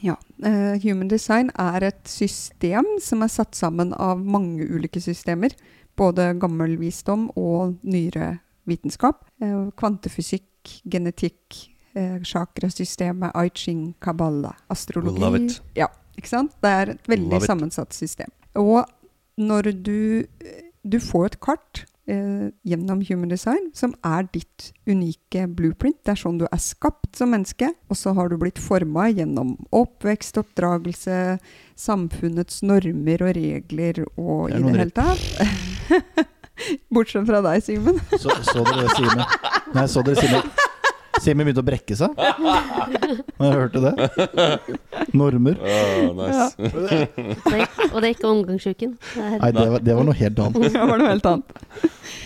Ja. 0.00 0.16
Uh, 0.44 0.76
human 0.82 1.08
design 1.08 1.50
er 1.58 1.86
et 1.88 2.08
system 2.10 2.86
som 3.02 3.22
er 3.24 3.32
satt 3.32 3.56
sammen 3.56 3.94
av 3.94 4.20
mange 4.20 4.66
ulike 4.66 5.00
systemer. 5.00 5.54
Både 5.96 6.32
gammel 6.40 6.76
visdom 6.80 7.30
og 7.38 7.78
nyere 7.86 8.36
vitenskap. 8.68 9.22
Uh, 9.42 9.70
kvantefysikk, 9.78 10.80
genetikk, 10.90 11.62
uh, 11.96 12.18
chakrasystemet, 12.26 13.32
ai 13.34 13.48
ching, 13.54 13.94
kabbala, 14.02 14.52
astrologi. 14.72 15.22
Love 15.22 15.42
it. 15.44 15.60
Ja, 15.78 15.88
ikke 16.18 16.32
sant? 16.34 16.56
Det 16.62 16.72
er 16.82 16.94
et 16.96 17.10
veldig 17.10 17.40
sammensatt 17.44 17.96
system. 17.96 18.32
Og 18.56 18.84
når 19.36 19.72
du 19.84 19.98
Du 20.86 21.00
får 21.02 21.24
et 21.26 21.40
kart 21.42 21.80
eh, 22.10 22.48
gjennom 22.66 23.02
human 23.08 23.30
design 23.32 23.70
som 23.76 23.94
er 24.06 24.26
ditt 24.34 24.70
unike 24.88 25.46
blueprint. 25.56 25.98
Det 26.04 26.14
er 26.14 26.20
sånn 26.20 26.40
du 26.40 26.46
er 26.48 26.62
skapt 26.62 27.18
som 27.18 27.32
menneske. 27.34 27.72
Og 27.90 27.98
så 28.00 28.14
har 28.16 28.30
du 28.30 28.38
blitt 28.40 28.60
forma 28.62 29.08
gjennom 29.10 29.56
oppvekst, 29.74 30.38
oppdragelse, 30.42 31.38
samfunnets 31.78 32.62
normer 32.66 33.26
og 33.26 33.36
regler 33.38 34.04
og 34.16 34.50
i 34.50 34.62
det 34.62 34.78
hele 34.78 34.94
tatt. 34.96 36.24
Bortsett 36.94 37.26
fra 37.28 37.42
deg, 37.44 37.60
Simen. 37.64 38.00
Så, 38.16 38.32
så 38.48 38.62
dere 38.64 38.88
Simen 38.96 39.26
Nei, 39.76 39.84
så 39.92 40.00
dere 40.06 40.22
Simen 40.22 40.65
Simen 41.24 41.46
begynte 41.46 41.62
å 41.62 41.66
brekke 41.66 41.96
seg 41.98 42.12
når 42.16 43.46
jeg 43.46 43.56
hørte 43.56 43.82
det. 43.84 43.92
Normer. 45.16 45.56
Oh, 45.60 46.12
nice. 46.16 46.46
Det 46.56 47.00
er, 47.00 47.66
og 47.92 47.98
det 48.00 48.08
er 48.08 48.12
ikke 48.14 48.30
omgangsuken. 48.30 48.96
Det 49.14 49.24
er, 49.24 49.36
Nei, 49.42 49.50
det 49.56 49.66
var, 49.74 49.84
det 49.86 49.96
var 49.98 50.08
noe 50.08 50.16
helt 50.20 50.40
annet. 50.46 50.66
Det 50.76 50.88
var 50.92 51.00
noe 51.00 51.12
helt 51.12 51.28
annet. 51.30 51.60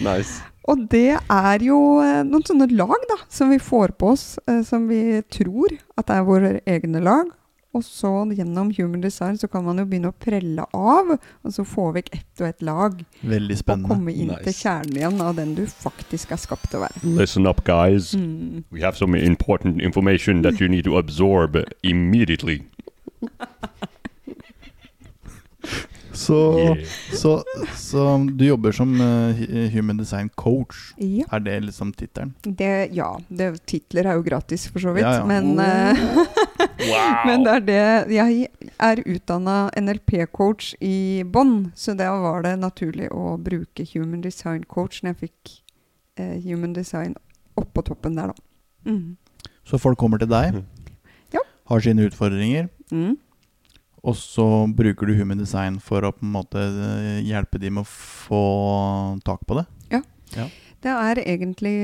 nice. 0.05 0.39
Og 0.71 0.83
det 0.93 1.17
er 1.17 1.63
jo 1.65 1.77
eh, 2.05 2.21
noen 2.29 2.45
sånne 2.47 2.69
lag 2.77 2.99
da, 3.11 3.17
som 3.33 3.51
vi 3.51 3.59
får 3.63 3.95
på 3.99 4.11
oss, 4.13 4.25
eh, 4.47 4.61
som 4.67 4.85
vi 4.91 5.21
tror 5.33 5.73
at 5.99 6.13
er 6.15 6.27
våre 6.29 6.53
egne 6.69 7.01
lag. 7.03 7.31
Og 7.71 7.85
så 7.87 8.11
gjennom 8.35 8.73
human 8.75 9.03
design 9.05 9.37
så 9.39 9.47
kan 9.49 9.63
man 9.63 9.79
jo 9.79 9.85
begynne 9.87 10.11
å 10.11 10.17
prelle 10.19 10.65
av, 10.75 11.13
og 11.15 11.55
så 11.55 11.63
få 11.63 11.91
vekk 11.95 12.09
ett 12.17 12.43
og 12.43 12.49
ett 12.49 12.65
lag. 12.67 12.97
Veldig 13.23 13.59
Og 13.61 13.85
komme 13.87 14.15
inn 14.15 14.33
til 14.43 14.57
kjernen 14.57 14.99
igjen 14.99 15.23
av 15.23 15.37
den 15.39 15.55
du 15.55 15.63
faktisk 15.71 16.35
er 16.35 16.43
skapt 16.43 16.67
til 16.73 16.81
å 16.81 16.89
være. 16.89 17.05
Listen 17.21 17.47
up, 17.47 17.63
guys. 17.65 18.11
Mm. 18.15 18.65
We 18.75 18.83
have 18.83 18.99
some 18.99 19.15
important 19.15 19.81
information 19.81 20.43
that 20.43 20.59
you 20.61 20.69
need 20.69 20.85
to 20.91 20.99
absorb 20.99 21.57
immediately. 21.83 22.65
Så, 26.13 26.37
Yeah. 26.59 26.79
så, 27.15 27.43
så 27.79 28.05
du 28.37 28.45
jobber 28.45 28.73
som 28.75 28.93
uh, 29.01 29.37
human 29.71 29.97
design 29.97 30.29
coach. 30.35 30.93
Ja, 30.99 31.25
Er 31.33 31.41
det 31.41 31.61
liksom 31.69 31.93
tittelen? 31.93 32.33
det, 32.43 32.91
ja 32.97 33.13
det, 33.29 33.67
titler 33.67 34.07
er 34.11 34.19
jo 34.19 34.23
gratis 34.27 34.67
for 34.69 34.81
så 34.83 34.93
vidt, 34.97 35.05
Ja, 35.07 35.21
ja. 35.21 35.25
men 35.27 35.59
eh, 35.59 36.03
Men 37.27 37.45
det 37.45 37.53
er 37.55 37.61
det 37.61 38.15
Jeg 38.17 38.49
er 38.81 39.03
utdanna 39.07 39.71
NLP-coach 39.79 40.75
i 40.81 41.23
bånn, 41.25 41.71
så 41.77 41.95
da 41.95 42.11
var 42.21 42.43
det 42.43 42.57
naturlig 42.59 43.11
å 43.13 43.37
bruke 43.39 43.87
human 43.95 44.21
design 44.25 44.65
coach 44.65 45.03
når 45.03 45.15
jeg 45.15 45.21
fikk 45.31 45.55
uh, 46.21 46.37
human 46.43 46.73
design 46.73 47.15
oppå 47.61 47.83
toppen 47.87 48.17
der, 48.19 48.33
da. 48.33 48.91
Mm. 48.91 49.17
Så 49.69 49.79
folk 49.79 49.99
kommer 50.01 50.19
til 50.19 50.29
deg, 50.31 50.55
mm. 50.59 50.67
Har 51.71 51.79
sine 51.85 52.03
utfordringer, 52.09 52.67
Mm. 52.91 53.13
Og 54.03 54.17
så 54.17 54.47
bruker 54.77 55.11
du 55.11 55.15
human 55.19 55.39
design 55.41 55.79
for 55.83 56.07
å 56.07 56.13
på 56.17 56.25
en 56.25 56.35
måte 56.35 56.61
eh, 56.61 57.21
hjelpe 57.27 57.61
dem 57.61 57.79
med 57.79 57.85
å 57.85 57.91
få 57.91 58.45
tak 59.27 59.45
på 59.49 59.61
det. 59.61 59.67
Ja. 59.93 60.47
Det 60.81 60.93
er 60.95 61.19
egentlig 61.27 61.75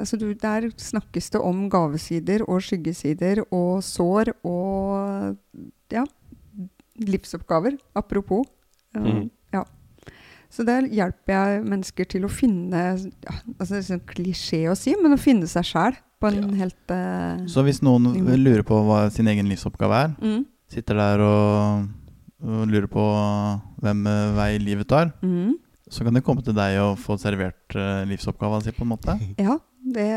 altså 0.00 0.16
du, 0.18 0.32
Der 0.34 0.70
snakkes 0.80 1.30
det 1.30 1.40
om 1.44 1.68
gavesider 1.70 2.42
og 2.48 2.62
skyggesider 2.66 3.44
og 3.54 3.84
sår 3.86 4.32
og 4.42 5.36
ja, 5.92 6.06
livsoppgaver. 6.98 7.78
Apropos. 7.94 8.46
Uh, 8.96 9.04
Mhm. 9.04 9.30
Ja. 9.54 9.62
Så 10.50 10.64
der 10.66 10.88
hjelper 10.90 11.30
jeg 11.30 11.62
mennesker 11.62 12.08
til 12.10 12.24
å 12.26 12.30
finne 12.30 12.80
ja, 12.98 13.34
altså 13.58 13.76
Det 13.76 13.78
er 13.78 13.86
sånn 13.86 14.06
klisjé 14.10 14.64
å 14.70 14.74
si, 14.74 14.96
men 14.98 15.14
å 15.14 15.18
finne 15.20 15.46
seg 15.46 15.68
sjæl 15.68 15.94
på 16.20 16.26
en 16.32 16.56
helt 16.58 16.90
uh, 16.90 17.38
Så 17.46 17.62
hvis 17.62 17.78
noen 17.86 18.10
lurer 18.42 18.64
på 18.66 18.80
hva 18.82 19.04
sin 19.14 19.30
egen 19.30 19.46
livsoppgave 19.46 20.00
er, 20.08 20.10
mm, 20.18 20.42
sitter 20.70 20.98
der 21.00 21.22
og, 21.24 21.88
og 22.46 22.62
lurer 22.70 22.86
på 22.90 23.04
hvem 23.82 24.06
eh, 24.06 24.36
vei 24.38 24.50
livet 24.62 24.88
tar, 24.90 25.10
mm, 25.24 25.54
så 25.90 26.06
kan 26.06 26.14
de 26.14 26.22
komme 26.22 26.42
til 26.46 26.54
deg 26.54 26.78
og 26.84 26.96
få 27.02 27.16
servert 27.18 27.74
livsoppgava 27.74 28.06
livsoppgaven 28.06 28.62
sin, 28.68 28.76
på 28.76 28.86
en 28.86 28.92
måte. 28.92 29.16
Ja, 29.42 29.56
det, 29.82 30.08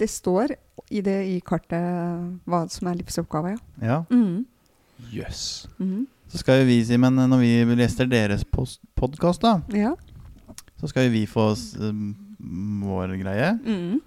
det 0.00 0.10
står 0.12 0.52
i 0.92 1.00
det 1.04 1.18
i 1.30 1.38
kartet 1.40 2.42
hva 2.44 2.64
som 2.72 2.90
er 2.90 2.98
livsoppgava, 3.00 3.54
ja. 3.56 3.60
Ja. 3.82 4.00
Mm, 4.12 4.42
Yes. 5.12 5.66
mm, 5.80 6.04
Så 6.30 6.38
skal 6.38 6.60
jo 6.60 6.68
vi, 6.68 6.76
Simen, 6.86 7.16
når 7.16 7.40
vi 7.40 7.74
lester 7.80 8.06
deres 8.06 8.44
podkast, 8.46 9.42
da, 9.42 9.56
ja. 9.74 9.94
så 10.78 10.88
skal 10.92 11.08
jo 11.08 11.14
vi 11.16 11.24
få 11.26 11.48
um, 11.82 12.12
vår 12.84 13.16
greie. 13.20 13.48
Mm. 13.66 13.98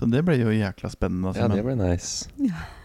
Så 0.00 0.06
det 0.08 0.22
blir 0.24 0.40
jo 0.40 0.48
jækla 0.48 0.88
spennende. 0.88 1.34
Ja, 1.36 1.44
det 1.52 1.60
blir 1.60 1.76
nice. 1.76 2.30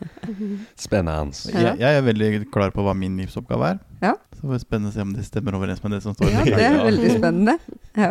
Spennende. 0.85 1.31
jeg, 1.47 1.77
jeg 1.79 1.99
er 1.99 2.01
veldig 2.03 2.29
klar 2.51 2.73
på 2.75 2.83
hva 2.83 2.91
min 2.91 3.15
livsoppgave 3.21 3.69
er. 3.69 3.77
Ja. 4.01 4.09
Så 4.35 4.41
får 4.41 4.51
vi 4.51 4.59
spennende 4.65 4.91
å 4.91 4.95
se 4.97 5.05
om 5.05 5.13
det 5.15 5.23
stemmer 5.23 5.55
overens 5.55 5.79
med 5.85 5.95
det 5.95 6.01
som 6.03 6.17
står 6.17 6.33
ja, 6.33 6.41
det 6.43 6.65
er 6.65 6.75
veldig 6.83 7.13
spennende. 7.13 7.55
Ja. 7.95 8.09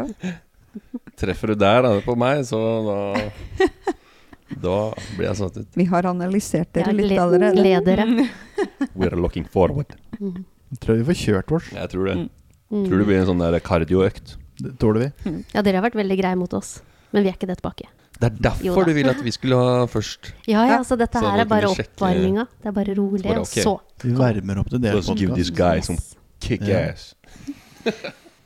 Treffer 1.21 1.53
du 1.53 1.59
der 1.61 1.85
da, 1.85 1.91
på 2.07 2.15
meg, 2.17 2.47
så 2.49 2.63
da 2.87 2.97
Da 4.65 4.79
blir 5.19 5.27
jeg 5.27 5.39
satt 5.43 5.61
ut. 5.61 5.69
Vi 5.77 5.87
har 5.93 6.09
analysert 6.09 6.73
dere 6.77 6.95
Ja, 6.95 6.97
litt 6.97 7.21
allerede. 7.21 8.25
We 8.97 9.05
We're 9.05 9.21
looking 9.21 9.45
forward. 9.45 9.93
Jeg 10.17 10.81
Tror 10.81 11.03
vi 11.03 11.07
får 11.11 11.21
kjørt 11.27 11.53
vårs. 11.53 11.69
Jeg 11.77 11.93
tror 11.93 12.09
det. 12.09 12.17
Mm. 12.23 12.33
Mm. 12.73 12.89
Tror 12.89 13.05
det 13.05 13.11
blir 13.13 13.21
en 13.21 13.29
sånn 13.35 13.45
der 13.45 13.61
kardioøkt. 13.69 14.37
Det 14.65 14.77
tåler 14.81 15.07
vi. 15.11 15.37
Ja, 15.53 15.61
dere 15.61 15.83
har 15.83 15.89
vært 15.91 16.01
veldig 16.01 16.21
greie 16.25 16.41
mot 16.41 16.57
oss. 16.57 16.79
Men 17.15 17.23
vi 17.25 17.31
er 17.31 17.37
ikke 17.39 17.47
det 17.49 17.57
tilbake. 17.61 17.87
Det 18.15 18.29
er 18.29 18.37
derfor 18.47 18.87
du 18.87 18.93
vil 18.95 19.09
at 19.11 19.21
vi 19.23 19.33
skulle 19.35 19.59
ha 19.59 19.87
først. 19.91 20.33
Ja, 20.51 20.65
ja, 20.67 20.77
Ja. 20.77 20.83
så 20.87 20.99
dette 20.99 21.19
Så 21.19 21.31
her 21.31 21.43
er 21.45 21.49
bare 21.51 21.71
oppvarminga. 21.71 22.47
Det 22.63 22.71
er 22.71 22.75
bare 22.77 22.95
rolig, 22.99 23.27
og 23.33 23.47
okay. 23.47 23.63
så 23.65 23.79
Vi 24.03 24.13
varmer 24.19 24.61
opp 24.63 24.71
til 24.71 24.83
det. 24.83 24.93
Let's 24.95 25.11
give 25.19 25.35
this 25.35 25.51
guy 25.51 25.81
some 25.81 25.99
kick 26.41 26.63
Ja. 26.67 26.91
ass. 26.93 27.15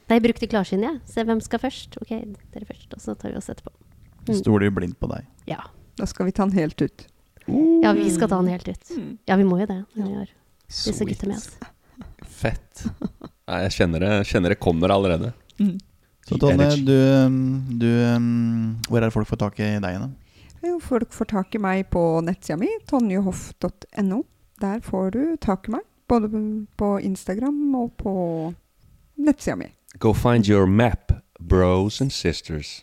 Nei, 0.08 0.18
bruk 0.24 0.38
det 0.40 0.48
klarsyn, 0.48 0.80
jeg. 0.82 1.00
Se 1.04 1.24
hvem 1.24 1.40
skal 1.44 1.60
først. 1.60 1.98
Ok, 2.00 2.14
dere 2.54 2.64
først, 2.68 2.92
og 2.96 3.00
så 3.04 3.14
tar 3.18 3.34
vi 3.34 3.36
oss 3.40 3.50
etterpå. 3.52 3.72
Mm. 4.28 4.34
Stoler 4.40 4.68
jo 4.68 4.74
blindt 4.78 4.98
på 5.00 5.08
deg. 5.12 5.26
Ja. 5.48 5.60
Da 5.96 6.06
skal 6.08 6.28
vi 6.28 6.32
ta 6.32 6.46
den 6.46 6.56
helt 6.56 6.80
ut. 6.80 7.06
ja, 7.82 7.92
vi 7.96 8.08
skal 8.12 8.28
ta 8.28 8.38
den 8.40 8.48
helt 8.52 8.68
ut. 8.68 8.92
Ja, 9.28 9.36
vi 9.36 9.44
må 9.44 9.58
jo 9.60 9.66
det. 9.68 9.82
når 9.96 10.06
Vi 10.08 10.14
har 10.14 10.28
disse 10.68 11.04
gutta 11.04 11.28
med 11.28 11.36
oss. 11.36 11.50
Fett. 12.28 12.84
Nei, 13.48 13.62
jeg 13.66 13.72
kjenner 13.78 14.00
det, 14.04 14.12
kjenner 14.28 14.52
det 14.54 14.58
kommer 14.60 14.92
allerede. 14.94 15.32
Så 16.28 16.36
Tonje, 16.36 16.68
du, 16.84 16.96
um, 17.24 17.36
du 17.80 17.88
um, 17.88 18.76
Hvor 18.88 19.00
er 19.00 19.08
det 19.08 19.14
folk 19.14 19.28
får 19.30 19.40
tak 19.40 19.60
i 19.64 19.68
deg 19.80 20.00
da? 20.02 20.08
Folk 20.84 21.14
får 21.14 21.30
tak 21.30 21.54
i 21.56 21.60
meg 21.62 21.86
på 21.92 22.02
nettsida 22.26 22.58
mi, 22.60 22.68
tonjehoff.no. 22.90 24.18
Der 24.60 24.82
får 24.84 25.14
du 25.14 25.22
tak 25.40 25.70
i 25.70 25.76
meg. 25.78 25.86
Både 26.10 26.28
på 26.76 26.90
Instagram 27.04 27.74
og 27.78 27.94
på 28.00 28.12
nettsida 29.24 29.56
mi. 29.56 29.70
Go 30.02 30.12
find 30.12 30.48
your 30.50 30.66
map, 30.66 31.14
bros 31.40 32.02
and 32.04 32.12
sisters. 32.12 32.80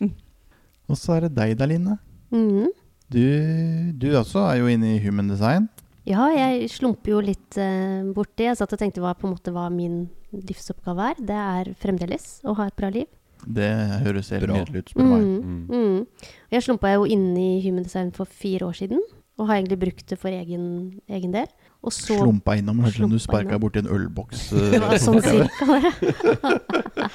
Og 0.88 0.98
så 0.98 1.16
er 1.16 1.26
det 1.26 1.36
deg, 1.36 1.58
Daline. 1.58 1.98
-hmm. 2.30 2.66
Du, 3.12 3.22
du 3.92 4.16
også 4.16 4.38
er 4.38 4.54
jo 4.54 4.66
inne 4.66 4.96
i 4.96 4.98
human 4.98 5.28
design. 5.28 5.68
Ja, 6.06 6.26
jeg 6.30 6.70
slumper 6.70 7.12
jo 7.12 7.20
litt 7.20 7.58
uh, 7.58 8.12
borti. 8.14 8.46
Jeg 8.46 8.56
satt 8.56 8.72
og 8.72 8.78
tenkte 8.78 9.00
hva 9.00 9.14
på 9.14 9.26
en 9.26 9.34
måte 9.34 9.52
hva 9.54 9.68
min 9.70 10.08
livsoppgave 10.32 11.10
er. 11.10 11.14
Det 11.18 11.36
er 11.36 11.74
fremdeles 11.82 12.40
å 12.44 12.54
ha 12.54 12.66
et 12.66 12.76
bra 12.78 12.90
liv. 12.90 13.06
Det 13.44 13.68
høres 14.02 14.30
helt 14.34 14.46
Bra. 14.46 14.56
nydelig 14.58 14.82
ut, 14.82 14.90
spør 14.90 15.02
du 15.02 15.10
meg. 15.10 15.22
Mm. 15.22 15.36
Mm. 15.44 15.66
Mm. 15.70 16.32
Jeg 16.56 16.66
slumpa 16.66 16.92
jo 16.94 17.06
inn 17.10 17.28
i 17.38 17.50
Human 17.66 17.86
Design 17.86 18.12
for 18.16 18.24
fire 18.26 18.66
år 18.66 18.76
siden, 18.80 19.02
og 19.36 19.50
har 19.50 19.60
egentlig 19.60 19.78
brukt 19.84 20.06
det 20.08 20.18
for 20.18 20.32
egen, 20.32 21.00
egen 21.08 21.34
del. 21.34 21.46
Og 21.86 21.92
så 21.94 22.16
Slumpa 22.18 22.56
innom. 22.58 22.80
Hørtes 22.82 22.96
ut 22.98 23.04
som 23.04 23.12
du 23.12 23.18
sparka 23.22 23.58
borti 23.62 23.82
en 23.82 23.90
ølboks. 23.92 24.48
Det 24.72 24.80
uh, 24.82 24.96
sånn 24.98 25.20
cirka, 25.22 25.66
det. 25.70 27.10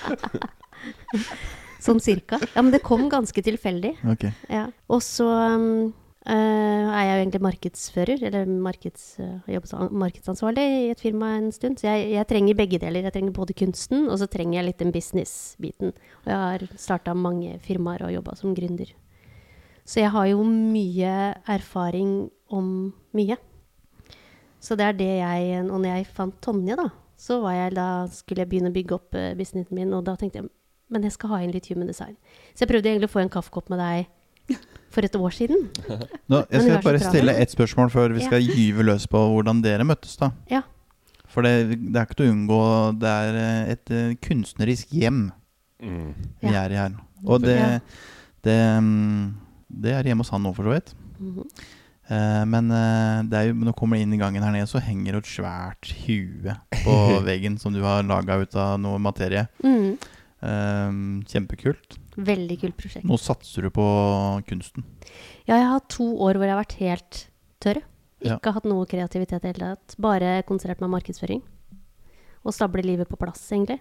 sånn 1.88 1.99
cirka. 2.03 2.39
Ja, 2.53 2.61
men 2.61 2.72
det 2.72 2.84
kom 2.86 3.09
ganske 3.11 3.43
tilfeldig. 3.43 3.97
Okay. 4.13 4.32
Ja. 4.53 4.69
Og 4.91 5.01
så 5.03 5.28
um, 5.28 5.67
eh, 5.89 6.01
er 6.30 7.05
jeg 7.05 7.15
jo 7.15 7.22
egentlig 7.24 7.41
markedsfører, 7.41 8.24
eller 8.28 8.45
markeds, 8.45 9.05
eh, 9.19 9.89
markedsansvarlig 9.89 10.61
i 10.61 10.89
et 10.91 11.01
firma 11.01 11.32
en 11.38 11.51
stund. 11.51 11.80
Så 11.80 11.88
jeg, 11.89 12.11
jeg 12.13 12.28
trenger 12.30 12.59
begge 12.59 12.80
deler. 12.80 13.07
Jeg 13.07 13.13
trenger 13.13 13.34
både 13.34 13.55
kunsten, 13.57 14.07
og 14.07 14.19
så 14.22 14.28
trenger 14.30 14.59
jeg 14.59 14.67
litt 14.67 14.84
den 14.84 14.93
business-biten. 14.93 15.95
Og 16.22 16.30
jeg 16.30 16.38
har 16.38 16.67
starta 16.78 17.15
mange 17.17 17.57
firmaer 17.65 18.05
og 18.05 18.13
jobba 18.13 18.36
som 18.38 18.53
gründer. 18.53 18.93
Så 19.84 20.03
jeg 20.03 20.13
har 20.13 20.28
jo 20.30 20.45
mye 20.45 21.34
erfaring 21.49 22.30
om 22.53 22.93
mye. 23.17 23.38
Så 24.61 24.78
det 24.78 24.86
er 24.86 24.93
det 24.93 25.13
jeg 25.17 25.72
Og 25.72 25.80
når 25.82 25.89
jeg 25.89 26.05
fant 26.05 26.38
Tonje, 26.39 26.76
da, 26.78 26.91
så 27.17 27.41
var 27.41 27.53
jeg 27.53 27.76
da, 27.76 28.05
skulle 28.07 28.45
jeg 28.45 28.49
begynne 28.49 28.69
å 28.69 28.78
bygge 28.78 28.93
opp 28.93 29.15
eh, 29.15 29.34
businessen 29.34 29.74
min, 29.74 29.93
og 29.93 30.05
da 30.05 30.15
tenkte 30.15 30.43
jeg 30.43 30.49
men 30.91 31.05
jeg 31.07 31.15
skal 31.15 31.32
ha 31.32 31.38
inn 31.39 31.53
litt 31.55 31.69
human 31.72 31.88
design. 31.88 32.17
Så 32.53 32.65
jeg 32.65 32.72
prøvde 32.74 32.89
egentlig 32.91 33.07
å 33.07 33.13
få 33.13 33.22
en 33.24 33.32
kaffekopp 33.32 33.69
med 33.72 33.80
deg 33.80 34.09
For 34.91 35.07
et 35.07 35.15
år 35.15 35.31
siden. 35.31 35.69
Nå, 36.31 36.43
jeg 36.51 36.61
skal 36.65 36.81
bare 36.83 36.99
stille 36.99 37.35
ett 37.39 37.53
spørsmål 37.53 37.91
før 37.93 38.15
vi 38.17 38.25
skal 38.25 38.43
gyve 38.43 38.83
løs 38.83 39.07
på 39.07 39.21
hvordan 39.33 39.61
dere 39.63 39.87
møttes. 39.87 40.17
da 40.19 40.31
Ja. 40.51 40.61
For 41.31 41.47
det, 41.47 41.77
det 41.79 41.95
er 41.95 42.03
ikke 42.09 42.17
til 42.19 42.27
å 42.27 42.31
unngå 42.33 42.63
Det 42.99 43.07
er 43.07 43.37
eh, 43.39 43.69
et 43.71 43.91
eh, 43.95 44.15
kunstnerisk 44.19 44.91
hjem 44.91 45.29
Mm. 45.81 46.13
vi 46.41 46.51
Ja. 46.51 46.63
er 46.65 46.69
i 46.69 46.75
her. 46.77 46.91
Og 47.25 47.41
det, 47.41 47.81
det, 48.45 48.57
mm, 48.83 49.33
det 49.81 49.93
er 49.95 50.03
hjemme 50.03 50.21
hos 50.21 50.29
han 50.29 50.43
nå, 50.43 50.51
for 50.53 50.63
så 50.63 50.75
vidt. 50.75 50.93
Mm 51.19 51.31
-hmm. 51.33 51.47
uh, 52.11 52.45
men 52.45 52.67
det 53.29 53.37
er 53.39 53.43
jo, 53.47 53.53
når 53.53 53.65
du 53.65 53.73
kommer 53.73 53.97
inn 53.97 54.13
i 54.13 54.17
gangen 54.17 54.43
her 54.43 54.51
nede, 54.51 54.67
så 54.67 54.79
henger 54.79 55.11
det 55.13 55.17
et 55.17 55.25
svært 55.25 55.93
hue 56.05 56.55
på 56.83 56.93
veggen 57.29 57.57
som 57.57 57.73
du 57.73 57.81
har 57.81 58.03
laga 58.03 58.37
ut 58.41 58.55
av 58.55 58.79
noe 58.79 58.99
materie. 58.99 59.47
Mm. 59.63 59.97
Eh, 60.41 60.95
kjempekult. 61.29 61.99
Veldig 62.17 62.57
kult 62.63 62.77
prosjekt. 62.79 63.07
Nå 63.07 63.17
satser 63.21 63.67
du 63.67 63.73
på 63.73 63.85
kunsten. 64.49 64.85
Ja, 65.45 65.55
jeg 65.55 65.65
har 65.67 65.77
hatt 65.77 65.89
to 65.93 66.07
år 66.17 66.39
hvor 66.39 66.47
jeg 66.47 66.55
har 66.55 66.63
vært 66.63 66.79
helt 66.81 67.23
tørr. 67.63 67.81
Ja. 68.21 68.37
Ikke 68.37 68.53
hatt 68.53 68.67
noe 68.69 68.89
kreativitet 68.89 69.39
i 69.39 69.47
det 69.47 69.53
hele 69.55 69.75
tatt. 69.75 69.95
Bare 70.01 70.41
konsentrert 70.47 70.81
meg 70.81 70.89
om 70.89 70.97
markedsføring. 70.97 71.41
Og 72.41 72.55
stable 72.55 72.83
livet 72.85 73.09
på 73.09 73.19
plass, 73.21 73.41
egentlig. 73.53 73.79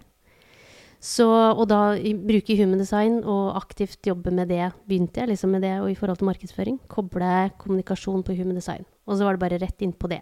Så, 1.01 1.25
og 1.25 1.65
da 1.71 1.97
bruke 2.29 2.57
human 2.59 2.81
design 2.83 3.23
og 3.25 3.57
aktivt 3.57 4.05
jobbe 4.05 4.33
med 4.37 4.51
det, 4.53 4.67
begynte 4.89 5.23
jeg 5.23 5.31
liksom 5.31 5.55
med 5.57 5.65
det 5.65 5.79
og 5.81 5.89
i 5.89 5.97
forhold 5.97 6.21
til 6.21 6.29
markedsføring. 6.29 6.77
Koble 6.93 7.31
kommunikasjon 7.61 8.25
på 8.27 8.37
human 8.37 8.59
design. 8.59 8.85
Og 9.09 9.17
så 9.17 9.25
var 9.25 9.37
det 9.37 9.45
bare 9.47 9.61
rett 9.63 9.81
inn 9.85 9.97
på 9.97 10.11
det. 10.13 10.21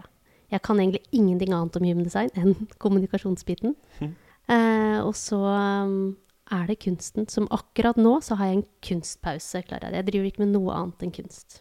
Jeg 0.48 0.62
kan 0.64 0.78
egentlig 0.78 1.02
ingenting 1.10 1.52
annet 1.52 1.76
om 1.76 1.84
human 1.84 2.06
design 2.06 2.30
enn 2.38 2.54
kommunikasjonsbiten. 2.78 3.74
Eh, 3.98 4.98
og 5.02 5.12
så 5.18 5.42
um, 5.42 6.14
er 6.52 6.66
det 6.70 6.78
kunsten 6.82 7.28
som 7.28 7.48
akkurat 7.54 7.96
nå 8.00 8.18
så 8.24 8.36
har 8.40 8.50
jeg 8.50 8.58
en 8.58 8.66
kunstpause. 8.88 9.62
Klarer 9.68 9.88
jeg. 9.90 9.94
jeg 10.00 10.06
driver 10.12 10.28
ikke 10.30 10.44
med 10.44 10.52
noe 10.54 10.74
annet 10.76 11.02
enn 11.06 11.14
kunst. 11.14 11.60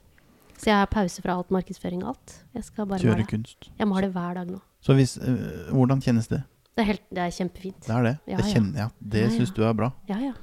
Så 0.57 0.71
jeg 0.71 0.79
har 0.79 0.89
pause 0.89 1.21
fra 1.21 1.35
alt 1.37 1.51
markedsføring 1.53 2.01
og 2.03 2.15
alt. 2.15 2.35
Jeg 2.57 2.63
skal 2.65 2.87
bare 2.89 2.99
Kjøre 3.03 3.27
kunst. 3.29 3.69
Jeg 3.77 3.87
maler 3.87 4.09
hver 4.09 4.39
dag 4.39 4.49
nå. 4.49 4.59
Så 4.81 4.93
hvis, 4.97 5.17
øh, 5.21 5.69
hvordan 5.73 6.01
kjennes 6.01 6.27
det? 6.31 6.41
Det 6.77 6.83
er, 6.83 6.87
helt, 6.91 7.03
det 7.09 7.21
er 7.23 7.31
kjempefint. 7.33 7.79
Det 7.85 7.93
er 7.93 8.03
det. 8.05 8.15
Ja, 8.29 8.37
det 8.37 8.45
kjenner 8.53 8.79
jeg. 8.83 8.89
Det 9.01 9.21
Ja, 9.21 9.27
ja. 9.29 9.35
syns 9.37 9.51
du 9.53 9.63
er 9.65 9.73
bra. 9.73 9.91
Ja, 10.09 10.19
ja. 10.21 10.33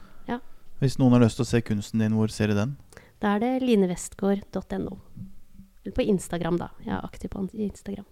Hvis 0.82 0.98
noen 0.98 1.14
har 1.14 1.22
lyst 1.22 1.38
til 1.38 1.44
å 1.46 1.48
se 1.48 1.60
kunsten 1.64 2.02
din, 2.02 2.12
hvor 2.18 2.28
ser 2.34 2.50
de 2.50 2.56
den? 2.58 2.72
Da 3.22 3.36
er 3.36 3.40
det 3.40 3.52
linevestgård.no. 3.62 4.96
Eller 5.84 5.94
på 5.94 6.02
Instagram, 6.02 6.58
da. 6.60 6.68
Jeg 6.84 6.92
er 6.96 7.04
aktiv 7.06 7.30
på 7.30 7.44
Instagram. 7.54 8.04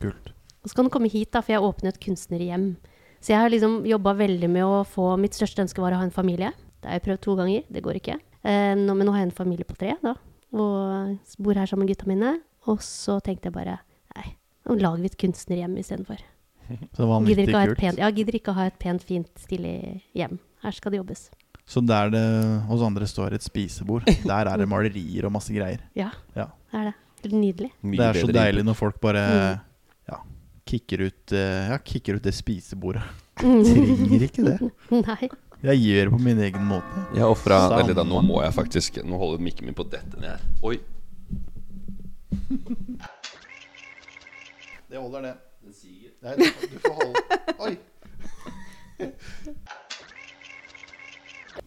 Kult. 0.00 0.30
Og 0.62 0.70
så 0.70 0.76
kan 0.78 0.86
du 0.86 0.90
komme 0.94 1.10
hit, 1.10 1.32
da, 1.34 1.42
for 1.44 1.52
jeg 1.56 1.66
åpner 1.66 1.92
et 1.92 2.00
kunstnerhjem. 2.00 2.76
Så 3.20 3.32
jeg 3.32 3.40
har 3.40 3.50
liksom 3.50 3.80
jobba 3.88 4.12
veldig 4.18 4.48
med 4.52 4.64
å 4.64 4.82
få 4.86 5.16
Mitt 5.20 5.34
største 5.34 5.62
ønske 5.64 5.82
var 5.82 5.92
å 5.96 6.00
ha 6.02 6.06
en 6.06 6.14
familie. 6.14 6.52
Det 6.80 6.88
har 6.90 6.98
jeg 7.00 7.06
prøvd 7.08 7.20
to 7.24 7.34
ganger. 7.38 7.62
Det 7.72 7.82
går 7.82 7.98
ikke. 8.00 8.18
Eh, 8.46 8.74
nå, 8.78 8.94
men 8.94 9.06
nå 9.08 9.12
har 9.14 9.24
jeg 9.24 9.30
en 9.30 9.38
familie 9.40 9.64
på 9.66 9.74
tre, 9.78 9.94
da. 10.02 10.14
Og 10.54 11.16
bor 11.42 11.54
her 11.58 11.66
sammen 11.66 11.86
med 11.86 11.94
gutta 11.96 12.06
mine. 12.10 12.36
Og 12.70 12.78
så 12.84 13.18
tenkte 13.24 13.48
jeg 13.50 13.54
bare 13.56 13.78
Nei, 14.16 14.30
nå 14.68 14.76
lager 14.80 15.02
vi 15.02 15.10
et 15.10 15.18
kunstnerhjem 15.20 15.74
istedenfor. 15.80 16.20
Så 16.94 17.02
det 17.02 17.08
var 17.08 17.26
Gidder 17.28 17.48
ikke, 17.50 17.64
kult. 17.70 17.78
pent, 17.78 17.98
ja, 18.02 18.08
gidder 18.10 18.38
ikke 18.40 18.50
å 18.54 18.56
ha 18.58 18.64
et 18.70 18.78
pent, 18.82 19.02
fint, 19.06 19.28
stilig 19.38 20.02
hjem. 20.18 20.38
Her 20.64 20.74
skal 20.74 20.94
det 20.94 20.98
jobbes. 21.02 21.28
Så 21.66 21.82
der 21.86 22.10
det 22.14 22.22
hos 22.68 22.82
andre 22.86 23.06
står 23.10 23.34
et 23.38 23.42
spisebord, 23.46 24.06
der 24.30 24.50
er 24.50 24.58
det 24.62 24.66
malerier 24.70 25.26
og 25.28 25.34
masse 25.34 25.54
greier. 25.54 25.82
Ja, 25.98 26.12
Ja. 26.34 26.48
det 26.72 26.80
er 26.80 26.88
det. 26.90 26.94
Helt 27.26 27.34
nydelig. 27.42 27.70
Mye 27.82 27.98
Det 27.98 28.06
er 28.06 28.20
så 28.22 28.32
deilig 28.34 28.64
når 28.66 28.76
folk 28.78 29.00
bare 29.02 29.22
Mm. 29.26 29.60
ja, 30.10 30.18
kicker 30.66 31.06
ut, 31.06 31.32
eh, 31.32 31.70
ja, 31.70 31.78
kicker 31.78 32.18
ut 32.18 32.26
det 32.26 32.34
spisebordet. 32.34 33.02
Trenger 33.40 34.26
ikke 34.26 34.46
det. 34.46 34.58
Nei. 34.90 35.28
Jeg 35.66 35.80
gjør 35.80 36.08
det 36.08 36.12
på 36.12 36.20
min 36.20 36.40
egen 36.46 36.66
måte. 36.68 37.06
Jeg 37.16 37.24
ofra. 37.24 37.62
Eller 37.78 37.96
da, 37.96 38.04
nå 38.04 38.20
må 38.24 38.42
jeg 38.44 38.52
faktisk 38.52 38.98
Nå 39.08 39.16
holder 39.20 39.40
mikken 39.42 39.70
min 39.70 39.76
på 39.76 39.86
dette 39.88 40.20
ned 40.20 40.34
her. 40.34 40.42
Oi. 40.66 40.76
Det 44.86 45.00
holder, 45.00 45.30
det. 45.30 45.34
Nei, 46.22 46.34
du 46.38 46.78
får 46.82 46.94
holde 47.00 47.20
Oi! 47.66 47.72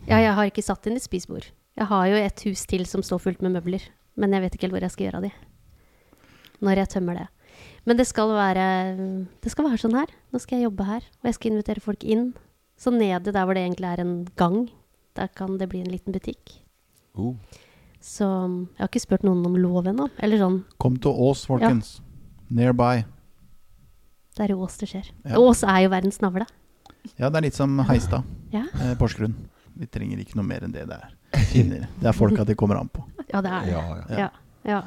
Ja, 0.08 0.20
jeg 0.22 0.34
har 0.38 0.50
ikke 0.50 0.64
satt 0.66 0.88
inn 0.90 0.98
et 0.98 1.04
spisebord. 1.06 1.50
Jeg 1.80 1.88
har 1.90 2.06
jo 2.10 2.20
et 2.20 2.46
hus 2.48 2.64
til 2.70 2.86
som 2.90 3.04
står 3.06 3.22
fullt 3.26 3.44
med 3.46 3.58
møbler. 3.58 3.84
Men 4.20 4.34
jeg 4.36 4.44
vet 4.44 4.56
ikke 4.56 4.68
helt 4.68 4.76
hvor 4.78 4.86
jeg 4.86 4.94
skal 4.96 5.08
gjøre 5.08 5.20
av 5.22 5.28
de. 5.28 5.34
Når 6.66 6.82
jeg 6.84 6.92
tømmer 6.96 7.20
det. 7.22 7.28
Men 7.90 7.98
det 7.98 8.06
skal 8.06 8.30
være, 8.30 8.66
det 9.42 9.50
skal 9.50 9.66
være 9.66 9.80
sånn 9.82 9.96
her. 9.98 10.12
Nå 10.30 10.38
skal 10.44 10.60
jeg 10.60 10.68
jobbe 10.68 10.86
her. 10.86 11.06
Og 11.24 11.30
jeg 11.32 11.38
skal 11.40 11.50
invitere 11.56 11.82
folk 11.82 12.04
inn. 12.06 12.28
Så 12.78 12.94
nede 12.94 13.34
der 13.34 13.48
hvor 13.50 13.58
det 13.58 13.64
egentlig 13.66 13.90
er 13.90 14.04
en 14.04 14.12
gang, 14.38 14.60
der 15.18 15.32
kan 15.34 15.56
det 15.58 15.72
bli 15.72 15.82
en 15.82 15.90
liten 15.90 16.14
butikk. 16.14 16.54
Oh. 17.18 17.34
Så 17.98 18.28
jeg 18.28 18.84
har 18.84 18.92
ikke 18.92 19.02
spurt 19.02 19.26
noen 19.26 19.42
om 19.50 19.58
lov 19.58 19.90
ennå. 19.90 20.06
Eller 20.22 20.38
sånn. 20.38 20.62
Kom 20.78 21.02
til 21.02 21.18
Ås, 21.18 21.48
folkens. 21.50 21.96
Nearby. 22.54 23.02
Det 24.38 24.46
er 24.46 24.54
i 24.54 24.62
Ås 24.62 24.78
det 24.84 24.92
skjer. 24.94 25.10
Ja. 25.26 25.42
Ås 25.42 25.66
er 25.66 25.82
jo 25.88 25.92
verdens 25.98 26.22
navle. 26.22 26.46
Ja, 27.18 27.26
det 27.26 27.42
er 27.42 27.48
litt 27.50 27.58
som 27.58 27.74
Heistad. 27.90 28.30
Ja. 28.54 28.68
Eh, 28.86 28.94
Porsgrunn. 29.02 29.34
Vi 29.82 29.90
trenger 29.90 30.22
ikke 30.22 30.38
noe 30.38 30.46
mer 30.46 30.62
enn 30.68 30.78
det 30.78 30.86
det 30.94 31.02
Finner. 31.50 31.90
Det 31.98 32.14
er 32.14 32.14
folka 32.14 32.46
det 32.46 32.54
kommer 32.60 32.78
an 32.78 32.94
på. 32.94 33.02
Ja, 33.34 33.42
det 33.42 33.50
er 33.50 33.66
det. 33.66 34.18
Ja, 34.22 34.30
ja. 34.78 34.84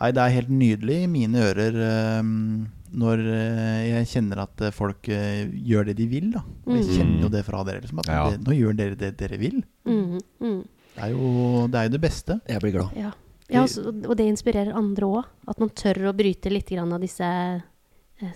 Nei, 0.00 0.10
det 0.12 0.22
er 0.24 0.34
helt 0.34 0.50
nydelig 0.50 0.96
i 1.04 1.06
mine 1.10 1.38
ører 1.48 1.76
eh, 1.86 2.22
når 2.94 3.18
eh, 3.26 3.82
jeg 3.90 4.06
kjenner 4.12 4.42
at 4.44 4.60
eh, 4.66 4.70
folk 4.74 5.08
eh, 5.08 5.46
gjør 5.66 5.86
det 5.90 5.96
de 5.96 6.06
vil. 6.10 6.30
da 6.34 6.42
Jeg 6.66 6.84
Mm. 6.84 6.92
kjenner 6.96 7.20
jo 7.22 7.28
det 7.28 7.44
fra 7.46 7.64
dere. 7.64 7.80
Liksom, 7.80 7.98
at 8.04 8.06
Ja. 8.10 8.30
det, 8.30 8.40
nå 8.46 8.52
gjør 8.58 8.76
dere 8.76 8.94
det 8.96 9.16
dere 9.16 9.38
vil. 9.38 9.62
Mm, 9.86 10.20
mm. 10.40 10.62
Det 10.94 11.02
er 11.02 11.10
jo 11.10 11.66
det, 11.68 11.74
er 11.80 11.84
jo 11.88 11.94
det 11.96 12.00
beste. 12.00 12.40
Jeg 12.48 12.60
blir 12.60 12.72
glad. 12.72 12.90
Ja, 12.96 13.10
ja 13.50 13.62
altså, 13.62 13.86
og 13.88 14.16
det 14.16 14.26
inspirerer 14.30 14.74
andre 14.74 15.06
òg. 15.06 15.24
At 15.48 15.58
man 15.58 15.70
tør 15.70 16.10
å 16.10 16.16
bryte 16.16 16.50
litt 16.50 16.68
grann 16.70 16.92
av 16.92 17.00
disse 17.00 17.62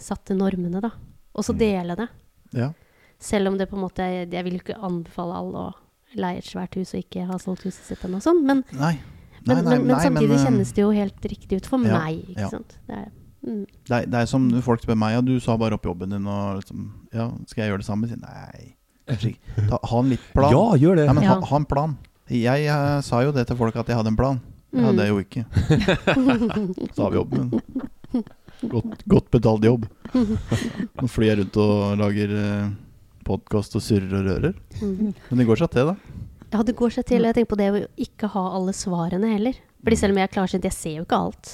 satte 0.03 0.35
normene, 0.37 0.81
da. 0.83 0.91
Og 1.35 1.45
så 1.45 1.53
Mm. 1.55 1.59
dele 1.59 1.97
det. 1.97 2.09
Ja. 2.53 2.73
Selv 3.19 3.49
om 3.49 3.59
det 3.59 3.69
på 3.71 3.75
en 3.77 3.83
måte 3.83 3.99
Jeg 4.31 4.45
vil 4.45 4.55
jo 4.55 4.61
ikke 4.61 4.81
anbefale 4.83 5.35
alle 5.35 5.59
å 5.59 5.75
leie 6.17 6.39
et 6.39 6.45
svært 6.45 6.75
hus 6.77 6.95
og 6.95 7.01
ikke 7.05 7.27
ha 7.27 7.37
solgt 7.39 7.63
huset 7.65 7.85
sitt 7.85 7.99
ennå, 8.05 8.21
sånn, 8.23 8.43
men, 8.47 8.65
Nei. 8.73 8.99
Men, 9.49 9.57
Nei, 9.57 9.63
nei, 9.65 9.77
men, 9.79 9.87
men 9.87 9.95
nei, 9.97 10.03
samtidig 10.05 10.35
men, 10.35 10.43
kjennes 10.45 10.73
det 10.77 10.83
jo 10.85 10.91
helt 10.95 11.29
riktig 11.33 11.61
ut 11.63 11.69
for 11.71 11.87
ja, 11.89 12.01
meg, 12.03 12.19
ikke 12.35 12.45
ja. 12.45 12.51
sant. 12.53 12.77
Det 12.89 12.99
er, 12.99 13.07
mm, 13.47 13.63
Det 13.89 13.95
er, 13.99 14.09
det 14.13 14.21
er 14.23 14.29
som 14.31 14.49
folk 14.67 14.85
spør 14.85 14.99
meg 15.01 15.15
Ja, 15.17 15.23
du 15.25 15.35
sa 15.45 15.57
bare 15.61 15.79
opp 15.79 15.89
jobben 15.89 16.13
din, 16.15 16.27
og 16.29 16.61
liksom 16.61 16.85
Ja, 17.17 17.31
skal 17.51 17.65
jeg 17.65 17.73
gjøre 17.73 17.83
det 17.85 17.89
samme? 17.89 18.11
Jeg 18.13 18.21
Nei. 19.09 19.33
Ta, 19.71 19.79
ha 19.89 20.01
en 20.03 20.11
litt 20.13 20.25
plan. 20.37 20.53
Ja, 20.53 20.65
gjør 20.77 20.99
det. 21.01 21.07
Nei, 21.09 21.15
men 21.17 21.25
ha, 21.25 21.39
Ja. 21.39 21.47
ha 21.49 21.57
en 21.57 21.65
plan. 21.65 21.97
Jeg 22.29 22.67
jeg 22.67 23.05
sa 23.07 23.23
jo 23.25 23.33
det 23.33 23.47
til 23.49 23.57
folk 23.57 23.77
at 23.81 23.89
jeg 23.89 23.97
hadde 23.97 24.13
en 24.13 24.19
plan. 24.21 24.41
Det 24.69 24.85
hadde 24.85 25.07
jeg 25.07 25.15
jo 25.15 25.23
ikke. 25.25 25.45
Så 26.95 27.07
har 27.07 27.15
vi 27.15 27.17
jobben. 27.17 27.47
Godt, 28.69 29.05
godt 29.09 29.31
betalt 29.33 29.65
jobb. 29.65 29.87
Nå 30.99 31.09
flyr 31.09 31.31
jeg 31.31 31.39
rundt 31.41 31.57
og 31.63 31.97
lager 32.03 32.35
eh, 32.37 32.69
podkast 33.25 33.77
og 33.79 33.85
surrer 33.85 34.13
og 34.19 34.29
rører. 34.29 34.59
mm. 34.83 35.15
Men 35.31 35.41
det 35.41 35.47
går 35.49 35.63
seg 35.63 35.73
til, 35.73 35.93
da. 35.93 35.97
Ja, 36.53 36.63
det 36.65 36.77
går 36.77 36.91
seg 36.95 37.07
til. 37.11 37.27
Jeg 37.29 37.35
tenker 37.37 37.53
på 37.53 37.59
det 37.61 37.69
å 37.73 37.81
ikke 38.01 38.31
ha 38.33 38.45
alle 38.57 38.73
svarene 38.73 39.33
heller. 39.35 39.55
Fordi 39.85 39.97
selv 40.01 40.15
om 40.15 40.19
jeg 40.19 40.29
er 40.29 40.33
klarsynt, 40.33 40.65
jeg 40.65 40.73
ser 40.73 40.95
jo 40.97 41.05
ikke 41.05 41.19
alt. 41.29 41.51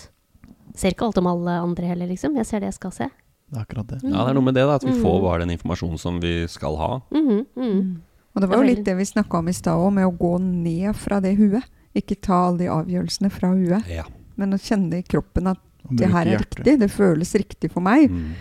Ser 0.75 0.95
ikke 0.95 1.09
alt 1.09 1.19
om 1.19 1.27
alle 1.31 1.59
andre 1.65 1.87
heller, 1.91 2.07
liksom. 2.11 2.37
Jeg 2.39 2.47
ser 2.47 2.61
det 2.63 2.71
jeg 2.73 2.79
skal 2.79 2.95
se. 2.95 3.09
Det 3.51 3.59
er 3.59 3.67
akkurat 3.67 3.91
det. 3.91 4.01
Ja, 4.03 4.25
det 4.25 4.31
er 4.33 4.39
noe 4.39 4.47
med 4.47 4.55
det, 4.57 4.65
da. 4.67 4.75
At 4.79 4.85
vi 4.87 4.93
Mm. 4.95 5.03
får 5.03 5.21
bare 5.23 5.39
den 5.45 5.51
informasjonen 5.59 5.99
som 5.99 6.21
vi 6.21 6.47
skal 6.49 6.77
ha. 6.77 7.01
Mm 7.13 7.29
-hmm. 7.29 7.47
mm. 7.57 8.01
Og 8.35 8.41
det 8.41 8.49
var 8.49 8.57
jo 8.57 8.63
litt 8.63 8.85
det 8.85 8.97
vi 8.97 9.05
snakka 9.05 9.39
om 9.39 9.49
i 9.49 9.53
stad 9.53 9.79
òg, 9.79 9.93
med 9.93 10.07
å 10.07 10.19
gå 10.19 10.39
ned 10.41 10.97
fra 10.97 11.21
det 11.21 11.37
huet. 11.39 11.63
Ikke 11.95 12.21
ta 12.21 12.49
alle 12.49 12.59
de 12.59 12.67
avgjørelsene 12.67 13.31
fra 13.31 13.49
huet, 13.55 13.87
Ja. 13.89 14.05
men 14.37 14.53
å 14.53 14.59
kjenne 14.59 14.99
i 14.99 15.03
kroppen 15.03 15.47
at 15.47 15.59
det 15.91 16.11
her 16.11 16.27
er 16.27 16.39
riktig, 16.39 16.79
det 16.79 16.91
føles 16.91 17.35
riktig 17.35 17.71
for 17.71 17.81
meg. 17.81 18.11
Mm. 18.11 18.33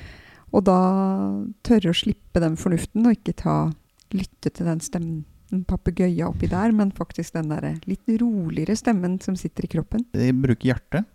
Og 0.54 0.64
da 0.64 1.46
tørre 1.64 1.90
å 1.90 1.94
slippe 1.94 2.40
den 2.40 2.56
fornuften, 2.56 3.06
og 3.06 3.12
ikke 3.18 3.36
ta 3.36 3.72
lytte 4.12 4.50
til 4.52 4.66
den 4.66 4.80
stemmen, 4.80 5.26
den 5.54 5.62
papegøye 5.70 6.26
oppi 6.26 6.50
der, 6.52 6.74
men 6.76 6.92
faktisk 6.98 7.36
den 7.38 7.52
der 7.54 7.68
litt 7.86 8.10
roligere 8.22 8.76
stemmen 8.80 9.20
som 9.22 9.38
sitter 9.40 9.68
i 9.68 9.72
kroppen. 9.76 10.04
Jeg 10.18 10.34
bruker 10.42 10.72
hjertet. 10.74 11.06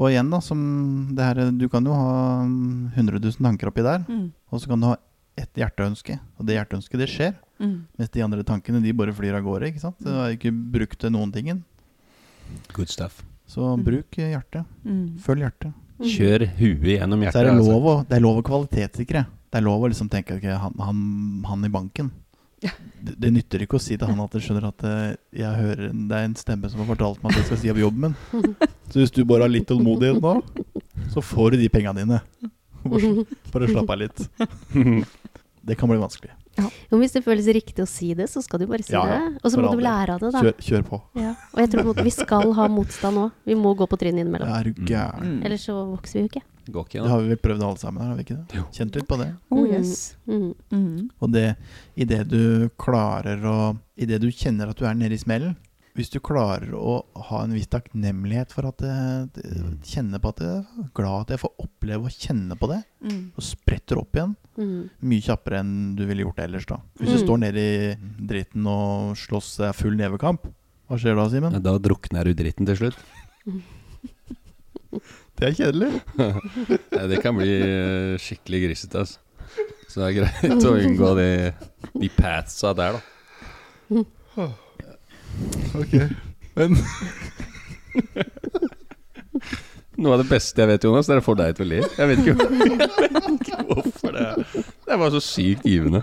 Og 0.00 0.08
igjen, 0.10 0.30
da, 0.32 0.40
som 0.42 1.12
det 1.14 1.22
her 1.28 1.50
Du 1.52 1.68
kan 1.70 1.84
jo 1.86 1.92
ha 1.94 2.42
mm, 2.42 2.92
100 2.96 3.20
000 3.20 3.38
tanker 3.44 3.68
oppi 3.70 3.84
der, 3.86 4.02
Mm. 4.08 4.32
og 4.50 4.60
så 4.60 4.68
kan 4.72 4.80
du 4.80 4.86
ha 4.90 4.96
ett 5.38 5.54
hjerteønske. 5.56 6.18
Og 6.38 6.46
det 6.48 6.56
hjerteønsket, 6.58 6.98
det 6.98 7.08
skjer. 7.08 7.34
Mm. 7.60 7.76
Mens 7.98 8.10
de 8.10 8.22
andre 8.24 8.42
tankene, 8.44 8.80
de 8.82 8.92
bare 8.92 9.12
flyr 9.14 9.36
av 9.38 9.44
gårde. 9.44 9.68
ikke 9.70 9.80
sant? 9.80 9.96
Du 10.02 10.10
har 10.10 10.32
ikke 10.34 10.50
brukt 10.52 10.98
til 10.98 11.10
noen 11.14 11.30
ting. 11.32 11.62
Good 12.74 12.88
stuff. 12.88 13.22
Så 13.46 13.76
Mm. 13.76 13.84
bruk 13.84 14.10
hjertet. 14.16 14.64
Mm. 14.84 15.18
Følg 15.18 15.40
hjertet. 15.44 15.72
Mhm. 16.00 16.08
Kjør 16.08 16.46
huet 16.58 16.98
gjennom 16.98 17.20
Så 17.20 17.24
hjertet. 17.24 17.40
er 17.40 17.44
det 17.44 17.52
altså. 17.58 17.70
lov 17.70 17.84
å, 17.84 18.08
det 18.08 18.16
er 18.16 18.20
lov 18.20 18.36
å 18.38 18.42
kvalitetssikre. 18.42 19.26
Det 19.50 19.58
er 19.58 19.64
lov 19.66 19.82
å 19.82 19.88
liksom 19.90 20.08
tenke 20.08 20.36
okay, 20.36 20.54
han, 20.56 20.72
han, 20.78 21.42
han 21.44 21.64
i 21.64 21.68
banken. 21.68 22.10
Det, 22.60 23.30
nytter 23.32 23.64
ikke 23.64 23.78
å 23.78 23.82
si 23.82 23.96
til 23.96 24.08
han 24.10 24.20
at 24.20 24.34
jeg 24.36 24.44
skjønner 24.44 24.66
at 24.68 24.84
eh, 24.84 25.14
jeg 25.40 25.60
hører, 25.62 25.94
det 25.94 26.16
er 26.18 26.26
en 26.28 26.36
stemme 26.36 26.68
som 26.68 26.82
har 26.82 26.90
fortalt 26.90 27.22
meg 27.22 27.32
at 27.32 27.40
jeg 27.40 27.48
skal 27.48 27.60
si 27.62 27.72
opp 27.72 27.80
jobben 27.80 28.10
min. 28.10 28.56
Så 28.90 29.00
hvis 29.00 29.14
du 29.16 29.22
bare 29.24 29.46
har 29.46 29.52
litt 29.52 29.68
tålmodighet 29.70 30.20
nå, 30.20 30.34
så 31.14 31.24
får 31.24 31.54
du 31.54 31.62
de 31.62 31.70
pengene 31.72 32.04
dine. 32.04 32.20
Bare 32.84 33.70
slapp 33.70 33.94
av 33.94 34.00
litt. 34.02 34.24
Det 35.66 35.76
kan 35.76 35.90
bli 35.90 36.00
vanskelig. 36.00 36.32
Men 36.90 37.00
hvis 37.02 37.12
det 37.16 37.22
føles 37.24 37.46
riktig 37.54 37.82
å 37.84 37.88
si 37.88 38.12
det, 38.14 38.28
så 38.30 38.42
skal 38.44 38.60
du 38.62 38.66
bare 38.70 38.82
si 38.86 38.92
Ja, 38.92 39.02
ja. 39.06 39.18
det. 39.30 39.40
Og 39.44 39.50
så 39.54 39.60
må 39.62 39.70
du 39.74 39.80
lære 39.84 40.14
av 40.16 40.20
det, 40.20 40.32
da. 40.34 40.42
Kjør, 40.44 40.56
kjør 40.68 40.82
på. 40.90 41.00
Ja. 41.20 41.34
Og 41.54 41.60
jeg 41.62 41.70
tror 41.72 41.88
på 41.94 42.04
vi 42.04 42.10
skal 42.14 42.52
ha 42.58 42.68
motstand 42.68 43.16
òg. 43.24 43.30
Vi 43.48 43.54
må 43.58 43.74
gå 43.78 43.86
på 43.90 43.98
trynet 44.00 44.24
innimellom. 44.24 44.48
Er 44.48 44.64
du 44.70 44.84
gæren? 44.88 45.38
Ellers 45.44 45.64
så 45.68 45.76
vokser 45.90 46.20
vi 46.20 46.24
jo 46.26 46.30
ikke. 46.34 46.42
Går 46.70 46.84
ikke, 46.86 47.02
Det 47.02 47.10
har 47.10 47.20
vi 47.24 47.28
vel 47.32 47.40
prøvd 47.42 47.62
alle 47.66 47.80
sammen, 47.80 48.02
har 48.06 48.14
vi 48.18 48.22
ikke 48.26 48.36
det? 48.46 48.64
Kjent 48.76 48.94
litt 48.94 49.08
på 49.08 49.16
det. 49.18 49.30
Oh 49.50 49.64
Mm. 49.64 49.72
yes. 49.72 50.16
Mm. 50.28 50.54
Mm. 50.70 51.08
Og 51.20 51.32
det 51.32 51.56
idet 51.96 52.28
du 52.28 52.68
klarer 52.78 53.40
å 53.44 53.56
Idet 54.00 54.20
du 54.22 54.28
kjenner 54.30 54.70
at 54.70 54.76
du 54.78 54.84
er 54.86 54.94
nede 54.94 55.12
i 55.12 55.18
smellen 55.20 55.56
Hvis 55.98 56.10
du 56.12 56.20
klarer 56.22 56.70
å 56.78 57.00
ha 57.28 57.40
en 57.42 57.52
viss 57.52 57.66
takknemlighet 57.66 58.52
for 58.54 58.68
at 58.68 58.78
det, 58.78 59.42
kjenner 59.42 59.80
Kjenne 59.90 60.20
på 60.22 60.30
at 60.30 60.38
jeg 60.44 60.60
er 60.60 60.90
glad 60.94 61.24
at 61.24 61.32
jeg 61.34 61.40
får 61.42 61.64
oppleve 61.64 62.06
å 62.06 62.12
kjenne 62.14 62.56
på 62.60 62.68
det, 62.70 62.82
Mm. 63.00 63.32
og 63.34 63.42
spretter 63.42 63.96
opp 63.98 64.12
igjen 64.14 64.36
Mm. 64.58 64.90
mye 65.02 65.20
kjappere 65.24 65.58
enn 65.60 65.96
du 65.96 66.04
ville 66.06 66.22
gjort 66.22 66.36
det 66.36 66.44
ellers. 66.44 66.66
da 66.66 66.76
Hvis 66.98 67.08
du 67.10 67.16
Mm. 67.18 67.24
står 67.26 67.38
nede 67.40 67.58
i 67.58 67.96
dritten 68.26 68.66
og 68.66 69.16
slåss 69.16 69.60
eh, 69.66 69.72
full 69.72 69.96
nevekamp, 69.96 70.46
hva 70.88 70.98
skjer 70.98 71.16
da, 71.16 71.28
Simen? 71.28 71.62
Da 71.62 71.78
drukner 71.78 72.24
du 72.24 72.34
dritten 72.34 72.66
til 72.66 72.76
slutt. 72.76 72.96
Det 75.40 75.48
er 75.48 75.54
kjedelig. 75.56 76.02
Nei, 76.92 77.06
det 77.08 77.22
kan 77.22 77.34
bli 77.38 77.48
eh, 77.62 78.18
skikkelig 78.20 78.60
grisete, 78.68 78.98
altså. 79.00 79.18
Så 79.88 80.02
det 80.02 80.06
er 80.10 80.16
greit 80.20 80.64
å 80.68 80.74
unngå 80.76 81.14
de, 81.16 81.54
de 81.98 82.08
patsa 82.14 82.74
der, 82.76 82.98
da. 82.98 84.44
Ok 85.78 85.94
Men 86.58 86.76
Noe 90.00 90.16
av 90.16 90.22
det 90.22 90.30
beste 90.30 90.62
jeg 90.62 90.68
vet, 90.70 90.84
Jonas, 90.86 91.08
det 91.10 91.16
er 91.16 91.20
å 91.20 91.24
få 91.24 91.34
deg 91.36 91.56
til 91.58 91.66
å 91.66 91.68
le. 91.68 91.80
Jeg 91.84 92.08
vet 92.08 92.20
ikke, 92.22 92.34
jeg 92.40 93.10
vet 93.12 93.26
ikke 93.34 93.58
hvorfor 93.68 94.14
det 94.16 94.22
er 94.24 94.38
Det 94.54 94.94
er 94.94 95.00
bare 95.02 95.12
så 95.12 95.20
sykt 95.24 95.66
givende. 95.68 96.00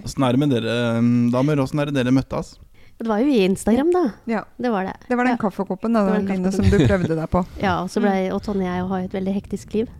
åssen 0.00 0.24
er 0.24 0.32
det 0.32 0.40
med 0.40 0.54
dere 0.54 0.76
um, 0.96 1.10
damer? 1.34 1.60
Åssen 1.60 1.82
er 1.82 1.90
det 1.90 1.98
dere 1.98 2.14
møttes? 2.16 2.54
Det 3.02 3.08
var 3.10 3.20
jo 3.20 3.28
i 3.34 3.42
Instagram, 3.44 3.90
da. 3.92 4.02
Ja. 4.30 4.40
Det 4.56 4.70
var 4.72 4.86
det. 4.88 4.94
Det 5.08 5.18
var 5.18 5.28
den 5.28 5.36
ja. 5.36 5.42
kaffekoppen 5.42 5.96
da, 5.98 6.04
den 6.06 6.28
den 6.30 6.44
Line, 6.44 6.52
som 6.54 6.68
du 6.70 6.78
prøvde 6.80 7.16
deg 7.18 7.28
på. 7.32 7.44
Ja, 7.66 7.82
og, 7.82 7.90
så 7.92 8.00
ble, 8.00 8.14
og 8.32 8.40
Tonje 8.46 8.68
og 8.68 8.70
jeg 8.70 8.88
har 8.92 9.02
jo 9.02 9.10
et 9.10 9.16
veldig 9.18 9.36
hektisk 9.36 9.76
liv. 9.76 9.92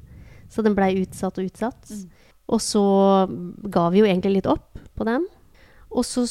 Så 0.53 0.65
den 0.65 0.77
blei 0.79 0.95
utsatt 1.03 1.41
og 1.41 1.49
utsatt. 1.51 1.93
Og 2.53 2.61
så 2.63 2.85
ga 3.75 3.89
vi 3.93 4.01
jo 4.01 4.09
egentlig 4.09 4.39
litt 4.39 4.49
opp 4.51 4.81
på 4.97 5.09
den. 5.09 5.27
Og 5.93 6.07
så 6.07 6.25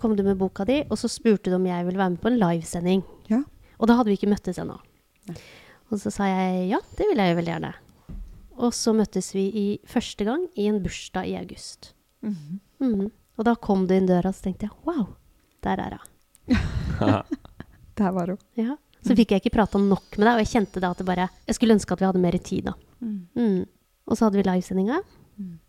kom 0.00 0.16
du 0.16 0.22
med 0.24 0.38
boka 0.40 0.64
di, 0.68 0.82
og 0.88 0.98
så 1.00 1.10
spurte 1.10 1.50
du 1.50 1.56
om 1.58 1.66
jeg 1.68 1.86
ville 1.86 2.00
være 2.00 2.14
med 2.14 2.22
på 2.22 2.30
en 2.30 2.38
livesending. 2.40 3.02
Ja. 3.28 3.42
Og 3.78 3.88
da 3.90 3.98
hadde 3.98 4.12
vi 4.12 4.16
ikke 4.16 4.30
møttes 4.30 4.60
ennå. 4.62 4.78
Og 5.92 6.00
så 6.00 6.12
sa 6.14 6.28
jeg 6.30 6.68
ja, 6.70 6.78
det 6.96 7.08
vil 7.10 7.20
jeg 7.20 7.32
jo 7.32 7.38
veldig 7.40 7.52
gjerne. 7.52 7.72
Og 8.62 8.72
så 8.76 8.94
møttes 8.96 9.32
vi 9.36 9.46
i 9.58 9.66
første 9.88 10.24
gang 10.28 10.46
i 10.60 10.68
en 10.70 10.80
bursdag 10.84 11.28
i 11.28 11.36
august. 11.40 11.92
Mhm. 12.24 13.10
Og 13.40 13.46
da 13.48 13.54
kom 13.56 13.86
du 13.88 13.94
inn 13.96 14.08
døra, 14.08 14.28
og 14.28 14.36
så 14.36 14.44
tenkte 14.46 14.68
jeg 14.68 14.74
wow, 14.86 15.06
der 15.64 15.80
er 15.80 15.98
hun. 15.98 16.08
Der 17.98 18.12
var 18.12 18.30
hun. 18.32 18.38
Ja. 18.56 18.76
Så 19.04 19.16
fikk 19.18 19.32
jeg 19.34 19.42
ikke 19.42 19.56
prata 19.56 19.80
nok 19.80 20.14
med 20.16 20.24
deg, 20.24 20.34
og 20.36 20.42
jeg 20.44 20.50
kjente 20.52 20.80
da 20.80 20.92
at 20.94 21.00
det 21.00 21.06
bare 21.08 21.26
Jeg 21.48 21.56
skulle 21.58 21.74
ønske 21.74 21.92
at 21.92 22.00
vi 22.00 22.06
hadde 22.06 22.22
mer 22.22 22.36
tid, 22.38 22.70
da. 22.70 22.72
Mm. 23.02 23.64
Og 24.06 24.16
så 24.16 24.26
hadde 24.26 24.38
vi 24.38 24.44
livesendinga, 24.46 25.00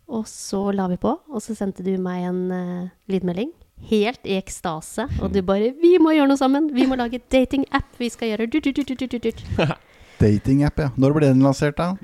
og 0.08 0.26
så 0.28 0.72
la 0.74 0.86
vi 0.88 0.96
på, 0.96 1.18
og 1.32 1.42
så 1.42 1.54
sendte 1.56 1.82
du 1.84 1.96
meg 1.98 2.24
en 2.28 2.50
uh, 2.52 2.88
lydmelding. 3.08 3.50
Helt 3.90 4.20
i 4.24 4.36
ekstase, 4.38 5.08
og 5.20 5.32
du 5.32 5.42
bare 5.42 5.72
'Vi 5.80 5.98
må 5.98 6.12
gjøre 6.14 6.28
noe 6.28 6.36
sammen! 6.38 6.70
Vi 6.72 6.86
må 6.86 6.96
lage 6.96 7.18
datingapp! 7.32 7.84
Vi 7.98 8.08
skal 8.08 8.28
gjøre 8.28 8.46
dut, 8.50 8.64
dut, 8.64 8.76
dut, 8.76 8.86
dut, 8.88 9.10
dut, 9.10 9.22
dut.» 9.22 9.44
Datingapp, 10.20 10.78
ja. 10.78 10.88
Når 10.96 11.12
ble 11.12 11.26
den 11.26 11.42
lansert, 11.42 11.76
da? 11.76 11.96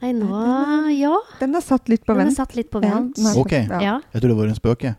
Nei, 0.00 0.12
nå 0.16 0.28
Ja. 0.96 1.12
Den 1.40 1.54
er 1.58 1.60
satt 1.60 1.88
litt 1.92 2.06
på 2.06 2.14
Den 2.14 2.22
er 2.22 2.24
vent. 2.30 2.36
satt 2.38 2.54
litt 2.56 2.70
på 2.72 2.80
vent. 2.80 3.16
den 3.16 3.26
Ok. 3.36 3.52
Ja. 3.82 3.98
Jeg 4.14 4.22
tror 4.22 4.28
det 4.32 4.36
var 4.38 4.46
en 4.48 4.54
spøk, 4.56 4.84
jeg. 4.86 4.94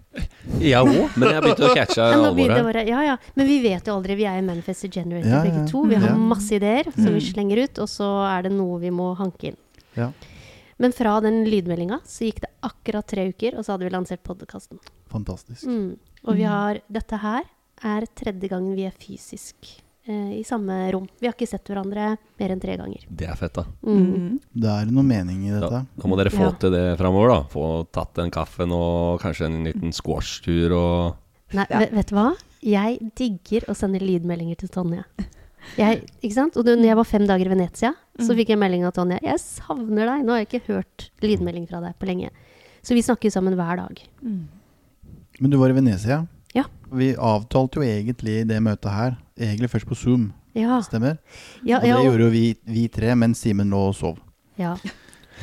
Ja 0.61 0.83
òg, 0.83 1.15
men 1.17 1.29
jeg 1.31 1.41
begynte 1.41 1.69
å 1.71 1.73
catche 1.79 2.01
alvoret. 2.05 2.85
ja, 2.87 3.01
ja. 3.07 3.17
Men 3.35 3.47
vi 3.47 3.61
vet 3.63 3.87
jo 3.87 3.95
aldri. 3.95 4.15
Vi 4.19 4.25
er 4.29 4.37
jo 4.41 4.45
manifested 4.45 4.91
generator 4.93 5.29
Ja, 5.29 5.39
ja. 5.39 5.43
begge 5.49 5.63
to. 5.71 5.83
Vi 5.89 5.95
har 5.95 6.09
Ja. 6.09 6.15
masse 6.17 6.51
ideer 6.53 6.83
som 6.93 7.05
vi 7.09 7.17
Mm. 7.17 7.33
slenger 7.33 7.63
ut, 7.63 7.79
og 7.79 7.87
så 7.89 8.11
er 8.37 8.43
det 8.43 8.51
noe 8.51 8.79
vi 8.79 8.89
må 8.91 9.15
hanke 9.17 9.43
inn. 9.49 9.57
Ja. 9.97 10.11
Men 10.81 10.93
fra 10.97 11.19
den 11.21 11.43
lydmeldinga 11.45 11.99
så 12.09 12.25
gikk 12.25 12.41
det 12.43 12.49
akkurat 12.65 13.05
tre 13.07 13.27
uker, 13.29 13.57
og 13.59 13.65
så 13.65 13.75
hadde 13.75 13.85
vi 13.85 13.93
lansert 13.93 14.23
podkasten. 14.25 14.79
Fantastisk. 15.13 15.67
Mm. 15.69 15.93
Og 16.25 16.35
vi 16.37 16.45
har 16.49 16.79
Dette 16.89 17.19
her 17.21 17.45
er 17.85 18.05
tredje 18.17 18.49
gangen 18.49 18.75
vi 18.77 18.85
er 18.85 18.93
fysisk 18.97 19.69
eh, 20.05 20.33
i 20.39 20.43
samme 20.45 20.75
rom. 20.93 21.07
Vi 21.21 21.25
har 21.29 21.33
ikke 21.37 21.47
sett 21.49 21.69
hverandre 21.69 22.11
mer 22.39 22.53
enn 22.53 22.61
tre 22.61 22.75
ganger. 22.77 23.05
Det 23.09 23.25
er 23.29 23.37
fett, 23.39 23.57
da. 23.57 23.65
Mm. 23.85 24.39
Det 24.53 24.69
er 24.73 24.91
noe 24.93 25.05
mening 25.05 25.47
i 25.49 25.53
dette. 25.55 25.81
da 25.97 26.09
må 26.09 26.17
dere 26.19 26.33
få 26.33 26.45
Ja. 26.49 26.51
til 26.61 26.73
det 26.75 26.85
framover, 27.01 27.33
da. 27.33 27.39
Få 27.53 27.65
tatt 27.93 28.13
den 28.17 28.29
kaffen 28.33 28.73
og 28.73 29.21
kanskje 29.21 29.49
en 29.49 29.63
liten 29.69 29.93
squashtur 29.93 30.73
og 30.77 31.17
Nei, 31.53 31.65
vet, 31.67 31.91
vet 31.91 32.07
du 32.07 32.15
hva? 32.15 32.29
Jeg 32.63 32.99
digger 33.17 33.65
å 33.67 33.73
sende 33.75 33.99
lydmeldinger 33.99 34.55
til 34.61 34.69
Tonje. 34.71 35.03
Jeg, 35.77 36.01
ikke 36.21 36.33
sant? 36.35 36.57
Og 36.57 36.65
når 36.65 36.85
jeg 36.85 36.97
var 36.97 37.07
fem 37.07 37.25
dager 37.29 37.45
i 37.45 37.53
Venezia, 37.53 37.93
så 38.19 38.35
fikk 38.37 38.49
jeg 38.53 38.59
melding 38.59 38.85
av 38.85 38.93
Tonje. 38.93 39.19
'Jeg 39.21 39.39
savner 39.39 40.05
deg.' 40.09 40.25
Nå 40.25 40.33
har 40.33 40.41
jeg 40.43 40.47
ikke 40.49 40.73
hørt 40.73 41.09
lydmelding 41.21 41.67
fra 41.69 41.79
deg 41.81 41.95
på 41.99 42.05
lenge. 42.09 42.29
Så 42.83 42.93
vi 42.97 43.01
snakker 43.05 43.31
sammen 43.31 43.55
hver 43.55 43.77
dag. 43.77 44.01
Men 45.39 45.49
du 45.51 45.57
var 45.57 45.69
i 45.69 45.77
Venezia. 45.77 46.27
Ja. 46.53 46.63
Vi 46.91 47.13
avtalte 47.15 47.79
jo 47.79 47.85
egentlig 47.87 48.47
det 48.47 48.59
møtet 48.61 48.91
her, 48.91 49.17
egentlig 49.39 49.69
først 49.71 49.87
på 49.87 49.95
Zoom, 49.95 50.33
Ja. 50.53 50.81
stemmer? 50.81 51.17
ja, 51.63 51.77
Og 51.77 51.81
det 51.83 51.89
ja, 51.89 51.97
og, 51.97 52.05
gjorde 52.05 52.23
jo 52.25 52.29
vi, 52.29 52.55
vi 52.65 52.87
tre 52.89 53.15
men 53.15 53.33
Simen 53.33 53.69
lå 53.69 53.87
og 53.87 53.95
sov. 53.95 54.17
ja. 54.57 54.75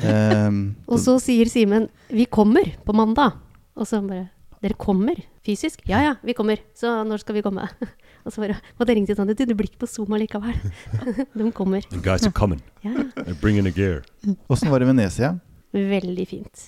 um, 0.05 0.77
og 0.87 0.99
så 0.99 1.19
sier 1.21 1.47
Simen 1.49 1.89
'Vi 2.11 2.27
kommer 2.27 2.77
på 2.85 2.93
mandag'. 2.93 3.33
Og 3.77 3.87
så 3.87 4.01
bare 4.07 4.29
'Dere 4.61 4.75
kommer 4.75 5.15
fysisk?' 5.47 5.87
'Ja 5.87 6.03
ja, 6.03 6.15
vi 6.23 6.33
kommer. 6.35 6.59
Så 6.75 7.05
når 7.07 7.21
skal 7.21 7.35
vi 7.35 7.43
komme?' 7.43 7.69
Og 8.29 8.35
så 8.35 8.45
måtte 8.45 8.93
jeg 8.93 8.99
ringe 8.99 9.09
til 9.09 9.17
Tonje. 9.17 9.35
'Du, 9.35 9.45
det 9.49 9.57
blir 9.57 9.71
ikke 9.71 9.85
på 9.87 9.89
Zoom 9.89 10.13
allikevel'. 10.13 10.59
De 11.39 11.49
kommer. 11.57 11.81
The 11.89 12.01
guys 12.05 12.27
are 12.29 12.35
coming. 12.37 12.61
Ja, 12.85 12.93
ja. 12.93 13.07
They're 13.25 13.41
bringing 13.41 13.67
a 13.67 13.73
gear. 13.73 14.03
Åssen 14.53 14.69
var 14.69 14.81
det 14.81 14.89
i 14.89 14.93
Venezia? 14.93 15.39
Veldig 15.73 16.27
fint. 16.29 16.67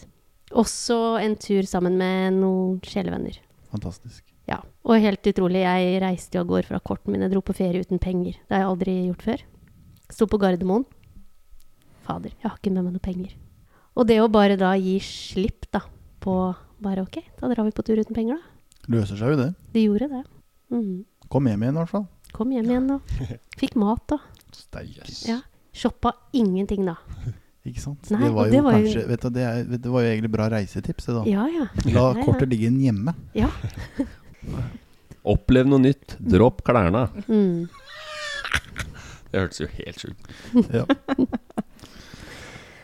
Også 0.56 0.96
en 1.20 1.36
tur 1.36 1.68
sammen 1.68 1.98
med 2.00 2.40
noen 2.40 2.80
sjelevenner. 2.82 3.36
Fantastisk. 3.70 4.24
Ja, 4.48 4.58
og 4.82 4.98
helt 4.98 5.22
utrolig, 5.30 5.62
jeg 5.62 6.00
reiste 6.02 6.38
jo 6.38 6.42
av 6.42 6.48
gårde 6.48 6.70
fra 6.72 6.80
korten 6.82 7.12
min. 7.12 7.22
Jeg 7.22 7.34
dro 7.34 7.42
på 7.44 7.54
ferie 7.54 7.84
uten 7.84 8.00
penger. 8.02 8.40
Det 8.48 8.56
har 8.56 8.64
jeg 8.64 8.70
aldri 8.72 8.96
gjort 9.10 9.26
før. 9.28 9.44
Sto 10.10 10.26
på 10.26 10.40
Gardermoen. 10.42 10.88
Fader, 12.08 12.32
jeg 12.40 12.48
har 12.48 12.56
ikke 12.58 12.72
med 12.74 12.88
meg 12.88 12.96
noe 12.96 13.04
penger. 13.04 13.36
Og 13.94 14.08
det 14.08 14.18
å 14.22 14.30
bare 14.32 14.56
da 14.58 14.72
gi 14.80 14.96
slipp 15.04 15.68
da, 15.70 15.84
på 16.24 16.34
bare 16.82 17.04
ok, 17.04 17.20
da 17.38 17.52
drar 17.52 17.68
vi 17.68 17.76
på 17.76 17.84
tur 17.86 18.00
uten 18.00 18.16
penger 18.16 18.40
da. 18.40 18.56
Løser 18.90 19.20
seg 19.20 19.34
jo 19.36 19.40
det. 19.44 19.50
De 19.76 19.84
gjorde 19.84 20.08
det. 20.10 20.24
Mhm. 20.70 21.04
Kom 21.30 21.46
hjem 21.46 21.62
igjen, 21.62 21.76
i 21.76 21.80
hvert 21.84 21.90
fall. 21.92 22.06
Kom 22.34 22.50
hjem 22.54 22.70
igjen 22.70 22.88
da. 22.90 22.98
fikk 23.60 23.76
mat 23.78 24.02
da. 24.10 24.18
Steikes. 24.54 25.20
ja, 25.28 25.40
shoppa 25.74 26.12
ingenting 26.32 26.84
da. 26.88 26.96
Ikke 27.66 27.82
sant? 27.82 28.08
Nei, 28.10 28.22
det 28.24 28.30
var 28.34 28.46
jo 28.48 28.52
det 28.54 28.60
var 28.64 28.72
jo- 28.78 28.86
kanskje 28.86 29.02
Vet 29.10 29.20
du, 29.26 29.28
det, 29.36 29.42
er, 29.44 29.64
vet 29.68 29.82
det 29.84 29.90
var 29.92 30.00
jo 30.06 30.08
egentlig 30.14 30.30
bra 30.32 30.46
reisetips, 30.50 31.06
det 31.10 31.14
da. 31.18 31.24
Ja, 31.28 31.44
ja. 31.52 31.66
La 31.84 31.90
Ja, 31.92 32.04
ja. 32.16 32.24
kortet 32.24 32.48
ligge 32.48 32.70
inn 32.70 32.78
hjemme. 32.80 33.14
Ja. 33.36 33.50
Opplev 35.34 35.68
noe 35.68 35.82
nytt. 35.84 36.16
Dropp 36.18 36.62
klærne. 36.64 37.04
Mm. 37.28 37.68
Det 39.30 39.38
hørtes 39.44 39.60
jo 39.60 39.68
helt 39.76 40.00
sjukt 40.00 40.30
ut. 40.56 40.72
Ja. 40.74 40.86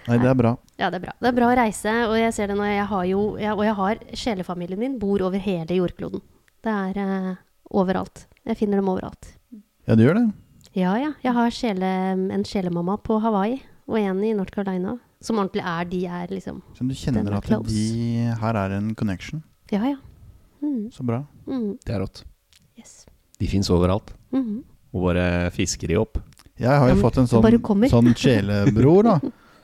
Nei, 0.06 0.18
det 0.22 0.28
er 0.30 0.36
bra. 0.38 0.52
Ja, 0.78 0.90
det 0.92 1.00
er 1.00 1.04
bra. 1.08 1.14
Det 1.18 1.30
er 1.32 1.34
bra 1.40 1.48
å 1.50 1.56
reise, 1.58 1.94
og 2.06 2.14
jeg 2.20 2.34
ser 2.36 2.52
det 2.52 2.58
når 2.60 2.68
jeg 2.70 2.84
har 2.92 3.06
jo 3.10 3.22
jeg, 3.40 3.54
Og 3.56 3.64
jeg 3.66 3.74
har 3.80 4.02
sjelefamilien 4.14 4.78
min 4.78 4.98
bor 5.02 5.24
over 5.26 5.40
hele 5.42 5.80
jordkloden. 5.80 6.22
Det 6.62 6.70
er 6.76 7.00
eh, 7.02 7.32
overalt. 7.70 8.26
Jeg 8.46 8.56
finner 8.60 8.76
dem 8.80 8.88
overalt. 8.88 9.32
Ja, 9.86 9.94
du 9.96 10.02
gjør 10.04 10.14
det. 10.20 10.26
Ja, 10.76 10.94
ja. 11.00 11.12
Jeg 11.24 11.32
har 11.32 11.50
sjele, 11.50 11.90
en 12.34 12.44
sjelemamma 12.44 12.98
på 13.02 13.20
Hawaii 13.22 13.60
og 13.88 13.98
en 13.98 14.22
i 14.24 14.32
North 14.36 14.52
Carolina. 14.52 14.98
Som 15.24 15.38
ordentlig 15.40 15.62
er 15.64 15.84
de 15.88 16.02
er, 16.06 16.26
liksom. 16.28 16.60
Så 16.76 16.84
du 16.86 16.92
kjenner 16.94 17.26
er 17.30 17.38
at 17.38 17.44
close. 17.48 17.72
de 17.72 18.34
her 18.40 18.54
er 18.60 18.74
en 18.76 18.94
connection. 18.94 19.42
Ja, 19.72 19.80
ja. 19.84 19.96
Mm, 20.62 20.90
Så 20.92 21.02
bra. 21.06 21.24
mm, 21.46 21.78
Det 21.84 21.94
er 21.94 22.00
rått. 22.00 22.24
yes. 22.78 23.06
De 23.38 23.46
fins 23.46 23.68
overalt. 23.70 24.12
Mhm. 24.32 24.62
Og 24.94 25.02
bare 25.04 25.50
fisker 25.50 25.88
de 25.88 25.96
opp. 25.96 26.18
Jeg 26.58 26.68
har 26.68 26.88
jo 26.88 26.94
Ja, 26.94 26.94
men 26.94 27.02
fått 27.02 27.18
en 27.18 27.26
sånn, 27.26 27.90
sånn 27.90 28.14
sjelebror, 28.22 29.02
da. 29.04 29.20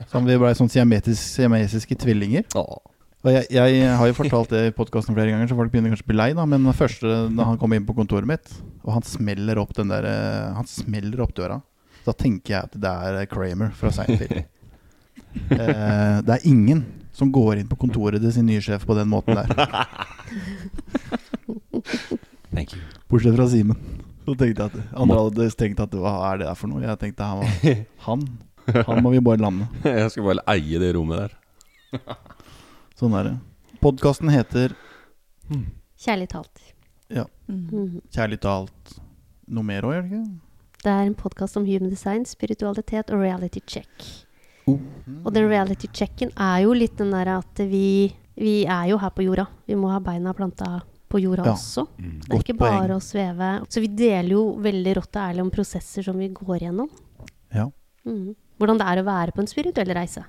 Som 0.07 0.25
vi 0.25 0.35
blei 0.37 0.53
sånn 0.53 0.69
siamesiske 0.69 1.95
tvillinger. 1.97 2.43
Åh. 2.55 2.77
Og 3.23 3.31
jeg, 3.31 3.45
jeg 3.55 3.91
har 3.95 4.09
jo 4.09 4.15
fortalt 4.17 4.51
det 4.51 4.61
i 4.67 4.71
podkasten 4.75 5.15
flere 5.15 5.31
ganger, 5.31 5.47
så 5.47 5.55
folk 5.55 5.71
begynner 5.71 5.93
kanskje 5.93 6.03
å 6.03 6.09
bli 6.09 6.17
lei, 6.19 6.31
da. 6.35 6.43
Men 6.49 6.67
første, 6.75 7.11
da 7.31 7.45
han 7.47 7.59
kommer 7.61 7.79
inn 7.79 7.85
på 7.87 7.95
kontoret 7.95 8.27
mitt, 8.27 8.49
og 8.83 8.97
han 8.97 9.05
smeller 9.07 9.61
opp 9.61 9.71
den 9.77 9.93
der 9.93 10.07
eh, 10.09 10.49
Han 10.57 10.67
smeller 10.67 11.23
opp 11.23 11.31
døra, 11.37 11.61
da 12.03 12.15
tenker 12.19 12.57
jeg 12.57 12.67
at 12.67 12.75
det 12.83 12.91
er 12.91 13.29
Kramer 13.31 13.71
fra 13.79 13.93
Seinfeld. 13.95 14.43
eh, 15.55 16.17
det 16.19 16.35
er 16.35 16.49
ingen 16.49 16.83
som 17.15 17.31
går 17.31 17.61
inn 17.61 17.69
på 17.69 17.79
kontoret 17.85 18.19
til 18.19 18.35
sin 18.35 18.49
nye 18.49 18.63
sjef 18.63 18.83
på 18.89 18.97
den 18.97 19.07
måten 19.07 19.39
der. 19.39 19.53
Thank 22.51 22.75
you. 22.75 22.83
Bortsett 23.07 23.37
fra 23.37 23.47
Simen. 23.47 23.79
Så 24.23 24.35
tenkte 24.35 24.67
jeg 24.67 24.67
at 24.67 24.99
Andre 24.99 25.21
hadde 25.21 25.47
tenkt 25.59 25.79
at 25.83 25.95
hva 25.95 26.17
er 26.33 26.43
det 26.43 26.49
der 26.49 26.59
for 26.59 26.71
noe? 26.71 26.83
Jeg 26.83 26.99
tenkte 26.99 27.27
han 27.27 27.39
var 27.39 27.79
Han. 28.09 28.27
Han 28.87 29.03
må 29.03 29.15
vi 29.15 29.23
bare 29.23 29.43
lande. 29.43 29.71
Jeg 29.87 30.11
skal 30.11 30.27
bare 30.27 30.43
eie 30.55 30.79
det 30.79 30.93
rommet 30.95 31.23
der. 31.23 31.39
Sånn 33.03 33.15
er 33.19 33.27
det. 33.27 33.33
Podkasten 33.83 34.29
heter 34.31 34.71
Kjærlig 35.99 36.29
talt. 36.31 36.61
Ja. 37.11 37.25
Mm. 37.51 37.63
Mhm. 37.67 38.01
Kjærlig 38.15 38.39
talt 38.43 38.93
noe 39.51 39.63
mer 39.67 39.83
òg, 39.83 39.93
gjør 39.97 40.05
det 40.05 40.11
ikke? 40.11 40.39
Det 40.83 40.91
er 40.91 41.05
en 41.09 41.15
podkast 41.19 41.57
om 41.59 41.65
human 41.67 41.89
design, 41.91 42.23
spiritualitet 42.27 43.11
og 43.11 43.19
reality 43.23 43.59
check. 43.67 44.05
Oh. 44.67 44.79
Og 45.25 45.33
den 45.35 45.49
reality 45.51 45.87
checken 45.91 46.31
er 46.39 46.61
jo 46.63 46.71
litt 46.75 46.95
den 46.99 47.11
derre 47.11 47.37
at 47.43 47.59
vi, 47.67 48.13
vi 48.39 48.63
er 48.65 48.87
jo 48.93 48.97
her 48.97 49.11
på 49.11 49.23
jorda. 49.25 49.47
Vi 49.67 49.75
må 49.75 49.91
ha 49.91 49.99
beina 50.03 50.31
planta 50.33 50.81
på 51.11 51.19
jorda 51.21 51.43
Ja. 51.45 51.53
også. 51.57 51.85
Mm. 51.99 52.19
Det 52.21 52.29
er 52.29 52.35
Godt 52.37 52.47
ikke 52.47 52.57
bare 52.59 52.87
poeng. 52.87 52.95
å 52.95 53.01
sveve. 53.03 53.49
Så 53.69 53.81
vi 53.83 53.87
deler 53.87 54.29
jo 54.31 54.45
veldig 54.63 54.95
rått 54.95 55.15
og 55.15 55.21
ærlig 55.27 55.41
om 55.41 55.51
prosesser 55.51 56.03
som 56.03 56.17
vi 56.17 56.29
går 56.29 56.59
gjennom. 56.63 56.89
Ja. 57.53 57.67
Mm. 58.05 58.33
Hvordan 58.59 58.77
det 58.79 58.87
er 58.87 59.03
å 59.03 59.05
være 59.05 59.31
på 59.35 59.39
en 59.43 59.47
spirituell 59.47 59.93
reise. 59.93 60.23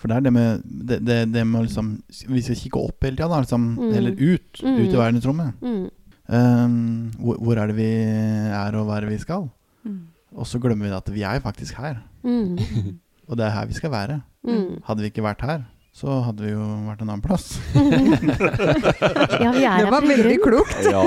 For 0.00 0.08
det 0.08 0.16
er 0.16 0.24
det 0.24 0.32
med 0.32 0.62
det, 0.64 0.96
det, 1.04 1.16
det 1.34 1.42
med 1.44 1.66
liksom 1.66 1.90
Vi 2.32 2.40
skal 2.46 2.56
kikke 2.56 2.80
opp 2.88 3.04
hele 3.04 3.16
tida, 3.18 3.28
da. 3.28 3.40
Liksom, 3.44 3.66
Mm. 3.76 3.90
Eller 3.98 4.12
ut. 4.16 4.62
Mm. 4.64 4.78
Ut 4.80 4.94
i 4.94 4.96
verdensrommet. 4.96 5.50
Mm. 5.60 5.88
Um, 6.30 7.10
hvor, 7.20 7.36
hvor 7.42 7.58
er 7.60 7.66
det 7.68 7.76
vi 7.76 7.88
er, 7.90 8.76
og 8.78 8.86
hva 8.86 8.96
er 8.96 9.06
det 9.06 9.10
vi 9.12 9.18
skal? 9.22 9.48
Mm. 9.84 9.98
Og 10.38 10.46
så 10.46 10.60
glemmer 10.62 10.86
vi 10.88 10.94
at 10.96 11.08
vi 11.12 11.22
er 11.26 11.40
faktisk 11.44 11.74
her. 11.82 12.00
Mhm. 12.24 12.58
Og 13.30 13.36
det 13.38 13.44
er 13.46 13.50
her 13.54 13.66
vi 13.70 13.74
skal 13.76 13.90
være. 13.92 14.20
Mhm. 14.46 14.80
Hadde 14.88 15.02
vi 15.04 15.10
ikke 15.12 15.22
vært 15.22 15.42
her, 15.46 15.60
så 15.94 16.16
hadde 16.24 16.42
vi 16.42 16.50
jo 16.50 16.64
vært 16.88 17.02
en 17.04 17.10
annen 17.12 17.22
plass. 17.22 17.60
Ja, 19.40 19.50
vi 19.54 19.64
er 19.64 19.84
Det 19.84 19.90
var 19.92 20.02
veldig 20.06 20.38
grunn. 20.42 20.64
klokt. 20.64 20.84
Ja, 20.90 21.02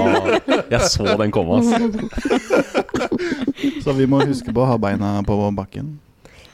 jeg 0.72 0.82
så 0.92 1.18
den 1.20 1.32
komme, 1.36 1.60
altså. 1.60 1.78
Så 3.84 3.94
vi 3.96 4.06
må 4.08 4.20
huske 4.26 4.52
på 4.56 4.64
å 4.64 4.68
ha 4.68 4.78
beina 4.80 5.18
på 5.28 5.36
bakken. 5.56 5.98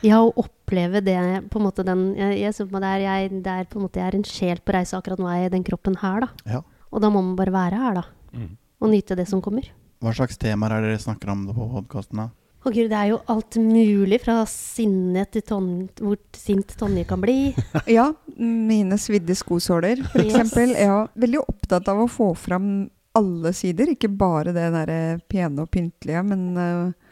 Ja, 0.05 0.21
å 0.23 0.31
oppleve 0.39 1.01
det 1.03 1.17
på 1.51 1.59
en 1.59 1.65
måte 1.65 1.83
den 1.83 2.13
Jeg, 2.15 2.37
jeg 2.39 2.67
meg 2.71 2.81
der 2.85 3.03
jeg, 3.03 3.29
det 3.43 3.51
er 3.51 3.67
på 3.69 3.79
en 3.79 3.85
måte 3.87 3.99
jeg 3.99 4.07
er 4.07 4.17
en 4.19 4.27
sjel 4.27 4.61
på 4.63 4.75
reise 4.75 4.95
akkurat 4.97 5.19
nå 5.19 5.27
er 5.27 5.41
jeg 5.43 5.51
i 5.51 5.55
den 5.57 5.65
kroppen 5.67 5.97
her, 5.99 6.23
da. 6.25 6.29
Ja. 6.47 6.61
Og 6.89 7.01
da 7.03 7.09
må 7.11 7.21
man 7.21 7.35
bare 7.39 7.53
være 7.53 7.79
her, 7.83 7.99
da. 7.99 8.05
Mm. 8.33 8.53
Og 8.79 8.93
nyte 8.93 9.17
det 9.19 9.27
som 9.27 9.41
kommer. 9.43 9.67
Hva 9.99 10.13
slags 10.15 10.39
temaer 10.39 10.77
er 10.77 10.85
det 10.85 10.93
dere 10.93 11.03
snakker 11.03 11.33
om 11.33 11.47
på 11.51 11.65
podkasten? 11.73 12.29
Å 12.59 12.71
gud, 12.75 12.89
det 12.91 12.95
er 12.99 13.09
jo 13.13 13.17
alt 13.31 13.55
mulig 13.59 14.17
fra 14.23 14.41
sinne 14.51 15.25
til 15.31 15.43
ton, 15.47 15.67
hvor 15.99 16.17
sint 16.35 16.73
Tonje 16.79 17.05
kan 17.07 17.21
bli. 17.23 17.53
Ja, 17.97 18.09
mine 18.39 18.97
svidde 18.99 19.35
skosåler, 19.35 20.01
for 20.11 20.23
Yes. 20.23 20.33
eksempel. 20.33 20.73
Jeg 20.75 20.87
er 20.91 21.11
veldig 21.23 21.43
opptatt 21.43 21.87
av 21.91 22.01
å 22.03 22.09
få 22.11 22.33
fram 22.39 22.89
alle 23.19 23.51
sider, 23.55 23.93
ikke 23.95 24.11
bare 24.11 24.51
det 24.55 24.67
derre 24.75 24.99
pene 25.31 25.63
og 25.63 25.71
pyntelige, 25.71 26.23
men 26.27 26.43
eh, 26.59 27.08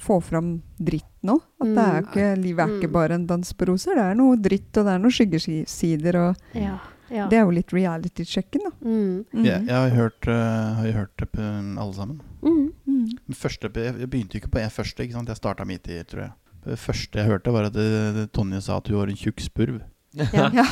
få 0.00 0.20
fram 0.22 0.62
dritt 0.80 1.04
nå. 1.22 1.36
At 1.60 1.68
det 1.68 1.78
er 1.84 2.00
Mm. 2.00 2.08
ikke, 2.08 2.42
livet 2.42 2.60
er 2.64 2.72
ikke 2.80 2.88
Mm. 2.88 2.92
bare 2.92 3.14
en 3.14 3.26
dans 3.26 3.52
på 3.52 3.66
roser. 3.68 3.94
Det 3.94 4.02
er 4.04 4.14
noe 4.14 4.36
dritt, 4.36 4.76
og 4.76 4.84
det 4.84 4.92
er 4.94 4.98
noen 4.98 5.12
skyggesider, 5.14 6.14
og 6.16 6.36
Ja. 6.54 6.78
ja. 7.10 7.28
det 7.28 7.38
er 7.38 7.44
jo 7.44 7.50
litt 7.50 7.72
reality-sjekken, 7.72 8.60
da. 8.64 8.70
Mm. 8.84 9.24
Mm. 9.32 9.44
Jeg, 9.44 9.66
jeg 9.66 9.74
har, 9.74 9.90
hørt, 9.90 10.26
uh, 10.28 10.74
har 10.82 10.92
hørt 10.92 11.16
det 11.16 11.30
på 11.32 11.40
alle 11.42 11.94
sammen. 11.94 12.20
Mm. 12.42 12.72
Mm. 12.86 13.08
Første, 13.32 13.70
jeg 13.72 14.10
begynte 14.10 14.34
jo 14.34 14.40
ikke 14.40 14.50
på 14.50 14.60
jeg 14.60 14.70
første, 14.72 15.02
ikke 15.04 15.12
sant? 15.12 15.28
jeg 15.28 15.36
starta 15.36 15.64
midt 15.64 15.88
i, 15.88 16.02
tror 16.02 16.20
jeg. 16.22 16.32
Det 16.64 16.78
første 16.78 17.12
jeg 17.18 17.26
hørte, 17.28 17.52
var 17.52 17.64
at 17.66 17.72
det, 17.74 18.14
det, 18.14 18.32
Tonje 18.32 18.60
sa 18.62 18.78
at 18.78 18.88
hun 18.88 18.96
var 18.98 19.08
en 19.08 19.16
tjukk 19.16 19.40
spurv. 19.40 19.80
Ja. 20.14 20.48
Ja. 20.54 20.64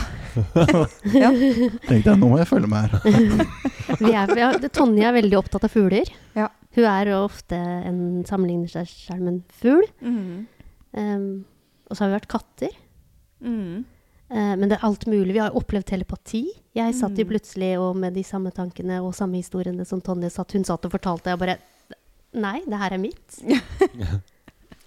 ja. 1.12 1.28
Tenkte 1.88 2.10
jeg, 2.10 2.18
nå 2.18 2.28
må 2.30 2.38
jeg 2.38 2.46
følge 2.48 2.68
med 2.70 2.88
her. 2.88 3.46
Vi 4.00 4.12
er, 4.14 4.68
Tonje 4.72 5.04
er 5.04 5.12
veldig 5.12 5.36
opptatt 5.36 5.64
av 5.64 5.70
fugler. 5.74 6.08
Ja. 6.34 6.48
Hun 6.74 6.84
er 6.88 7.10
jo 7.10 7.24
ofte 7.26 7.56
en 7.56 8.24
sammenligner 8.24 8.68
seg 8.72 8.86
selv 8.88 9.20
med 9.20 9.32
en 9.34 9.44
fugl. 9.60 9.86
Mm. 10.00 10.46
Um, 10.96 11.44
og 11.90 11.96
så 11.96 12.04
har 12.04 12.10
vi 12.12 12.16
vært 12.20 12.28
katter. 12.32 12.76
Mm. 13.44 13.84
Uh, 14.32 14.54
men 14.56 14.68
det 14.70 14.78
er 14.78 14.86
alt 14.86 15.04
mulig. 15.06 15.34
Vi 15.34 15.42
har 15.42 15.50
opplevd 15.58 15.84
telepati. 15.90 16.44
Jeg 16.74 16.94
satt 16.96 17.18
jo 17.18 17.24
Mm. 17.26 17.30
plutselig 17.34 17.78
og 17.78 17.96
med 17.96 18.14
de 18.14 18.22
samme 18.24 18.50
tankene 18.50 19.02
og 19.04 19.12
samme 19.14 19.36
historiene 19.36 19.84
som 19.84 20.00
Tonje 20.00 20.30
satt. 20.32 20.52
Hun 20.52 20.64
satt 20.64 20.84
og 20.88 20.92
fortalte, 20.92 21.28
jeg 21.34 21.38
bare 21.38 21.58
Nei, 22.34 22.62
det 22.64 22.78
her 22.80 22.92
er 22.94 22.98
mitt. 22.98 23.42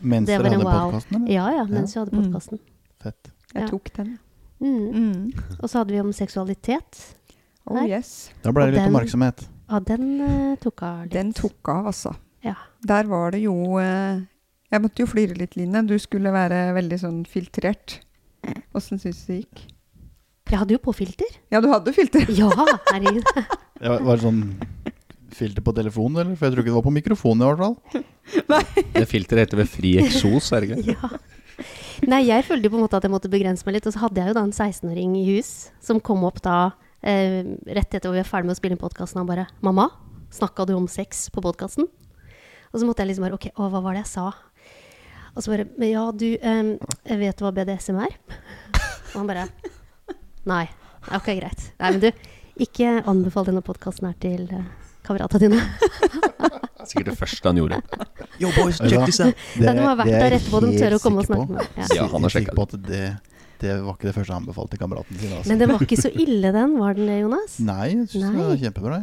Mens 0.02 0.26
dere 0.28 0.50
hadde 0.50 0.64
wow. 0.66 0.90
podkasten, 0.90 1.16
eller? 1.22 1.32
Ja 1.34 1.46
ja, 1.54 1.66
mens 1.70 1.94
vi 1.96 2.00
hadde 2.02 2.12
Mm. 2.16 2.24
podkasten. 2.24 2.60
Fett. 3.04 3.30
Jeg 3.54 3.62
Ja. 3.62 3.68
tok 3.70 3.92
den. 3.94 4.20
Mm. 4.60 4.92
Mm. 4.92 5.34
Og 5.62 5.70
så 5.70 5.78
hadde 5.78 5.92
vi 5.94 6.00
om 6.00 6.12
seksualitet. 6.12 7.16
Oh 7.68 7.84
yes. 7.88 8.32
Da 8.44 8.52
ble 8.52 8.66
det 8.66 8.74
litt 8.74 8.82
den- 8.84 8.94
oppmerksomhet. 8.96 9.48
Ja, 9.66 9.82
den 9.82 10.08
uh, 10.22 10.56
tok 10.62 10.84
av 10.86 11.04
litt. 11.06 11.14
Den 11.16 11.34
tok 11.36 11.72
av, 11.74 11.90
altså. 11.92 12.14
Ja. 12.46 12.56
Der 12.86 13.08
var 13.10 13.34
det 13.34 13.42
jo 13.42 13.56
uh, 13.82 14.22
Jeg 14.70 14.84
måtte 14.84 15.02
jo 15.02 15.10
flire 15.10 15.38
litt, 15.38 15.56
Line. 15.58 15.86
Du 15.90 15.96
skulle 16.02 16.34
være 16.34 16.68
veldig 16.78 17.00
sånn 17.02 17.24
filtrert. 17.30 18.00
Åssen 18.78 19.02
syns 19.02 19.24
du 19.26 19.34
det 19.34 19.40
gikk? 19.44 19.64
Jeg 20.52 20.62
hadde 20.62 20.76
jo 20.76 20.82
på 20.84 20.94
filter. 20.94 21.38
Ja, 21.50 21.62
du 21.64 21.72
hadde 21.72 21.94
filter. 21.96 22.28
Ja, 22.30 22.52
herregud. 22.92 23.26
ja, 23.82 23.96
var, 23.96 24.04
var 24.06 24.20
det 24.20 24.26
sånn 24.28 24.44
filter 25.36 25.66
på 25.66 25.74
telefonen, 25.76 26.22
eller? 26.22 26.38
For 26.38 26.48
jeg 26.48 26.54
tror 26.54 26.64
ikke 26.64 26.72
det 26.72 26.78
var 26.78 26.86
på 26.86 26.94
mikrofonen 26.96 27.42
i 27.42 27.50
hvert 27.50 27.64
fall. 27.64 28.04
Nei. 28.54 28.62
Det 28.94 29.08
filteret 29.10 29.48
heter 29.48 29.62
vel 29.64 29.72
fri 29.72 29.96
eksos, 30.04 30.52
er 30.54 30.66
det 30.66 30.78
ikke? 30.78 30.96
ja. 31.02 31.66
Nei, 32.12 32.22
jeg 32.28 32.46
følte 32.46 32.68
jo 32.68 32.76
på 32.76 32.80
en 32.80 32.86
måte 32.86 33.00
at 33.00 33.08
jeg 33.08 33.14
måtte 33.14 33.32
begrense 33.32 33.66
meg 33.66 33.80
litt. 33.80 33.90
Og 33.90 33.96
så 33.96 34.04
hadde 34.06 34.22
jeg 34.22 34.32
jo 34.32 34.38
da 34.38 34.44
en 34.46 34.54
16-åring 34.54 35.16
i 35.18 35.26
hus 35.34 35.52
som 35.84 36.02
kom 36.04 36.26
opp 36.28 36.42
da 36.46 36.60
eh, 37.06 37.44
rett 37.78 37.94
etter 37.94 38.12
vi 38.12 38.22
var 38.22 38.28
ferdig 38.28 38.50
med 38.50 38.56
å 38.56 38.60
spille 38.60 38.76
inn 38.76 38.82
podkasten. 38.82 39.22
Han 39.22 39.30
bare 39.30 39.48
'Mamma, 39.62 39.90
snakka 40.34 40.66
du 40.66 40.74
om 40.76 40.88
sex 40.88 41.30
på 41.30 41.44
podkasten?' 41.46 41.88
Og 42.74 42.82
så 42.82 42.86
måtte 42.86 43.06
jeg 43.06 43.14
liksom 43.14 43.28
bare 43.28 43.38
'Ok, 43.38 43.52
å, 43.56 43.70
hva 43.70 43.82
var 43.82 43.94
det 43.94 44.04
jeg 44.06 44.14
sa?' 44.16 44.34
Og 45.36 45.44
så 45.44 45.52
bare 45.52 45.68
'Men 45.78 45.90
ja, 45.90 46.12
du 46.12 46.30
eh, 46.36 47.18
vet 47.18 47.38
hva 47.42 47.54
BDSM 47.54 48.00
er?' 48.02 48.18
Og 49.14 49.20
han 49.22 49.28
bare 49.28 49.50
'Nei. 50.46 50.68
Ok, 51.14 51.30
greit. 51.38 51.72
Nei, 51.80 51.92
men 51.92 52.00
du, 52.02 52.12
ikke 52.58 53.04
anbefal 53.06 53.46
denne 53.46 53.62
podkasten 53.62 54.08
her 54.08 54.16
til 54.20 54.50
eh, 54.52 54.66
kameratene 55.06 55.50
dine'. 55.50 55.62
Sikkert 56.90 57.12
det 57.12 57.18
første 57.18 57.50
han 57.50 57.58
gjorde. 57.58 57.80
Yo, 58.38 58.52
boys, 58.54 58.78
check 58.78 59.06
this 59.06 59.20
out. 59.20 59.34
Det, 59.58 59.66
de 59.66 59.86
har 59.86 59.96
vært 59.98 60.14
der 60.14 60.36
etterpå, 60.38 60.62
de 60.62 60.76
tør 60.78 60.98
å 60.98 61.00
komme 61.02 61.24
og 61.24 61.30
snakke 61.30 61.48
med 61.50 61.58
meg. 61.58 61.80
Ja. 61.80 61.88
Ja, 62.02 62.08
han 62.12 62.28
har 62.28 62.36
at 62.66 62.76
det, 62.86 63.02
det 63.62 63.76
var 63.84 63.96
ikke 63.96 64.10
det 64.10 64.16
første 64.16 64.34
han 64.34 64.44
anbefalte 64.44 64.78
kameraten 64.82 65.18
sin. 65.20 65.32
Altså. 65.34 65.50
Men 65.52 65.62
den 65.62 65.72
var 65.72 65.86
ikke 65.86 66.02
så 66.02 66.12
ille, 66.26 66.52
den. 66.56 66.76
Var 66.80 66.94
den 66.98 67.08
det, 67.12 67.20
Jonas? 67.22 67.56
Nei, 67.60 67.88
jeg 67.94 68.10
syns 68.12 68.36
det 68.36 68.44
var 68.44 68.62
kjempebra. 68.66 69.00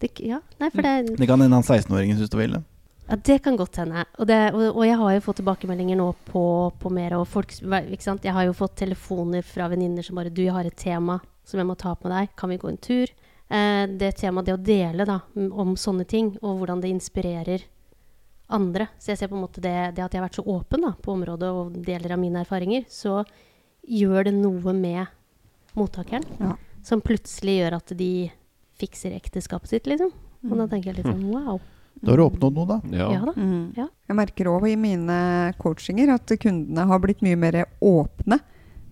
Det, 0.00 0.10
ja, 0.24 0.38
nei, 0.60 0.70
for 0.72 0.86
det, 0.86 1.16
Det 1.18 1.26
kan 1.28 1.42
hende 1.44 1.58
han 1.58 1.66
16-åringen 1.66 2.16
syns 2.20 2.30
det 2.32 2.38
var 2.40 2.46
ille. 2.48 2.62
ja, 3.10 3.16
det 3.28 3.38
kan 3.44 3.56
godt 3.60 3.76
hende. 3.82 4.04
Og, 4.18 4.26
det, 4.30 4.38
og, 4.54 4.62
og 4.70 4.84
jeg 4.86 4.96
har 4.96 5.16
jo 5.16 5.24
fått 5.26 5.40
tilbakemeldinger 5.42 5.98
nå 6.00 6.12
på, 6.30 6.44
på 6.80 6.92
mer 6.94 7.18
og 7.18 7.26
folk, 7.28 7.52
ikke 7.58 8.06
sant? 8.06 8.24
Jeg 8.24 8.32
har 8.36 8.46
jo 8.48 8.54
fått 8.56 8.78
telefoner 8.80 9.42
fra 9.44 9.68
venninner 9.68 10.02
som 10.06 10.16
bare 10.16 10.30
'Du, 10.30 10.42
jeg 10.42 10.54
har 10.54 10.64
et 10.64 10.76
tema 10.76 11.20
som 11.44 11.58
jeg 11.58 11.66
må 11.66 11.74
ta 11.76 11.92
opp 11.92 12.04
med 12.04 12.14
deg. 12.14 12.30
Kan 12.36 12.50
vi 12.50 12.58
gå 12.58 12.68
en 12.68 12.80
tur?' 12.80 13.12
Eh, 13.50 13.86
det 13.98 14.12
temaet, 14.14 14.46
det 14.46 14.54
å 14.54 14.62
dele 14.62 15.04
da, 15.04 15.16
om 15.34 15.72
sånne 15.74 16.04
ting, 16.06 16.36
og 16.38 16.60
hvordan 16.60 16.80
det 16.80 16.92
inspirerer 16.94 17.64
andre. 18.46 18.86
Så 18.98 19.10
jeg 19.10 19.18
ser 19.18 19.30
på 19.30 19.34
en 19.34 19.42
måte 19.42 19.62
det, 19.62 19.94
det 19.96 20.04
at 20.04 20.12
jeg 20.14 20.20
har 20.20 20.28
vært 20.28 20.38
så 20.38 20.44
åpen 20.46 20.84
da, 20.86 20.92
på 21.02 21.16
området 21.16 21.48
og 21.50 21.72
deler 21.82 22.14
av 22.14 22.20
mine 22.22 22.44
erfaringer, 22.44 22.84
så 22.86 23.24
gjør 23.86 24.28
det 24.28 24.34
noe 24.36 24.74
med 24.76 25.06
mottakeren. 25.78 26.24
Ja. 26.40 26.56
Som 26.86 27.02
plutselig 27.04 27.58
gjør 27.60 27.78
at 27.80 27.92
de 27.96 28.30
fikser 28.80 29.12
ekteskapet 29.16 29.74
sitt, 29.74 29.88
liksom. 29.90 30.12
Og 30.48 30.56
da 30.56 30.66
tenker 30.70 30.90
jeg 30.90 31.00
litt 31.00 31.10
sånn 31.10 31.28
wow. 31.28 31.60
Da 32.00 32.14
har 32.14 32.20
du 32.20 32.24
oppnådd 32.24 32.56
noe, 32.56 32.68
da. 32.68 32.78
Ja. 32.96 33.08
Ja 33.12 33.26
da. 33.28 33.34
Mm. 33.36 33.64
Ja. 33.76 33.86
Jeg 34.08 34.16
merker 34.16 34.48
òg 34.48 34.66
i 34.70 34.76
mine 34.80 35.18
coachinger 35.60 36.14
at 36.14 36.32
kundene 36.40 36.86
har 36.88 37.02
blitt 37.02 37.20
mye 37.24 37.36
mer 37.36 37.58
åpne 37.84 38.40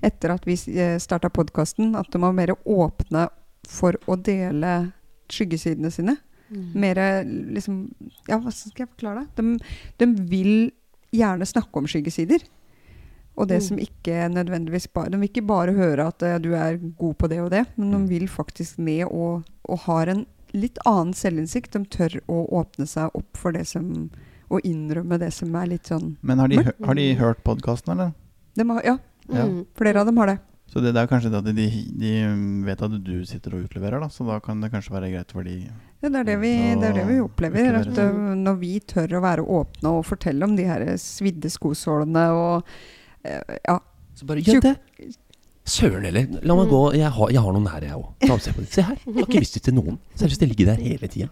etter 0.05 0.34
at 0.34 0.45
vi 0.47 0.59
starta 1.01 1.30
podkasten. 1.32 1.95
At 1.99 2.12
de 2.12 2.20
var 2.20 2.36
mer 2.36 2.53
åpne 2.59 3.28
for 3.68 3.97
å 4.07 4.18
dele 4.20 4.93
skyggesidene 5.32 5.93
sine. 5.93 6.18
Mm. 6.49 6.68
Mer 6.80 7.01
liksom 7.57 7.80
Ja, 8.28 8.39
hva 8.41 8.53
skal 8.53 8.84
jeg 8.84 8.93
forklare 8.93 9.24
det? 9.24 9.41
De, 9.41 9.72
de 10.01 10.28
vil 10.28 10.55
gjerne 11.14 11.49
snakke 11.49 11.80
om 11.80 11.89
skyggesider. 11.89 12.45
Og 13.39 13.47
det 13.49 13.61
Mm. 13.61 13.66
som 13.68 13.78
ikke 13.78 14.16
nødvendigvis 14.34 14.89
bare 14.93 15.11
De 15.11 15.18
vil 15.20 15.28
ikke 15.30 15.47
bare 15.47 15.72
høre 15.76 16.09
at 16.11 16.22
uh, 16.26 16.39
du 16.43 16.51
er 16.59 16.76
god 16.99 17.14
på 17.18 17.28
det 17.30 17.39
og 17.41 17.51
det, 17.55 17.64
men 17.76 17.93
de 17.93 18.18
vil 18.18 18.26
faktisk 18.28 18.78
ned 18.82 19.05
og, 19.07 19.45
og 19.68 19.78
har 19.86 20.09
en 20.11 20.24
litt 20.53 20.78
annen 20.89 21.12
selvinnsikt. 21.14 21.70
De 21.76 21.84
tør 21.86 22.18
å 22.26 22.41
åpne 22.59 22.86
seg 22.89 23.11
opp 23.14 23.36
for 23.36 23.53
det 23.53 23.66
som 23.66 24.11
Og 24.51 24.62
innrømme 24.64 25.18
det 25.20 25.28
som 25.36 25.55
er 25.61 25.66
litt 25.68 25.84
sånn 25.91 26.16
Men 26.22 26.39
har 26.41 26.49
de, 26.49 26.57
hø- 26.57 26.72
har 26.86 26.95
de 26.97 27.11
Mm. 27.14 27.18
hørt 27.20 27.43
podkasten, 27.45 27.93
eller? 27.93 28.12
de 28.57 28.64
har, 28.68 28.82
Ja, 28.84 28.99
Ja. 29.28 29.45
Mm. 29.45 29.66
flere 29.76 30.01
av 30.01 30.07
dem 30.07 30.16
har 30.16 30.26
det. 30.26 30.39
Så 30.66 30.80
det, 30.82 30.93
det 30.95 31.01
er 31.03 31.07
kanskje 31.07 31.30
det 31.30 31.39
at 31.39 31.45
de, 31.45 31.66
de 32.01 32.64
vet 32.64 32.82
at 32.82 33.05
du 33.05 33.24
sitter 33.24 33.55
og 33.55 33.68
utleverer, 33.68 34.01
da. 34.01 34.09
Så 34.09 34.24
da 34.26 34.39
kan 34.41 34.61
det 34.61 34.70
kanskje 34.72 34.91
være 34.93 35.11
greit 35.12 35.30
for 35.32 35.43
de 35.45 35.68
Ja, 36.03 36.09
det 36.09 36.14
er 36.20 36.24
det 36.24 36.39
vi, 36.41 36.53
det 36.80 36.84
er 36.91 36.93
det 36.95 37.07
vi 37.09 37.20
opplever. 37.20 37.74
At 37.80 37.99
uh, 37.99 38.34
når 38.34 38.59
vi 38.59 38.80
tør 38.80 39.09
å 39.18 39.20
være 39.22 39.45
åpne 39.47 39.93
og 39.99 40.05
fortelle 40.07 40.43
om 40.45 40.57
de 40.57 40.64
her 40.64 40.80
svidde 40.97 41.49
skosålene 41.53 42.26
og 42.32 42.62
eh, 42.64 42.72
Ja. 43.28 43.78
Så 44.18 44.28
bare 44.28 44.42
gjør 44.44 44.62
det. 44.64 44.76
Søren 45.68 46.06
heller. 46.08 46.30
La 46.48 46.56
meg 46.56 46.70
gå. 46.70 46.80
Jeg 46.96 47.10
har, 47.12 47.34
jeg 47.34 47.44
har 47.44 47.54
noen 47.54 47.68
her, 47.68 47.84
jeg 47.90 47.98
òg. 47.98 48.40
Se 48.40 48.84
her. 48.84 48.96
Jeg 49.04 49.18
har 49.18 49.28
ikke 49.28 49.44
vist 49.44 49.58
det 49.58 49.66
til 49.68 49.76
noen. 49.76 50.00
Seriøst, 50.16 50.40
det 50.42 50.48
ligger 50.52 50.72
der 50.72 50.82
hele 50.82 51.10
tida. 51.12 51.28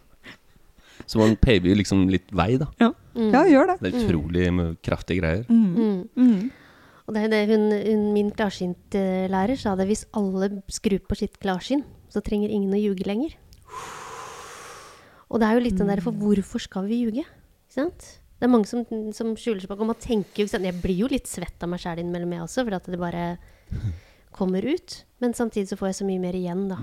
Så 1.06 1.20
man 1.20 1.36
paver 1.40 1.70
jo 1.70 1.76
liksom 1.78 2.06
litt 2.10 2.30
vei, 2.34 2.56
da. 2.60 2.68
Mm. 3.16 3.30
ja, 3.32 3.42
gjør 3.48 3.72
det. 3.72 3.76
Det 3.80 3.90
er 3.90 3.98
utrolig 4.04 4.46
med 4.52 4.78
kraftige 4.84 5.22
greier. 5.22 5.44
Mm. 5.48 5.74
Mm. 5.76 5.98
Mm. 6.16 6.86
Og 7.06 7.14
det 7.14 7.22
er 7.22 7.32
det 7.32 7.42
hun, 7.52 7.66
hun, 7.70 8.06
min 8.16 8.30
klarsyntlærer 8.34 9.60
sa 9.60 9.76
det, 9.78 9.86
hvis 9.90 10.06
alle 10.18 10.50
skrur 10.72 11.04
på 11.06 11.18
sitt 11.18 11.38
klarsyn, 11.42 11.84
så 12.10 12.22
trenger 12.24 12.50
ingen 12.50 12.74
å 12.74 12.80
ljuge 12.80 13.06
lenger. 13.06 13.36
Og 15.30 15.42
det 15.42 15.48
er 15.48 15.58
jo 15.58 15.64
litt 15.64 15.78
den 15.78 15.90
der, 15.90 16.02
for 16.02 16.16
hvorfor 16.16 16.62
skal 16.62 16.88
vi 16.90 17.04
ljuge? 17.04 17.22
Ikke 17.22 17.76
sant? 17.78 18.08
Det 18.36 18.44
er 18.44 18.52
mange 18.52 18.68
som, 18.68 18.82
som 19.16 19.32
skjuler 19.38 19.62
seg 19.62 19.70
bak, 19.70 19.80
og 19.80 19.88
man 19.92 20.00
tenker 20.00 20.44
jo? 20.44 20.48
Jeg 20.60 20.80
blir 20.82 20.98
jo 20.98 21.08
litt 21.08 21.28
svett 21.30 21.62
av 21.64 21.70
meg 21.72 21.80
sjæl 21.80 22.02
innimellom, 22.02 22.34
jeg 22.36 22.44
også, 22.44 22.64
for 22.66 22.76
at 22.76 22.90
det 22.92 23.00
bare 23.00 23.24
kommer 24.38 24.66
ut. 24.66 24.98
Men 25.24 25.32
samtidig 25.36 25.70
så 25.70 25.78
får 25.80 25.92
jeg 25.92 25.98
så 26.02 26.08
mye 26.08 26.20
mer 26.20 26.36
igjen, 26.36 26.66
da. 26.68 26.76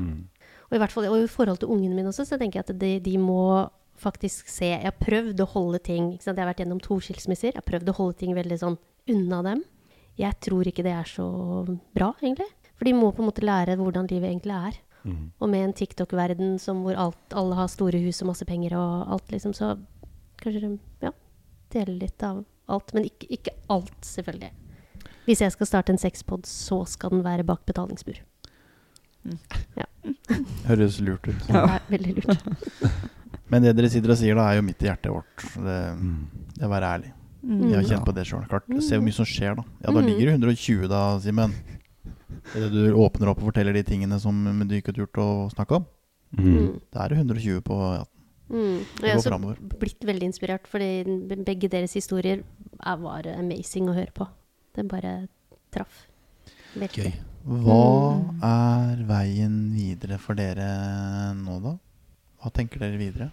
Og 0.70 0.78
i 0.78 0.82
hvert 0.82 0.93
fall 0.95 1.06
og 1.12 1.20
i 1.22 1.30
forhold 1.30 1.60
til 1.62 1.70
ungene 1.70 1.93
mine 1.93 2.10
også, 2.10 2.26
så 2.26 2.39
tenker 2.41 2.60
jeg 2.62 2.66
at 2.66 2.80
de, 2.82 2.93
de 3.06 3.18
må 3.22 3.70
faktisk 4.04 4.47
se 4.49 4.72
Jeg 4.72 4.88
har 4.88 4.95
prøvd 4.97 5.43
å 5.43 5.45
holde 5.51 5.80
ting? 5.86 6.08
Jeg 6.18 6.34
har 6.34 6.49
vært 6.49 6.64
gjennom 6.64 6.82
to 6.82 6.97
skilsmisser. 6.99 7.51
Jeg 7.51 7.60
har 7.60 7.68
prøvd 7.68 7.91
å 7.91 7.97
holde 7.99 8.18
ting 8.24 8.34
veldig 8.34 8.58
sånn 8.58 8.80
unna 9.14 9.43
dem. 9.45 9.62
Jeg 10.18 10.34
tror 10.41 10.66
ikke 10.70 10.86
det 10.86 10.95
er 10.97 11.06
så 11.10 11.28
bra, 11.93 12.10
egentlig. 12.22 12.49
For 12.74 12.89
de 12.89 12.95
må 12.97 13.12
på 13.14 13.22
en 13.22 13.30
måte 13.30 13.45
lære 13.45 13.78
hvordan 13.78 14.10
livet 14.10 14.32
egentlig 14.32 14.58
er. 14.58 14.82
Og 15.43 15.49
med 15.51 15.68
en 15.68 15.74
TikTok-verden 15.76 16.58
hvor 16.64 16.95
alt, 16.95 17.36
alle 17.36 17.56
har 17.60 17.68
store 17.68 17.99
hus 18.06 18.22
og 18.24 18.30
masse 18.32 18.45
penger 18.47 18.78
og 18.80 19.12
alt, 19.14 19.32
liksom, 19.34 19.54
så 19.54 19.76
kanskje 20.39 20.62
de 20.64 20.70
ja, 21.04 21.12
deler 21.74 21.98
litt 22.06 22.24
av 22.26 22.44
alt. 22.72 22.94
Men 22.96 23.08
ikke, 23.10 23.28
ikke 23.38 23.54
alt, 23.74 23.96
selvfølgelig. 24.08 24.52
Hvis 25.26 25.42
jeg 25.44 25.54
skal 25.56 25.68
starte 25.70 25.94
en 25.94 26.02
sexpod, 26.02 26.46
så 26.50 26.82
skal 26.90 27.14
den 27.14 27.24
være 27.26 27.46
bak 27.48 27.62
betalingsbur. 27.70 28.18
Høres 30.68 30.98
lurt 31.04 31.28
ut. 31.30 31.44
Det 31.48 31.60
er 31.60 31.84
veldig 31.92 32.16
lurt. 32.18 32.48
Men 33.52 33.64
det 33.66 33.74
dere 33.78 33.90
sitter 33.92 34.14
og 34.14 34.18
sier, 34.20 34.36
da, 34.40 34.48
er 34.52 34.58
jo 34.60 34.66
midt 34.66 34.82
i 34.84 34.88
hjertet 34.90 35.12
vårt. 35.14 35.44
Det, 35.56 35.78
det 36.58 36.64
er 36.64 36.68
å 36.68 36.72
være 36.74 36.90
ærlig. 36.98 37.12
Mm. 37.44 37.62
Jeg 37.70 37.76
har 37.78 37.88
kjent 37.92 38.06
på 38.08 38.14
det 38.16 38.24
sjøl. 38.28 38.46
Se 38.82 38.96
hvor 38.98 39.04
mye 39.06 39.16
som 39.16 39.28
skjer, 39.28 39.58
da. 39.60 39.66
Ja, 39.84 39.92
da 39.92 40.00
Mm. 40.00 40.08
ligger 40.10 40.26
det 40.32 40.36
120 40.40 40.88
da, 40.92 41.02
Simen. 41.24 41.54
Du 42.56 42.80
åpner 43.00 43.30
opp 43.32 43.40
og 43.44 43.50
forteller 43.52 43.76
de 43.78 43.84
tingene 43.88 44.18
som 44.20 44.40
du 44.68 44.74
ikke 44.76 44.92
har 44.94 44.98
turt 45.04 45.20
å 45.22 45.28
snakke 45.54 45.78
om. 45.80 45.86
Mm. 46.40 46.80
Da 46.92 47.04
er 47.06 47.14
det 47.14 47.20
120 47.22 47.62
på 47.68 47.78
ja. 47.94 48.04
Mm. 48.54 48.80
Og 49.01 49.06
jeg 49.08 49.16
har 49.18 49.34
også 49.34 49.78
blitt 49.82 50.04
veldig 50.06 50.28
inspirert, 50.30 50.68
fordi 50.70 50.89
begge 51.43 51.70
deres 51.74 51.93
historier 51.97 52.43
er, 52.80 52.97
var 53.01 53.26
amazing 53.34 53.89
å 53.89 53.95
høre 53.97 54.14
på. 54.14 54.28
Det 54.78 54.86
bare 54.91 55.14
traff. 55.74 56.04
Veldig. 56.78 57.14
Hva 57.43 57.80
Mm. 58.14 58.43
er 58.47 59.01
veien 59.10 59.56
videre 59.76 60.18
for 60.22 60.34
dere 60.38 61.34
nå, 61.36 61.58
da? 61.62 61.74
Hva 62.41 62.51
tenker 62.54 62.80
dere 62.80 62.97
videre? 62.97 63.32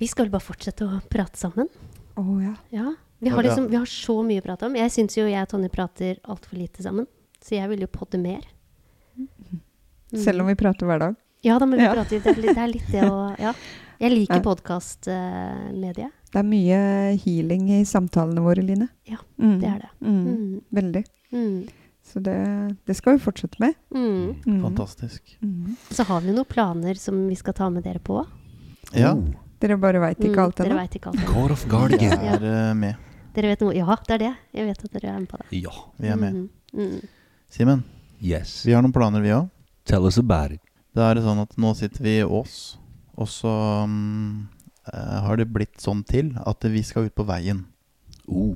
Vi 0.00 0.06
skal 0.10 0.24
vel 0.26 0.32
bare 0.34 0.42
fortsette 0.48 0.82
å 0.88 1.00
prate 1.08 1.36
sammen. 1.38 1.68
Å 2.16 2.24
ja. 2.42 2.54
Ja. 2.72 2.94
Vi 3.20 3.30
har, 3.30 3.42
liksom, 3.46 3.68
vi 3.70 3.76
har 3.76 3.86
så 3.86 4.16
mye 4.26 4.40
å 4.40 4.44
prate 4.44 4.66
om. 4.66 4.74
Jeg 4.76 4.90
syns 4.90 5.14
jo 5.16 5.24
jeg 5.28 5.40
og 5.40 5.48
Tonje 5.48 5.70
prater 5.72 6.18
altfor 6.24 6.58
lite 6.58 6.82
sammen. 6.82 7.06
Så 7.40 7.54
jeg 7.56 7.68
vil 7.70 7.80
jo 7.80 7.86
podde 7.86 8.18
mer. 8.20 8.42
Mm. 9.16 9.60
Selv 10.18 10.40
om 10.42 10.46
vi 10.50 10.54
prater 10.58 10.86
hver 10.86 10.98
dag. 11.00 11.16
Ja 11.44 11.58
da, 11.58 11.66
men 11.66 11.78
vi 11.78 11.84
Ja. 11.84 11.92
prater, 11.94 12.20
det, 12.20 12.26
er 12.26 12.40
litt, 12.40 12.54
det 12.54 12.58
er 12.64 12.72
litt 12.72 12.90
det 12.90 13.02
å 13.04 13.38
Ja. 13.38 13.52
Jeg 14.00 14.10
liker 14.12 14.40
Ja. 14.40 14.42
podkastmediet. 14.42 16.10
Det 16.32 16.40
er 16.40 16.46
mye 16.48 16.78
healing 17.22 17.68
i 17.70 17.84
samtalene 17.86 18.42
våre, 18.42 18.62
Line. 18.62 18.88
Ja, 19.06 19.16
Mm. 19.38 19.60
det 19.60 19.68
er 19.68 19.78
det. 19.78 19.90
Mm. 20.02 20.24
Mm. 20.26 20.60
Veldig. 20.72 21.04
Mm. 21.32 21.68
Så 22.02 22.20
det, 22.22 22.76
det 22.86 22.96
skal 22.96 23.16
vi 23.18 23.24
fortsette 23.24 23.56
med. 23.60 23.74
Mm. 23.94 24.34
Mm. 24.46 24.62
Fantastisk. 24.62 25.38
Mm. 25.42 25.76
Så 25.90 26.04
har 26.04 26.20
vi 26.20 26.32
noen 26.32 26.44
planer 26.44 26.94
som 26.98 27.28
vi 27.28 27.34
skal 27.34 27.54
ta 27.54 27.70
med 27.70 27.84
dere 27.84 27.98
på. 28.00 28.26
Ja, 28.92 29.14
Dere 29.60 29.78
bare 29.78 29.98
veit 30.00 30.18
ikke 30.20 30.42
alt 30.42 30.56
ennå? 30.60 31.26
God 31.32 31.50
of 31.52 31.64
Guardian 31.68 32.18
vi 32.20 32.26
er 32.28 32.42
eh, 32.44 32.74
med. 32.74 32.96
Dere 33.34 33.48
vet 33.54 33.60
noe? 33.60 33.72
Ja, 33.74 33.96
det 34.06 34.14
er 34.14 34.18
det. 34.18 34.36
Jeg 34.52 34.66
vet 34.66 34.84
at 34.84 34.92
dere 34.92 35.14
er 35.14 35.18
med 35.20 35.28
på 35.28 35.38
det. 35.38 35.62
Ja. 35.62 35.70
Vi 35.98 36.08
er 36.08 36.16
med. 36.16 36.34
Mm. 36.34 36.50
Mm. 36.74 37.00
Simen, 37.48 37.82
Yes. 38.20 38.64
vi 38.66 38.72
har 38.72 38.82
noen 38.82 38.92
planer, 38.92 39.22
vi 39.22 39.28
òg. 39.30 39.48
Tell 39.86 40.04
us 40.04 40.18
about 40.18 40.52
it. 40.52 40.60
Det 40.94 41.00
er 41.02 41.22
sånn 41.22 41.40
at 41.40 41.56
nå 41.56 41.74
sitter 41.74 42.02
vi 42.02 42.18
i 42.20 42.24
Ås, 42.24 42.76
og 43.14 43.28
så 43.30 43.54
eh, 43.84 45.18
har 45.26 45.38
det 45.38 45.50
blitt 45.54 45.82
sånn 45.82 46.02
til 46.08 46.32
at 46.40 46.66
vi 46.70 46.82
skal 46.86 47.08
ut 47.08 47.16
på 47.16 47.26
veien. 47.28 47.64
Oh. 48.26 48.54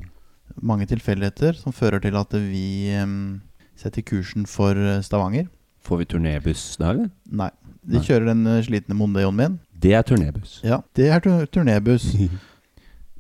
Mange 0.59 0.88
tilfeldigheter 0.90 1.59
som 1.59 1.74
fører 1.76 2.02
til 2.02 2.16
at 2.18 2.34
vi 2.34 2.90
um, 2.98 3.40
setter 3.78 4.02
kursen 4.02 4.48
for 4.50 4.74
eh, 4.74 5.00
Stavanger. 5.04 5.46
Får 5.84 6.02
vi 6.02 6.09
turnébuss 6.11 6.76
da, 6.80 6.92
eller? 6.92 7.11
Nei. 7.30 7.50
De 7.88 8.02
kjører 8.04 8.32
den 8.32 8.46
eh, 8.50 8.62
slitne 8.66 8.96
Mondeoen 8.98 9.36
min. 9.38 9.59
Det 9.78 9.94
er 9.94 10.02
turnébuss. 10.06 10.59
Ja, 10.66 10.82
det 10.98 11.12
er 11.14 11.22
turnébuss. 11.22 12.11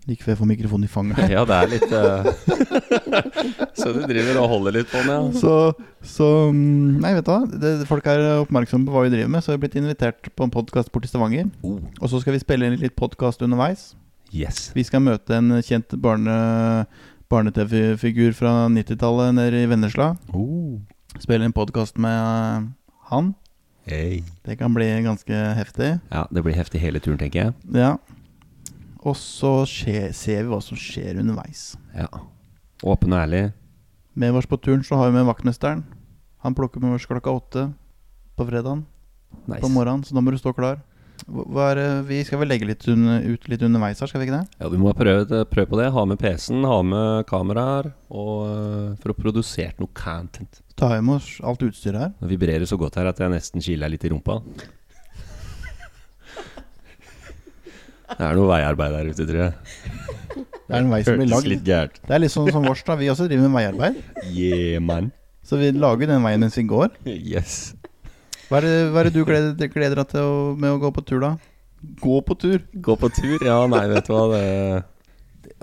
Like 0.08 0.24
før 0.24 0.32
jeg 0.32 0.40
får 0.40 0.48
mikrofonen 0.48 0.86
i 0.86 0.90
fanget. 0.90 1.18
ja, 1.34 1.42
det 1.44 1.56
er 1.58 1.68
litt 1.68 1.90
uh... 1.92 2.28
Så 3.78 3.92
du 3.92 4.00
driver 4.08 4.40
og 4.40 4.48
holder 4.54 4.78
litt 4.78 4.88
på 4.88 5.02
den, 5.04 5.10
ja? 5.12 5.20
Så, 5.36 5.52
så 6.00 6.28
mm, 6.54 6.96
Nei, 7.02 7.12
vet 7.18 7.28
du 7.28 7.32
hva. 7.34 7.42
Det, 7.52 7.72
folk 7.90 8.08
er 8.08 8.24
oppmerksomme 8.38 8.88
på 8.88 8.94
hva 8.94 9.04
vi 9.04 9.12
driver 9.12 9.30
med, 9.34 9.44
så 9.44 9.52
jeg 9.52 9.58
har 9.58 9.64
blitt 9.66 9.76
invitert 9.78 10.30
på 10.32 10.48
en 10.48 10.54
podkast 10.54 10.90
bort 10.94 11.04
til 11.04 11.12
Stavanger. 11.12 11.50
Oh. 11.60 11.78
Og 12.00 12.12
så 12.12 12.22
skal 12.22 12.38
vi 12.38 12.42
spille 12.42 12.68
inn 12.68 12.80
litt 12.80 12.96
podkast 12.98 13.44
underveis. 13.44 13.90
Yes. 14.32 14.70
Vi 14.76 14.84
skal 14.84 15.04
møte 15.04 15.36
en 15.38 15.60
kjent 15.64 15.94
barne, 16.02 16.38
barne-TV-figur 17.32 18.32
fra 18.36 18.54
90-tallet 18.72 19.36
nede 19.36 19.62
i 19.64 19.68
Vennesla. 19.70 20.14
Oh. 20.32 20.80
Spille 21.20 21.48
en 21.48 21.56
podkast 21.56 22.00
med 22.00 22.16
eh, 22.16 22.68
han. 23.12 23.34
Hey. 23.88 24.22
Det 24.44 24.58
kan 24.60 24.74
bli 24.76 24.88
ganske 25.04 25.36
heftig. 25.56 25.98
Ja, 26.12 26.26
det 26.32 26.44
blir 26.44 26.56
heftig 26.56 26.80
hele 26.80 27.00
turen, 27.00 27.20
tenker 27.20 27.48
jeg. 27.48 27.58
Ja. 27.76 27.96
Og 29.06 29.14
så 29.16 29.52
skje, 29.68 30.08
ser 30.16 30.42
vi 30.42 30.50
hva 30.50 30.58
som 30.64 30.78
skjer 30.80 31.20
underveis. 31.22 31.76
Ja. 31.94 32.08
Åpen 32.84 33.12
og 33.14 33.20
ærlig. 33.22 33.44
Med 34.18 34.34
oss 34.34 34.46
på 34.50 34.58
turen 34.58 34.82
så 34.86 34.98
har 34.98 35.10
vi 35.10 35.18
med 35.18 35.28
vaktmesteren. 35.28 35.84
Han 36.42 36.54
plukker 36.54 36.82
med 36.82 36.96
oss 36.96 37.06
klokka 37.06 37.30
åtte 37.34 37.68
på 38.38 38.46
fredagen 38.46 38.84
Nice. 39.46 39.60
på 39.62 39.68
morgenen, 39.70 40.04
så 40.06 40.14
da 40.14 40.22
må 40.22 40.30
du 40.30 40.38
stå 40.38 40.52
klar. 40.54 40.80
Det- 41.26 42.06
vi 42.06 42.22
skal 42.24 42.38
vel 42.38 42.48
legge 42.48 42.66
litt 42.66 42.86
under, 42.88 43.20
ut 43.20 43.48
litt 43.48 43.60
underveis 43.62 43.98
her, 44.00 44.06
skal 44.06 44.20
vi 44.20 44.26
ikke 44.28 44.38
det? 44.40 44.48
Ja, 44.60 44.68
vi 44.68 44.78
må 44.78 44.94
prøve, 44.94 45.44
prøve 45.50 45.66
på 45.66 45.76
det. 45.76 45.92
Ha 45.92 46.04
med 46.04 46.18
PC-en, 46.18 46.62
ha 46.64 46.82
med 46.82 47.26
kameraer, 47.26 47.92
og 48.10 48.46
eh, 48.46 48.96
for 49.02 49.12
å 49.12 49.16
produsere 49.18 49.74
noe 49.78 49.90
content. 49.94 50.62
Ta 50.76 51.00
med 51.02 51.16
oss 51.16 51.40
alt 51.42 51.58
utstyret 51.60 51.98
her. 51.98 52.12
Det 52.20 52.30
vibrerer 52.38 52.66
så 52.66 52.78
godt 52.78 52.94
her 52.94 53.06
at 53.06 53.18
jeg 53.18 53.30
nesten 53.30 53.60
kiler 53.60 53.90
litt 53.90 54.04
i 54.04 54.08
rumpa. 54.10 54.40
Det 58.08 58.24
er 58.24 58.38
noe 58.38 58.48
veiarbeid 58.48 58.94
der 58.96 59.10
ute, 59.12 59.26
tror 59.28 59.42
jeg. 59.42 59.52
Det 60.68 60.76
er 60.76 60.82
en 60.82 60.90
vei 60.92 61.00
som 61.04 61.20
blir 61.20 61.30
lagd. 61.30 61.48
litt 61.48 61.64
gært. 61.64 62.00
Det 62.04 62.14
er 62.16 62.22
litt 62.24 62.34
sånn 62.34 62.48
som 62.52 62.64
vårs, 62.68 62.84
da. 62.84 62.96
Vi 63.00 63.08
også 63.12 63.28
driver 63.28 63.48
med 63.48 63.56
veiarbeid. 63.56 64.00
Yeah, 64.28 64.80
man. 64.84 65.12
Så 65.48 65.56
vi 65.60 65.70
lager 65.72 66.10
den 66.10 66.24
veien 66.24 66.42
mens 66.44 66.58
vi 66.58 66.66
går. 66.68 66.92
Yes. 67.08 67.74
Hva 68.48 68.60
er 68.60 68.66
det, 68.66 68.74
hva 68.92 69.00
er 69.00 69.08
det 69.08 69.14
du 69.16 69.24
gleder, 69.28 69.70
gleder 69.72 70.02
deg 70.02 70.10
til 70.12 70.24
å, 70.24 70.34
med 70.56 70.74
å 70.74 70.80
gå 70.82 70.90
på 70.96 71.04
tur, 71.08 71.22
da? 71.24 71.34
Gå 72.02 72.20
på 72.26 72.36
tur? 72.40 72.62
Gå 72.84 72.96
på 73.00 73.10
tur? 73.12 73.36
Ja, 73.44 73.62
nei, 73.70 73.84
vet 73.92 74.08
du 74.08 74.14
hva. 74.14 74.26
Det, 74.32 74.84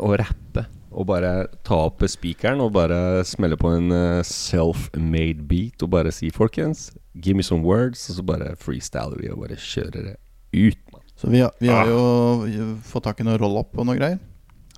å 0.01 0.11
rappe. 0.17 0.65
Og 0.95 1.07
bare 1.09 1.31
ta 1.67 1.81
opp 1.89 2.05
spikeren 2.07 2.61
og 2.63 2.71
bare 2.77 3.23
smelle 3.27 3.57
på 3.59 3.73
en 3.75 3.91
eh, 3.91 4.21
self-made 4.25 5.43
beat 5.49 5.83
og 5.83 5.91
bare 5.91 6.13
si 6.15 6.29
'folkens, 6.31 6.93
give 7.13 7.35
me 7.35 7.43
some 7.43 7.65
words', 7.67 8.07
og 8.09 8.15
så 8.15 8.23
bare 8.23 8.55
freestyler 8.55 9.19
vi 9.19 9.29
og 9.33 9.43
bare 9.43 9.59
kjører 9.59 10.07
det 10.11 10.15
ut. 10.55 10.84
Så 11.15 11.29
vi, 11.31 11.39
har- 11.39 11.53
vi 11.59 11.67
har 11.71 11.87
jo 11.87 12.75
fått 12.83 13.03
tak 13.07 13.19
i 13.21 13.23
noe 13.23 13.37
roll-up 13.39 13.77
og 13.79 13.85
noe 13.87 13.95
greier. 13.97 14.19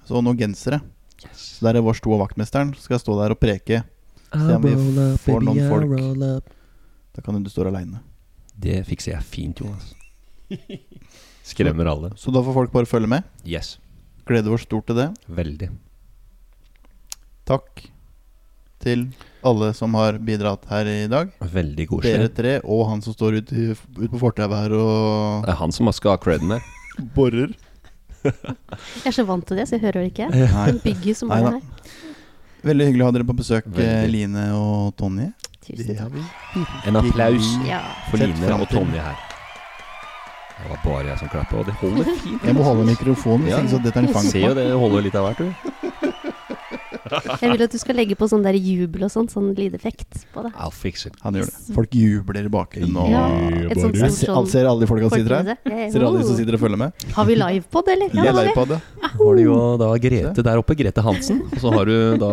Så 0.06 0.22
noen 0.24 0.38
gensere. 0.38 0.82
Så 1.34 1.66
der 1.66 1.80
er 1.80 1.82
vår 1.86 1.98
to 2.00 2.12
og 2.14 2.22
vaktmesteren 2.22 2.76
skal 2.78 3.00
stå 3.02 3.16
der 3.22 3.34
og 3.34 3.40
preke. 3.42 3.84
Se 4.32 4.54
om 4.56 4.62
vi 4.62 4.76
får 5.24 5.42
noen 5.48 5.70
folk. 5.72 6.44
Da 7.18 7.22
kan 7.26 7.42
du 7.42 7.50
stå 7.50 7.66
aleine. 7.68 8.00
Det 8.58 8.84
fikser 8.86 9.14
jeg 9.16 9.24
fint, 9.26 9.60
Jonas. 9.64 9.94
Skremmer 11.48 11.90
alle. 11.90 12.12
Så 12.20 12.32
da 12.34 12.42
får 12.46 12.54
folk 12.54 12.72
bare 12.74 12.86
følge 12.90 13.08
med. 13.10 13.24
Yes. 13.48 13.78
Gleder 14.28 14.54
oss 14.54 14.66
stort 14.68 14.86
til 14.90 14.96
det. 15.00 15.10
Veldig. 15.32 15.70
Takk 17.48 17.86
til 18.84 19.08
alle 19.46 19.74
som 19.78 19.94
har 19.94 20.18
bidratt 20.20 20.66
her 20.70 20.86
i 20.90 21.08
dag. 21.08 21.30
Veldig 21.40 21.88
Dere 22.04 22.28
tre 22.34 22.56
og 22.64 22.88
han 22.90 23.02
som 23.02 23.14
står 23.14 23.38
ute 23.42 23.76
ut 23.76 24.12
på 24.12 24.20
fortauet 24.20 24.56
her 24.58 24.74
og 24.78 25.46
Det 25.46 25.54
er 25.54 25.60
han 25.62 25.72
som 25.72 25.92
skal 25.94 26.16
ha 26.16 26.18
creden 26.18 26.52
her. 26.56 26.62
borer. 27.16 27.54
Jeg 28.28 29.06
er 29.06 29.12
så 29.16 29.24
vant 29.28 29.46
til 29.48 29.58
det, 29.58 29.68
så 29.70 29.78
jeg 29.78 29.86
hører 29.86 30.02
det 30.04 30.12
ikke. 30.12 30.30
Nei. 30.34 30.66
Den 30.72 30.80
bygget 30.84 31.18
som 31.22 31.30
Nei 31.30 31.38
er 31.44 31.52
her. 31.60 31.62
Veldig 32.68 32.88
hyggelig 32.90 33.04
å 33.06 33.08
ha 33.08 33.14
dere 33.16 33.28
på 33.30 33.36
besøk, 33.38 33.68
Veldig. 33.70 33.86
eh, 33.86 34.08
Line 34.12 34.48
og 34.58 34.96
Tonje. 35.00 35.30
Tusen 35.68 35.96
takk. 36.00 36.18
En 36.90 36.96
applaus 37.00 37.48
Ja. 37.68 37.82
for 38.10 38.18
Line 38.18 38.52
og. 38.58 38.66
Tonje 38.72 39.00
her. 39.04 39.16
Det 40.58 40.72
var 40.72 40.80
bare 40.84 41.06
jeg 41.12 41.20
som 41.22 41.30
klappa, 41.30 41.60
og 41.62 41.66
det 41.70 41.76
holder 41.78 42.08
fint. 42.18 42.44
Jeg 42.50 42.56
må 42.58 42.64
holde 42.66 42.84
mikrofonen, 42.90 43.48
Ja. 43.48 43.60
så 43.70 43.78
dette 43.84 44.00
er 44.02 44.08
en 44.08 44.14
fang 44.14 44.26
Se 44.26 44.40
jo 44.42 44.54
det 44.58 44.66
holder 44.74 45.02
litt 45.06 45.16
av 45.16 45.28
hvert, 45.30 45.38
du. 45.38 46.07
Jeg 47.42 47.52
vil 47.54 47.64
at 47.68 47.74
du 47.74 47.80
skal 47.82 47.98
legge 48.00 48.18
på 48.20 48.28
sånn 48.30 48.46
der 48.46 48.58
jubel 48.60 49.08
og 49.08 49.14
sånn, 49.14 49.30
sånn 49.32 49.52
lydeffekt 49.58 50.26
på 50.34 50.46
det. 50.46 50.54
I'll 50.56 50.74
fix 50.74 51.08
it. 51.10 51.18
Han 51.24 51.38
gjør 51.40 51.50
det. 51.50 51.76
Folk 51.78 51.96
jubler 51.98 52.48
i 52.50 52.54
bakgrunnen 52.54 52.98
og 53.02 53.12
Ja, 53.12 53.26
et 53.68 53.80
sånt 53.82 53.98
Jeg 53.98 54.12
stort 54.12 54.20
ser, 54.20 54.34
sånn 54.34 54.52
ser 54.52 54.70
alle 54.70 54.86
de 54.86 54.92
folka 54.92 55.10
som 55.10 55.18
sitter 55.22 55.38
her? 55.40 55.92
Ser 55.94 56.08
alle 56.08 56.22
de 56.22 56.30
som 56.30 56.40
sitter 56.40 56.60
og 56.60 56.64
følger 56.66 56.84
med? 56.86 57.08
Har 57.18 57.30
vi 57.30 57.40
livepod, 57.40 57.94
eller? 57.96 58.18
Ja, 58.18 58.30
er 58.32 58.38
lei 58.38 58.48
på 58.56 58.68
har 59.18 59.36
du 59.36 59.42
jo 59.42 59.58
da 59.80 59.90
Grete 60.02 60.44
der 60.46 60.60
oppe, 60.62 60.76
Grete 60.78 61.04
Hansen. 61.04 61.42
Og 61.52 61.60
så 61.62 61.72
har 61.74 61.90
du 61.90 62.18
da 62.22 62.30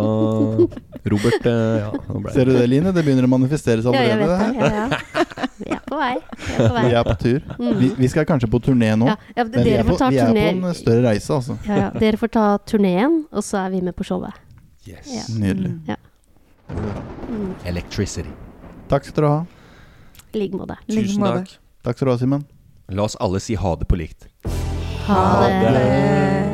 Robert 1.13 1.47
eh, 1.49 1.81
Ja, 1.81 1.91
Ser 2.35 2.51
du 2.51 2.55
det, 2.57 2.67
Line? 2.71 2.93
Det 2.95 3.05
begynner 3.05 3.29
å 3.29 3.33
manifesteres 3.35 3.87
Ja, 3.89 3.95
jeg 3.97 4.17
allerede. 4.17 4.39
vet 4.39 4.55
det. 4.55 4.61
Ja, 4.61 4.73
ja. 4.75 5.49
Vi 5.65 5.71
er 5.73 5.83
på 5.87 5.99
vei. 6.01 6.15
Vi 6.19 6.55
er 6.55 6.69
på 6.69 6.75
vei. 6.75 6.85
Vi 6.85 6.97
er 6.99 7.09
på 7.09 7.17
tur. 7.23 7.75
Vi, 7.81 7.91
vi 7.99 8.11
skal 8.13 8.29
kanskje 8.29 8.51
på 8.53 8.61
turné 8.65 8.93
nå. 8.99 9.09
Ja, 9.13 9.17
ja, 9.37 9.45
Men 9.45 9.67
vi 9.67 9.77
er, 9.77 9.85
får 9.87 9.95
på, 9.95 10.01
ta 10.03 10.11
vi 10.13 10.21
er 10.23 10.33
på 10.35 10.71
en 10.73 10.79
større 10.79 11.05
reise, 11.09 11.39
altså. 11.39 11.59
ja, 11.69 11.81
ja. 11.87 11.91
Dere 12.03 12.21
får 12.21 12.35
ta 12.37 12.47
turneen, 12.69 13.23
og 13.33 13.47
så 13.47 13.65
er 13.65 13.77
vi 13.77 13.85
med 13.85 13.97
på 13.97 14.07
showet. 14.07 14.44
Yes. 14.85 15.07
Ja. 15.09 15.23
Nydelig. 15.39 15.73
Ja. 15.87 15.97
Electricity. 17.65 18.31
Takk 18.89 19.05
skal 19.05 19.23
du 19.23 19.29
ha. 19.29 19.47
I 20.33 20.39
like 20.39 20.57
måte. 20.57 20.77
Tusen 20.89 21.25
takk. 21.25 21.57
Takk 21.85 21.97
skal 21.97 22.07
du 22.09 22.13
ha, 22.13 22.19
Simen. 22.19 22.45
La 22.89 23.07
oss 23.09 23.17
alle 23.21 23.41
si 23.41 23.57
ha 23.57 23.77
det 23.81 23.89
på 23.89 23.97
likt. 23.97 24.29
Ha 25.07 25.23
det. 25.49 26.54